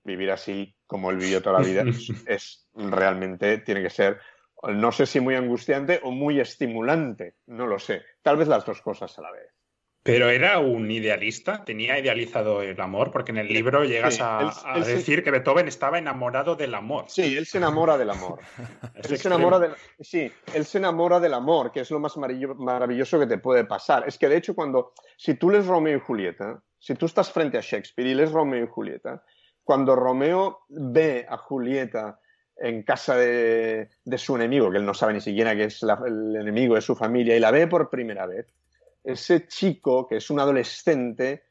vivir 0.03 0.31
así 0.31 0.75
como 0.85 1.11
él 1.11 1.17
vivió 1.17 1.41
toda 1.41 1.59
la 1.59 1.65
vida 1.65 1.83
es, 2.27 2.67
realmente, 2.73 3.57
tiene 3.59 3.81
que 3.81 3.89
ser, 3.89 4.19
no 4.63 4.91
sé 4.91 5.05
si 5.05 5.19
muy 5.19 5.35
angustiante 5.35 5.99
o 6.03 6.11
muy 6.11 6.39
estimulante, 6.39 7.35
no 7.47 7.67
lo 7.67 7.79
sé, 7.79 8.03
tal 8.21 8.37
vez 8.37 8.47
las 8.47 8.65
dos 8.65 8.81
cosas 8.81 9.17
a 9.17 9.21
la 9.21 9.31
vez. 9.31 9.54
Pero 10.05 10.29
era 10.29 10.59
un 10.59 10.91
idealista, 10.91 11.65
tenía 11.65 11.97
idealizado 11.97 12.61
el 12.61 12.79
amor, 12.79 13.09
porque 13.09 13.31
en 13.31 13.39
el 13.39 13.47
libro 13.47 13.85
llegas 13.85 14.19
a, 14.21 14.53
decir 14.85 15.23
que 15.23 15.31
Beethoven 15.31 15.67
estaba 15.67 15.97
enamorado 15.97 16.55
del 16.55 16.75
amor. 16.75 17.05
Sí, 17.07 17.35
él 17.35 17.47
se 17.47 17.57
enamora 17.57 17.97
del 17.97 18.11
amor. 18.11 18.37
él 18.93 19.17
se 19.17 19.27
enamora 19.27 19.57
del, 19.57 19.71
sí, 19.99 20.31
él 20.53 20.63
se 20.65 20.77
enamora 20.77 21.19
del 21.19 21.33
amor, 21.33 21.71
que 21.71 21.79
es 21.79 21.89
lo 21.89 21.99
más 21.99 22.17
maravilloso 22.17 23.17
que 23.17 23.25
te 23.25 23.39
puede 23.39 23.65
pasar. 23.65 24.07
Es 24.07 24.19
que 24.19 24.29
de 24.29 24.37
hecho 24.37 24.53
cuando, 24.53 24.93
si 25.17 25.33
tú 25.33 25.49
lees 25.49 25.65
Romeo 25.65 25.97
y 25.97 26.01
Julieta, 26.01 26.61
si 26.77 26.93
tú 26.93 27.07
estás 27.07 27.31
frente 27.31 27.57
a 27.57 27.61
Shakespeare 27.61 28.07
y 28.07 28.13
lees 28.13 28.31
Romeo 28.31 28.63
y 28.63 28.67
Julieta, 28.67 29.23
cuando 29.63 29.95
Romeo 29.95 30.65
ve 30.69 31.25
a 31.27 31.37
Julieta 31.37 32.19
en 32.57 32.83
casa 32.83 33.17
de, 33.17 33.89
su 34.17 34.35
enemigo, 34.35 34.69
que 34.69 34.77
él 34.77 34.85
no 34.85 34.93
sabe 34.93 35.13
ni 35.13 35.21
siquiera 35.21 35.55
que 35.55 35.63
es 35.63 35.81
el 35.81 36.35
enemigo 36.35 36.75
de 36.75 36.81
su 36.81 36.95
familia, 36.95 37.35
y 37.35 37.39
la 37.39 37.49
ve 37.49 37.65
por 37.65 37.89
primera 37.89 38.27
vez, 38.27 38.45
ese 39.05 39.47
chico, 39.47 40.07
que 40.07 40.17
es 40.17 40.29
un 40.29 40.39
adolescente, 40.39 41.43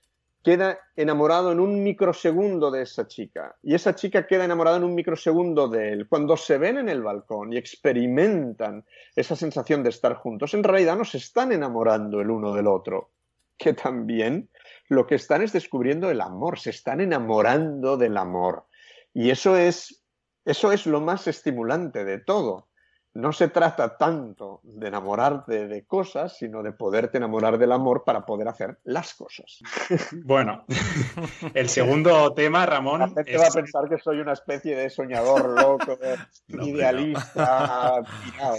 queda 0.42 0.78
enamorado 0.94 1.52
en 1.52 1.60
un 1.60 1.82
microsegundo 1.82 2.70
de 2.70 2.82
esa 2.82 3.08
chica. 3.08 3.56
Y 3.62 3.74
esa 3.74 3.94
chica 3.94 4.26
queda 4.26 4.44
enamorada 4.44 4.76
en 4.76 4.84
un 4.84 4.94
microsegundo 4.94 5.68
de 5.68 5.92
él. 5.92 6.08
Cuando 6.08 6.36
se 6.36 6.58
ven 6.58 6.76
en 6.76 6.88
el 6.90 7.02
balcón 7.02 7.52
y 7.52 7.56
experimentan 7.56 8.84
esa 9.16 9.36
sensación 9.36 9.82
de 9.82 9.88
estar 9.88 10.14
juntos, 10.16 10.52
en 10.52 10.64
realidad 10.64 10.98
no 10.98 11.04
se 11.04 11.16
están 11.16 11.52
enamorando 11.52 12.20
el 12.20 12.30
uno 12.30 12.52
del 12.52 12.66
otro, 12.66 13.12
que 13.56 13.72
también 13.72 14.50
lo 14.88 15.06
que 15.06 15.14
están 15.14 15.40
es 15.40 15.52
descubriendo 15.52 16.10
el 16.10 16.20
amor, 16.20 16.58
se 16.58 16.70
están 16.70 17.00
enamorando 17.00 17.96
del 17.96 18.18
amor. 18.18 18.66
Y 19.14 19.30
eso 19.30 19.56
es, 19.56 20.04
eso 20.44 20.72
es 20.72 20.86
lo 20.86 21.00
más 21.00 21.26
estimulante 21.26 22.04
de 22.04 22.18
todo 22.18 22.68
no 23.14 23.32
se 23.32 23.48
trata 23.48 23.96
tanto 23.96 24.60
de 24.64 24.88
enamorarte 24.88 25.68
de 25.68 25.86
cosas, 25.86 26.36
sino 26.36 26.62
de 26.64 26.72
poderte 26.72 27.18
enamorar 27.18 27.58
del 27.58 27.70
amor 27.70 28.02
para 28.04 28.26
poder 28.26 28.48
hacer 28.48 28.78
las 28.84 29.14
cosas. 29.14 29.60
Bueno, 30.24 30.64
el 31.54 31.68
segundo 31.68 32.32
tema, 32.34 32.66
Ramón. 32.66 33.00
La 33.00 33.08
gente 33.08 33.36
va 33.36 33.46
a 33.46 33.50
pensar 33.50 33.88
que 33.88 33.98
soy 33.98 34.20
una 34.20 34.32
especie 34.32 34.74
de 34.74 34.90
soñador 34.90 35.60
loco, 35.60 35.98
idealista, 36.48 38.02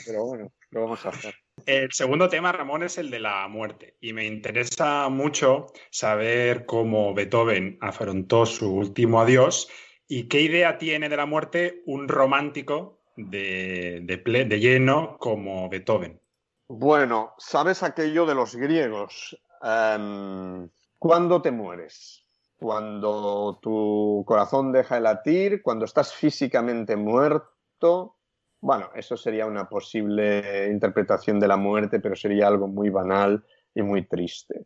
pero 0.05 0.25
bueno, 0.25 0.51
lo 0.69 0.81
vamos 0.81 1.05
a 1.05 1.09
hacer. 1.09 1.33
El 1.65 1.91
segundo 1.91 2.29
tema, 2.29 2.51
Ramón, 2.51 2.83
es 2.83 2.97
el 2.97 3.09
de 3.09 3.19
la 3.19 3.47
muerte. 3.47 3.97
Y 3.99 4.13
me 4.13 4.25
interesa 4.25 5.09
mucho 5.09 5.67
saber 5.89 6.65
cómo 6.65 7.13
Beethoven 7.13 7.77
afrontó 7.81 8.45
su 8.45 8.71
último 8.73 9.21
adiós 9.21 9.67
y 10.07 10.27
qué 10.27 10.41
idea 10.41 10.77
tiene 10.77 11.09
de 11.09 11.17
la 11.17 11.25
muerte 11.25 11.81
un 11.85 12.07
romántico 12.07 13.04
de, 13.15 14.01
de, 14.01 14.59
lleno 14.59 15.17
como 15.17 15.69
Beethoven. 15.69 16.19
Bueno, 16.67 17.33
¿sabes 17.37 17.83
aquello 17.83 18.25
de 18.25 18.35
los 18.35 18.55
griegos? 18.55 19.37
Em, 19.61 20.69
¿Cuándo 20.97 21.41
te 21.41 21.51
mueres? 21.51 22.23
Cuando 22.57 23.59
tu 23.61 24.23
corazón 24.25 24.71
deja 24.71 24.95
de 24.95 25.01
latir, 25.01 25.61
cuando 25.61 25.85
estás 25.85 26.13
físicamente 26.13 26.95
muerto. 26.95 28.17
Bueno, 28.61 28.89
eso 28.95 29.15
sería 29.15 29.45
una 29.45 29.69
posible 29.69 30.69
interpretación 30.71 31.39
de 31.39 31.47
la 31.47 31.57
muerte, 31.57 31.99
pero 31.99 32.15
sería 32.15 32.47
algo 32.47 32.67
muy 32.67 32.89
banal 32.89 33.43
y 33.73 33.81
muy 33.83 34.07
triste. 34.07 34.65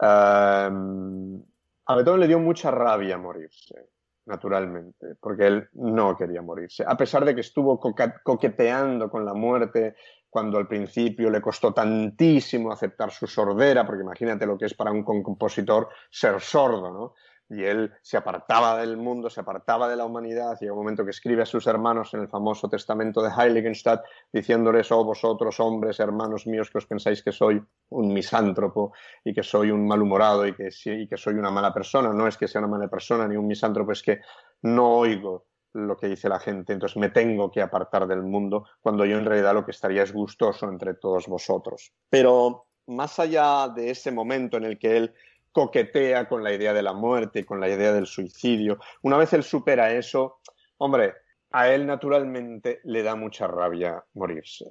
Em, 0.00 1.40
a 1.86 1.94
Beethoven 1.94 2.20
le 2.20 2.28
dio 2.28 2.40
mucha 2.40 2.70
rabia 2.70 3.18
morirse 3.18 3.90
naturalmente, 4.30 5.16
porque 5.20 5.46
él 5.46 5.68
no 5.74 6.16
quería 6.16 6.40
morirse. 6.40 6.84
A 6.86 6.96
pesar 6.96 7.24
de 7.24 7.34
que 7.34 7.42
estuvo 7.42 7.78
coqueteando 7.78 9.10
con 9.10 9.24
la 9.24 9.34
muerte 9.34 9.96
cuando 10.30 10.58
al 10.58 10.68
principio 10.68 11.28
le 11.28 11.40
costó 11.40 11.74
tantísimo 11.74 12.72
aceptar 12.72 13.10
su 13.10 13.26
sordera, 13.26 13.84
porque 13.84 14.02
imagínate 14.02 14.46
lo 14.46 14.56
que 14.56 14.66
es 14.66 14.74
para 14.74 14.92
un 14.92 15.02
compositor 15.02 15.88
ser 16.08 16.40
sordo, 16.40 16.92
¿no? 16.92 17.14
Y 17.50 17.64
él 17.64 17.92
se 18.00 18.16
apartaba 18.16 18.78
del 18.78 18.96
mundo, 18.96 19.28
se 19.28 19.40
apartaba 19.40 19.88
de 19.88 19.96
la 19.96 20.04
humanidad, 20.04 20.56
hay 20.60 20.68
un 20.68 20.78
momento 20.78 21.04
que 21.04 21.10
escribe 21.10 21.42
a 21.42 21.46
sus 21.46 21.66
hermanos 21.66 22.14
en 22.14 22.20
el 22.20 22.28
famoso 22.28 22.68
testamento 22.68 23.20
de 23.20 23.30
Heiligenstadt, 23.36 24.04
diciéndoles, 24.32 24.90
oh 24.92 25.04
vosotros 25.04 25.58
hombres, 25.58 25.98
hermanos 25.98 26.46
míos, 26.46 26.70
que 26.70 26.78
os 26.78 26.86
pensáis 26.86 27.22
que 27.22 27.32
soy 27.32 27.60
un 27.90 28.12
misántropo 28.12 28.92
y 29.24 29.34
que 29.34 29.42
soy 29.42 29.72
un 29.72 29.86
malhumorado 29.86 30.46
y 30.46 30.54
que, 30.54 30.68
y 30.84 31.08
que 31.08 31.16
soy 31.16 31.34
una 31.34 31.50
mala 31.50 31.74
persona. 31.74 32.12
No 32.12 32.28
es 32.28 32.36
que 32.36 32.46
sea 32.46 32.60
una 32.60 32.68
mala 32.68 32.88
persona 32.88 33.26
ni 33.26 33.36
un 33.36 33.48
misántropo, 33.48 33.92
es 33.92 34.02
que 34.02 34.20
no 34.62 34.98
oigo 34.98 35.46
lo 35.72 35.96
que 35.96 36.08
dice 36.08 36.28
la 36.28 36.40
gente, 36.40 36.72
entonces 36.72 36.96
me 36.96 37.10
tengo 37.10 37.50
que 37.50 37.62
apartar 37.62 38.06
del 38.06 38.22
mundo 38.22 38.66
cuando 38.80 39.04
yo 39.04 39.18
en 39.18 39.24
realidad 39.24 39.54
lo 39.54 39.64
que 39.64 39.70
estaría 39.70 40.02
es 40.02 40.12
gustoso 40.12 40.68
entre 40.68 40.94
todos 40.94 41.28
vosotros. 41.28 41.92
Pero 42.08 42.66
más 42.86 43.18
allá 43.18 43.68
de 43.68 43.90
ese 43.90 44.10
momento 44.10 44.56
en 44.56 44.64
el 44.64 44.78
que 44.78 44.96
él 44.96 45.14
coquetea 45.52 46.28
con 46.28 46.44
la 46.44 46.52
idea 46.52 46.72
de 46.72 46.82
la 46.82 46.92
muerte, 46.92 47.44
con 47.44 47.60
la 47.60 47.68
idea 47.68 47.92
del 47.92 48.06
suicidio. 48.06 48.78
Una 49.02 49.16
vez 49.16 49.32
él 49.32 49.42
supera 49.42 49.92
eso, 49.92 50.40
hombre, 50.78 51.14
a 51.50 51.68
él 51.68 51.86
naturalmente 51.86 52.80
le 52.84 53.02
da 53.02 53.16
mucha 53.16 53.46
rabia 53.46 54.04
morirse. 54.14 54.70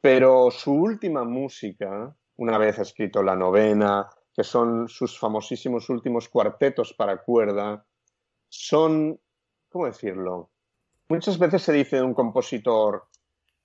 Pero 0.00 0.50
su 0.50 0.72
última 0.72 1.24
música, 1.24 2.14
una 2.36 2.58
vez 2.58 2.78
escrito 2.78 3.22
la 3.22 3.36
novena, 3.36 4.08
que 4.34 4.44
son 4.44 4.88
sus 4.88 5.18
famosísimos 5.18 5.88
últimos 5.88 6.28
cuartetos 6.28 6.92
para 6.92 7.22
cuerda, 7.22 7.86
son, 8.48 9.18
¿cómo 9.70 9.86
decirlo? 9.86 10.50
Muchas 11.08 11.38
veces 11.38 11.62
se 11.62 11.72
dice 11.72 11.96
de 11.96 12.02
un 12.02 12.14
compositor, 12.14 13.06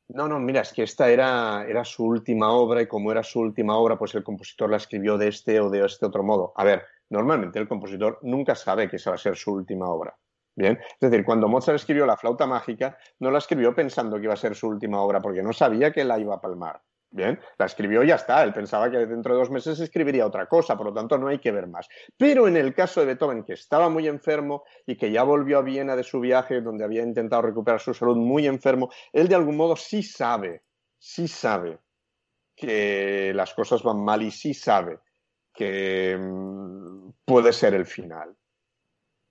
no, 0.09 0.27
no, 0.27 0.39
mira, 0.39 0.61
es 0.61 0.73
que 0.73 0.83
esta 0.83 1.09
era, 1.09 1.65
era 1.67 1.85
su 1.85 2.03
última 2.03 2.51
obra 2.51 2.81
y 2.81 2.87
como 2.87 3.11
era 3.11 3.23
su 3.23 3.39
última 3.39 3.77
obra, 3.77 3.97
pues 3.97 4.15
el 4.15 4.23
compositor 4.23 4.69
la 4.69 4.77
escribió 4.77 5.17
de 5.17 5.27
este 5.27 5.59
o 5.59 5.69
de 5.69 5.85
este 5.85 6.05
otro 6.05 6.23
modo. 6.23 6.51
A 6.55 6.63
ver, 6.63 6.83
normalmente 7.09 7.59
el 7.59 7.67
compositor 7.67 8.17
nunca 8.23 8.55
sabe 8.55 8.89
que 8.89 8.95
esa 8.95 9.11
va 9.11 9.15
a 9.15 9.19
ser 9.19 9.35
su 9.35 9.53
última 9.53 9.87
obra. 9.87 10.17
Bien, 10.55 10.77
es 10.77 11.11
decir, 11.11 11.23
cuando 11.23 11.47
Mozart 11.47 11.75
escribió 11.75 12.05
la 12.05 12.17
flauta 12.17 12.45
mágica, 12.45 12.97
no 13.19 13.31
la 13.31 13.37
escribió 13.37 13.73
pensando 13.73 14.17
que 14.17 14.23
iba 14.23 14.33
a 14.33 14.37
ser 14.37 14.55
su 14.55 14.67
última 14.67 14.99
obra, 14.99 15.21
porque 15.21 15.41
no 15.43 15.53
sabía 15.53 15.93
que 15.93 16.03
la 16.03 16.19
iba 16.19 16.35
a 16.35 16.41
palmar. 16.41 16.81
Bien, 17.11 17.39
la 17.57 17.65
escribió 17.65 18.03
y 18.03 18.07
ya 18.07 18.15
está. 18.15 18.43
Él 18.43 18.53
pensaba 18.53 18.91
que 18.91 18.97
dentro 18.97 19.33
de 19.33 19.39
dos 19.39 19.49
meses 19.49 19.79
escribiría 19.79 20.27
otra 20.27 20.47
cosa, 20.47 20.77
por 20.77 20.87
lo 20.87 20.93
tanto 20.93 21.17
no 21.17 21.27
hay 21.27 21.39
que 21.39 21.51
ver 21.51 21.65
más. 21.65 21.87
Pero 22.15 22.47
en 22.47 22.55
el 22.55 22.75
caso 22.75 22.99
de 22.99 23.07
Beethoven, 23.07 23.43
que 23.43 23.53
estaba 23.53 23.89
muy 23.89 24.07
enfermo 24.07 24.63
y 24.85 24.95
que 24.95 25.11
ya 25.11 25.23
volvió 25.23 25.57
a 25.57 25.63
Viena 25.63 25.95
de 25.95 26.03
su 26.03 26.19
viaje, 26.19 26.61
donde 26.61 26.83
había 26.83 27.01
intentado 27.01 27.41
recuperar 27.41 27.79
su 27.79 27.95
salud 27.95 28.15
muy 28.15 28.45
enfermo, 28.45 28.91
él 29.11 29.27
de 29.27 29.35
algún 29.35 29.57
modo 29.57 29.75
sí 29.75 30.03
sabe, 30.03 30.61
sí 30.99 31.27
sabe 31.27 31.79
que 32.55 33.31
las 33.33 33.53
cosas 33.55 33.81
van 33.81 34.03
mal 34.03 34.21
y 34.21 34.29
sí 34.29 34.53
sabe 34.53 34.99
que 35.53 36.15
mm, 36.19 37.09
puede 37.25 37.53
ser 37.53 37.73
el 37.73 37.87
final. 37.87 38.35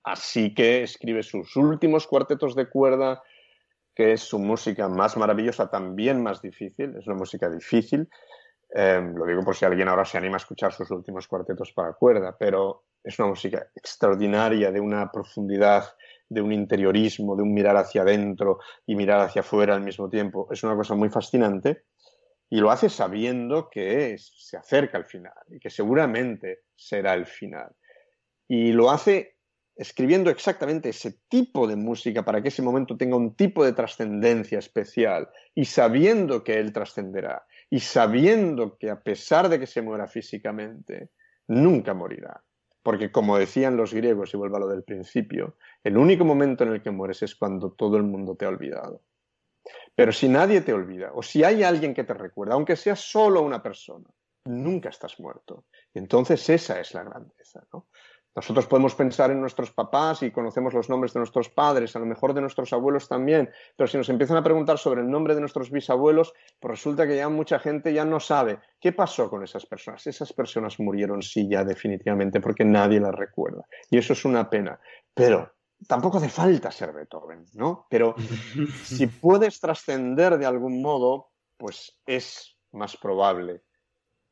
Así 0.03 0.53
que 0.55 0.83
escribe 0.83 1.23
sus 1.23 1.55
últimos 1.55 2.07
cuartetos 2.07 2.57
de 2.57 2.69
cuerda 2.69 3.23
que 3.99 4.13
es 4.13 4.21
su 4.21 4.39
música 4.39 4.89
más 4.89 5.17
maravillosa, 5.17 5.69
también 5.69 6.23
más 6.23 6.41
difícil, 6.41 6.95
es 6.97 7.09
una 7.09 7.17
música 7.17 7.51
difícil. 7.51 8.09
Em, 8.71 9.13
lo 9.17 9.27
digo 9.27 9.43
por 9.43 9.57
si 9.57 9.65
alguien 9.65 9.89
ahora 9.89 10.05
se 10.05 10.17
anima 10.17 10.37
a 10.37 10.37
escuchar 10.37 10.73
sus 10.73 10.89
últimos 10.93 11.27
cuartetos 11.27 11.73
para 11.73 11.95
cuerda, 11.95 12.37
pero 12.39 12.85
es 13.03 13.19
una 13.19 13.27
música 13.27 13.73
extraordinaria, 13.75 14.71
de 14.71 14.79
una 14.79 15.11
profundidad, 15.11 15.97
de 16.29 16.41
un 16.41 16.53
interiorismo, 16.53 17.35
de 17.35 17.43
un 17.43 17.53
mirar 17.53 17.77
hacia 17.77 18.03
adentro 18.03 18.61
y 18.87 18.95
mirar 18.95 19.19
hacia 19.19 19.41
afuera 19.41 19.75
al 19.75 19.83
mismo 19.83 20.09
tiempo. 20.09 20.47
Es 20.53 20.63
una 20.63 20.77
cosa 20.77 20.95
muy 20.95 21.09
fascinante 21.09 21.87
y 22.49 22.61
lo 22.61 22.71
hace 22.71 22.89
sabiendo 22.89 23.69
que 23.69 24.17
se 24.17 24.57
acerca 24.57 24.97
al 24.97 25.07
final 25.07 25.35
y 25.49 25.59
que 25.59 25.71
seguramente 25.71 26.61
será 26.77 27.15
el 27.15 27.27
final. 27.27 27.75
Y 28.47 28.71
lo 28.71 28.93
hace 28.93 29.38
escribiendo 29.79 30.29
exactamente 30.29 30.89
ese 30.89 31.21
tipo 31.29 31.69
de 31.69 31.77
música 31.77 32.25
para 32.25 32.43
que 32.43 32.49
ese 32.49 32.63
momento 32.63 32.97
tenga 32.97 33.17
un 33.17 33.37
tipo 33.37 33.65
de 33.65 33.73
trascendencia 33.73 34.59
especial 34.59 35.29
y 35.55 35.67
sabiendo 35.67 36.43
que 36.43 36.59
él 36.59 36.73
trascenderá 36.73 37.47
y 37.71 37.79
sabiendo 37.79 38.77
que 38.77 38.91
a 38.91 39.01
pesar 39.01 39.49
de 39.49 39.61
que 39.61 39.69
se 39.69 39.81
muera 39.81 40.09
físicamente, 40.09 41.11
nunca 41.47 41.95
morirá. 41.95 42.43
Porque 42.83 43.13
como 43.13 43.39
decían 43.39 43.77
los 43.77 43.95
griegos, 43.95 44.35
y 44.35 44.37
vuelvo 44.37 44.57
a 44.57 44.61
lo 44.61 44.69
del 44.69 44.83
principio, 44.83 45.57
el 45.85 45.97
único 45.97 46.25
momento 46.25 46.65
en 46.65 46.73
el 46.73 46.83
que 46.83 46.91
mueres 46.91 47.23
es 47.23 47.37
cuando 47.37 47.71
todo 47.73 47.97
el 47.99 48.03
mundo 48.03 48.35
te 48.35 48.47
ha 48.47 48.49
olvidado. 48.49 49.03
Pero 49.95 50.13
si 50.13 50.29
nadie 50.29 50.61
te 50.63 50.73
olvida, 50.73 51.13
o 51.15 51.23
si 51.23 51.45
hay 51.45 51.63
alguien 51.63 51.95
que 51.95 52.05
te 52.05 52.15
recuerda, 52.15 52.55
aunque 52.55 52.75
sea 52.75 52.97
solo 52.97 53.43
una 53.43 53.63
persona, 53.63 54.09
nunca 54.47 54.89
estás 54.89 55.21
muerto. 55.21 55.67
Entonces 55.95 56.49
esa 56.49 56.81
es 56.81 56.95
la 56.95 57.05
grandeza, 57.05 57.65
¿no? 57.73 57.87
Nosotros 58.35 58.67
podemos 58.67 58.95
pensar 58.95 59.31
en 59.31 59.41
nuestros 59.41 59.73
papás 59.73 60.23
y 60.23 60.31
conocemos 60.31 60.73
los 60.73 60.89
nombres 60.89 61.13
de 61.13 61.21
nuestros 61.21 61.49
padres, 61.49 61.97
a 61.97 61.99
lo 61.99 62.07
mejor 62.07 62.35
de 62.35 62.41
nuestros 62.41 62.73
abuelos 62.73 63.09
también, 63.09 63.51
pero 63.77 63.89
si 63.89 63.97
nos 63.97 64.09
empiezan 64.09 64.37
a 64.37 64.45
preguntar 64.45 64.79
sobre 64.79 65.01
el 65.01 65.11
nombre 65.11 65.35
de 65.35 65.41
nuestros 65.41 65.71
bisabuelos, 65.71 66.33
pues 66.61 66.71
resulta 66.71 67.07
que 67.07 67.17
ya 67.17 67.29
mucha 67.29 67.59
gente 67.59 67.93
ya 67.93 68.05
no 68.05 68.21
sabe 68.21 68.61
qué 68.81 68.93
pasó 68.93 69.29
con 69.29 69.43
esas 69.43 69.67
personas. 69.67 70.07
Esas 70.07 70.33
personas 70.33 70.79
murieron 70.79 71.21
sí 71.23 71.49
ya 71.49 71.65
definitivamente 71.65 72.41
porque 72.41 72.65
nadie 72.65 73.01
las 73.01 73.15
recuerda. 73.15 73.67
Y 73.91 73.99
eso 73.99 74.13
es 74.13 74.25
una 74.25 74.49
pena. 74.49 74.79
Pero 75.13 75.51
tampoco 75.89 76.19
hace 76.19 76.29
falta 76.29 76.71
ser 76.71 76.93
Beethoven, 76.93 77.45
¿no? 77.55 77.87
Pero 77.91 78.15
si 78.85 79.09
puedes 79.09 79.59
trascender 79.59 80.39
de 80.39 80.47
algún 80.47 80.81
modo, 80.81 81.31
pues 81.57 81.99
es 82.07 82.57
más 82.71 82.97
probable 82.97 83.63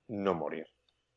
no 0.09 0.35
morir. 0.35 0.67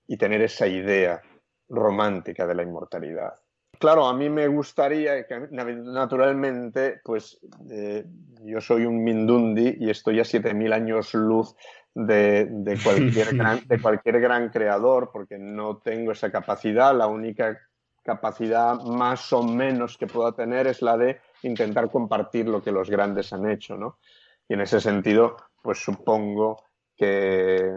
y 0.08 0.18
tener 0.18 0.42
esa 0.42 0.66
idea 0.66 1.22
romántica 1.70 2.46
de 2.46 2.56
la 2.56 2.64
inmortalidad. 2.64 3.34
Claro, 3.80 4.08
a 4.08 4.14
mí 4.14 4.30
me 4.30 4.48
gustaría 4.48 5.26
que 5.26 5.40
naturalmente, 5.52 7.00
pues 7.04 7.40
eh, 7.72 8.04
yo 8.44 8.60
soy 8.60 8.86
un 8.86 9.04
Mindundi 9.04 9.78
y 9.80 9.90
estoy 9.90 10.20
a 10.20 10.24
7.000 10.24 10.74
años 10.74 11.14
luz 11.14 11.56
de, 11.94 12.78
cualquier 12.84 13.36
gran, 13.36 13.62
de 13.66 13.82
cualquier 13.82 14.20
gran 14.20 14.50
creador, 14.50 15.12
porque 15.14 15.38
no 15.38 15.78
tengo 15.78 16.12
esa 16.12 16.30
capacidad. 16.30 16.94
La 16.94 17.08
única 17.08 17.58
capacidad 18.04 18.76
más 18.82 19.32
o 19.32 19.44
menos 19.44 19.98
que 19.98 20.08
pueda 20.08 20.34
tener 20.34 20.68
es 20.68 20.82
la 20.82 20.98
de 20.98 21.22
intentar 21.44 21.90
compartir 21.90 22.48
lo 22.48 22.62
que 22.62 22.72
los 22.72 22.90
grandes 22.90 23.32
han 23.32 23.50
hecho, 23.50 23.78
¿no? 23.78 24.00
Y 24.48 24.56
en 24.56 24.62
ese 24.62 24.82
sentido, 24.82 25.38
pues 25.62 25.78
supongo 25.80 26.64
que 26.98 27.72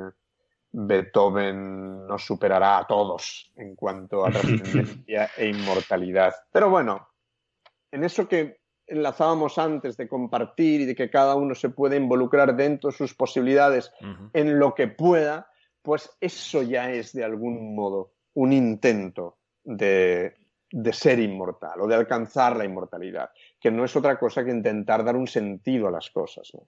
Beethoven 0.73 2.07
nos 2.07 2.25
superará 2.25 2.79
a 2.79 2.87
todos 2.87 3.53
en 3.57 3.77
cuanto 3.77 4.25
a 4.25 4.31
trascendencia 4.31 5.31
e 5.37 5.49
inmortalidad. 5.49 6.35
Pero 6.51 6.71
bueno, 6.71 7.09
en 7.91 8.05
eso 8.05 8.27
que 8.27 8.63
enlazábamos 8.87 9.59
antes 9.59 9.97
de 9.97 10.09
compartir 10.09 10.81
y 10.81 10.87
de 10.87 10.95
que 10.95 11.11
cada 11.11 11.37
uno 11.37 11.55
se 11.55 11.69
puede 11.69 11.97
involucrar 11.97 12.57
dentro 12.57 12.91
de 12.91 12.97
sus 12.97 13.15
posibilidades 13.15 13.93
en 14.33 14.59
lo 14.59 14.75
que 14.75 14.89
pueda, 14.89 15.49
pues 15.83 16.11
eso 16.21 16.63
ya 16.63 16.91
es 16.91 17.13
de 17.13 17.25
algún 17.25 17.75
modo 17.75 18.13
un 18.35 18.53
intento 18.53 19.39
de, 19.63 20.35
de 20.71 20.93
ser 20.93 21.21
inmortal 21.21 21.83
o 21.83 21.87
de 21.87 21.95
alcanzar 21.95 22.57
la 22.57 22.65
inmortalidad, 22.65 23.31
que 23.61 23.71
no 23.71 23.85
es 23.85 23.95
otra 23.95 24.19
cosa 24.19 24.45
que 24.45 24.51
intentar 24.51 25.05
dar 25.05 25.17
un 25.17 25.27
sentido 25.27 25.89
a 25.89 25.91
las 25.91 26.11
cosas. 26.11 26.51
¿no? 26.55 26.67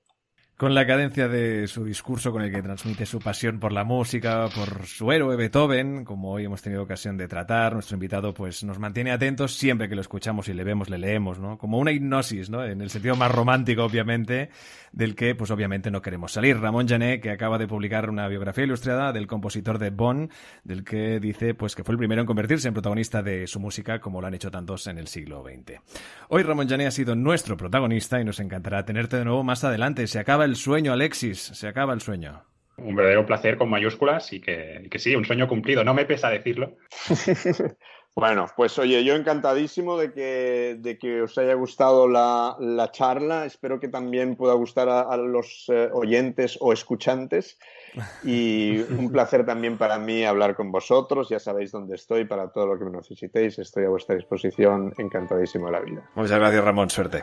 Con 0.57 0.73
la 0.73 0.87
cadencia 0.87 1.27
de 1.27 1.67
su 1.67 1.85
discurso 1.85 2.31
con 2.31 2.41
el 2.41 2.53
que 2.53 2.63
transmite 2.63 3.07
su 3.07 3.19
pasión 3.19 3.59
por 3.59 3.73
la 3.73 3.83
música, 3.83 4.47
por 4.55 4.87
su 4.87 5.11
héroe 5.11 5.35
Beethoven, 5.35 6.05
como 6.05 6.31
hoy 6.31 6.45
hemos 6.45 6.63
tenido 6.63 6.85
ocasión 6.85 7.17
de 7.17 7.27
tratar, 7.27 7.73
nuestro 7.73 7.97
invitado 7.97 8.33
pues 8.33 8.63
nos 8.63 8.79
mantiene 8.79 9.11
atentos 9.11 9.57
siempre 9.57 9.89
que 9.89 9.97
lo 9.97 10.01
escuchamos 10.01 10.47
y 10.47 10.55
le 10.55 10.63
vemos, 10.63 10.89
le 10.89 10.99
leemos, 10.99 11.41
¿no? 11.41 11.59
Como 11.59 11.81
una 11.81 11.91
hipnosis, 11.91 12.51
¿no? 12.51 12.65
En 12.65 12.81
el 12.83 12.91
sentido 12.91 13.17
más 13.17 13.33
romántico, 13.33 13.83
obviamente, 13.83 14.51
del 14.93 15.17
que 15.17 15.35
pues 15.35 15.51
obviamente 15.51 15.91
no 15.91 16.01
queremos 16.01 16.31
salir. 16.31 16.61
Ramón 16.61 16.87
Jané, 16.87 17.21
que 17.21 17.33
acaba 17.33 17.59
de 17.59 17.67
publicar 17.67 18.09
una 18.09 18.29
biografía 18.29 18.63
ilustrada 18.63 19.13
del 19.13 19.27
compositor 19.27 19.81
de 19.81 19.91
Bonn, 19.91 20.31
del 20.63 20.85
que 20.85 21.19
dice 21.19 21.55
pues 21.55 21.75
que 21.75 21.83
fue 21.83 21.95
el 21.95 21.99
primero 21.99 22.21
en 22.21 22.29
convertirse 22.29 22.69
en 22.69 22.75
protagonista 22.75 23.25
de 23.25 23.49
su 23.49 23.59
música, 23.59 24.01
como 24.01 24.21
lo 24.21 24.29
han 24.29 24.35
hecho 24.35 24.53
tantos 24.53 24.87
en 24.87 24.99
el 24.99 25.09
siglo 25.09 25.43
XX. 25.43 25.81
Hoy 26.29 26.45
Ramón 26.45 26.69
Jané 26.69 26.87
ha 26.87 26.93
sido 26.93 27.17
nuestro 27.17 27.57
protagonista 27.57 28.21
y 28.21 28.25
nos 28.25 28.39
encantará 28.39 28.85
tenerte 28.85 29.17
de 29.17 29.25
nuevo 29.25 29.43
más 29.43 29.65
adelante. 29.65 30.07
Se 30.07 30.21
acaba 30.21 30.44
el 30.45 30.57
sueño, 30.57 30.93
Alexis, 30.93 31.39
se 31.39 31.69
acaba 31.69 31.93
el 31.93 32.01
sueño. 32.01 32.43
Un 32.77 32.97
verdadero 32.97 33.25
placer 33.25 33.57
con 33.57 33.71
mayúsculas 33.71 34.33
y 34.33 34.41
que, 34.41 34.89
sí, 34.97 35.15
un 35.15 35.25
sueño 35.25 35.47
cumplido. 35.47 35.85
No 35.85 35.95
me 35.95 36.05
pesa 36.05 36.29
decirlo. 36.29 36.77
bueno, 38.17 38.47
pues 38.57 38.79
oye, 38.79 39.05
yo 39.05 39.15
encantadísimo 39.15 39.97
de 39.97 40.13
que, 40.13 40.77
de 40.81 40.99
que 40.99 41.23
os 41.23 41.39
haya 41.39 41.55
gustado 41.55 42.09
la, 42.09 42.91
charla. 42.93 43.47
Espero 43.47 43.79
que 43.79 43.89
también 43.89 44.35
pueda 44.35 44.55
gustar 44.55 44.89
a, 44.89 45.17
los 45.17 45.67
eh, 45.69 45.89
oyentes 45.93 46.59
o 46.61 46.73
escuchantes. 46.73 47.59
Y 48.25 48.79
un 48.99 49.13
placer 49.13 49.47
también 49.47 49.79
para 49.79 49.99
mí 49.99 50.25
hablar 50.25 50.57
con 50.57 50.73
vosotros. 50.73 51.29
Ya 51.29 51.39
sabéis 51.39 51.71
dónde 51.71 51.95
estoy 51.95 52.25
para 52.25 52.51
todo 52.51 52.67
lo 52.67 52.79
que 52.79 52.85
me 52.87 52.91
necesitéis. 52.91 53.59
Estoy 53.61 53.85
a 53.85 53.89
vuestra 53.89 54.17
disposición. 54.17 54.93
Encantadísimo 54.99 55.67
de 55.67 55.73
la 55.73 55.81
vida. 55.81 56.11
Muchas 56.17 56.39
gracias, 56.39 56.65
Ramón. 56.65 56.91
Suerte. 56.91 57.23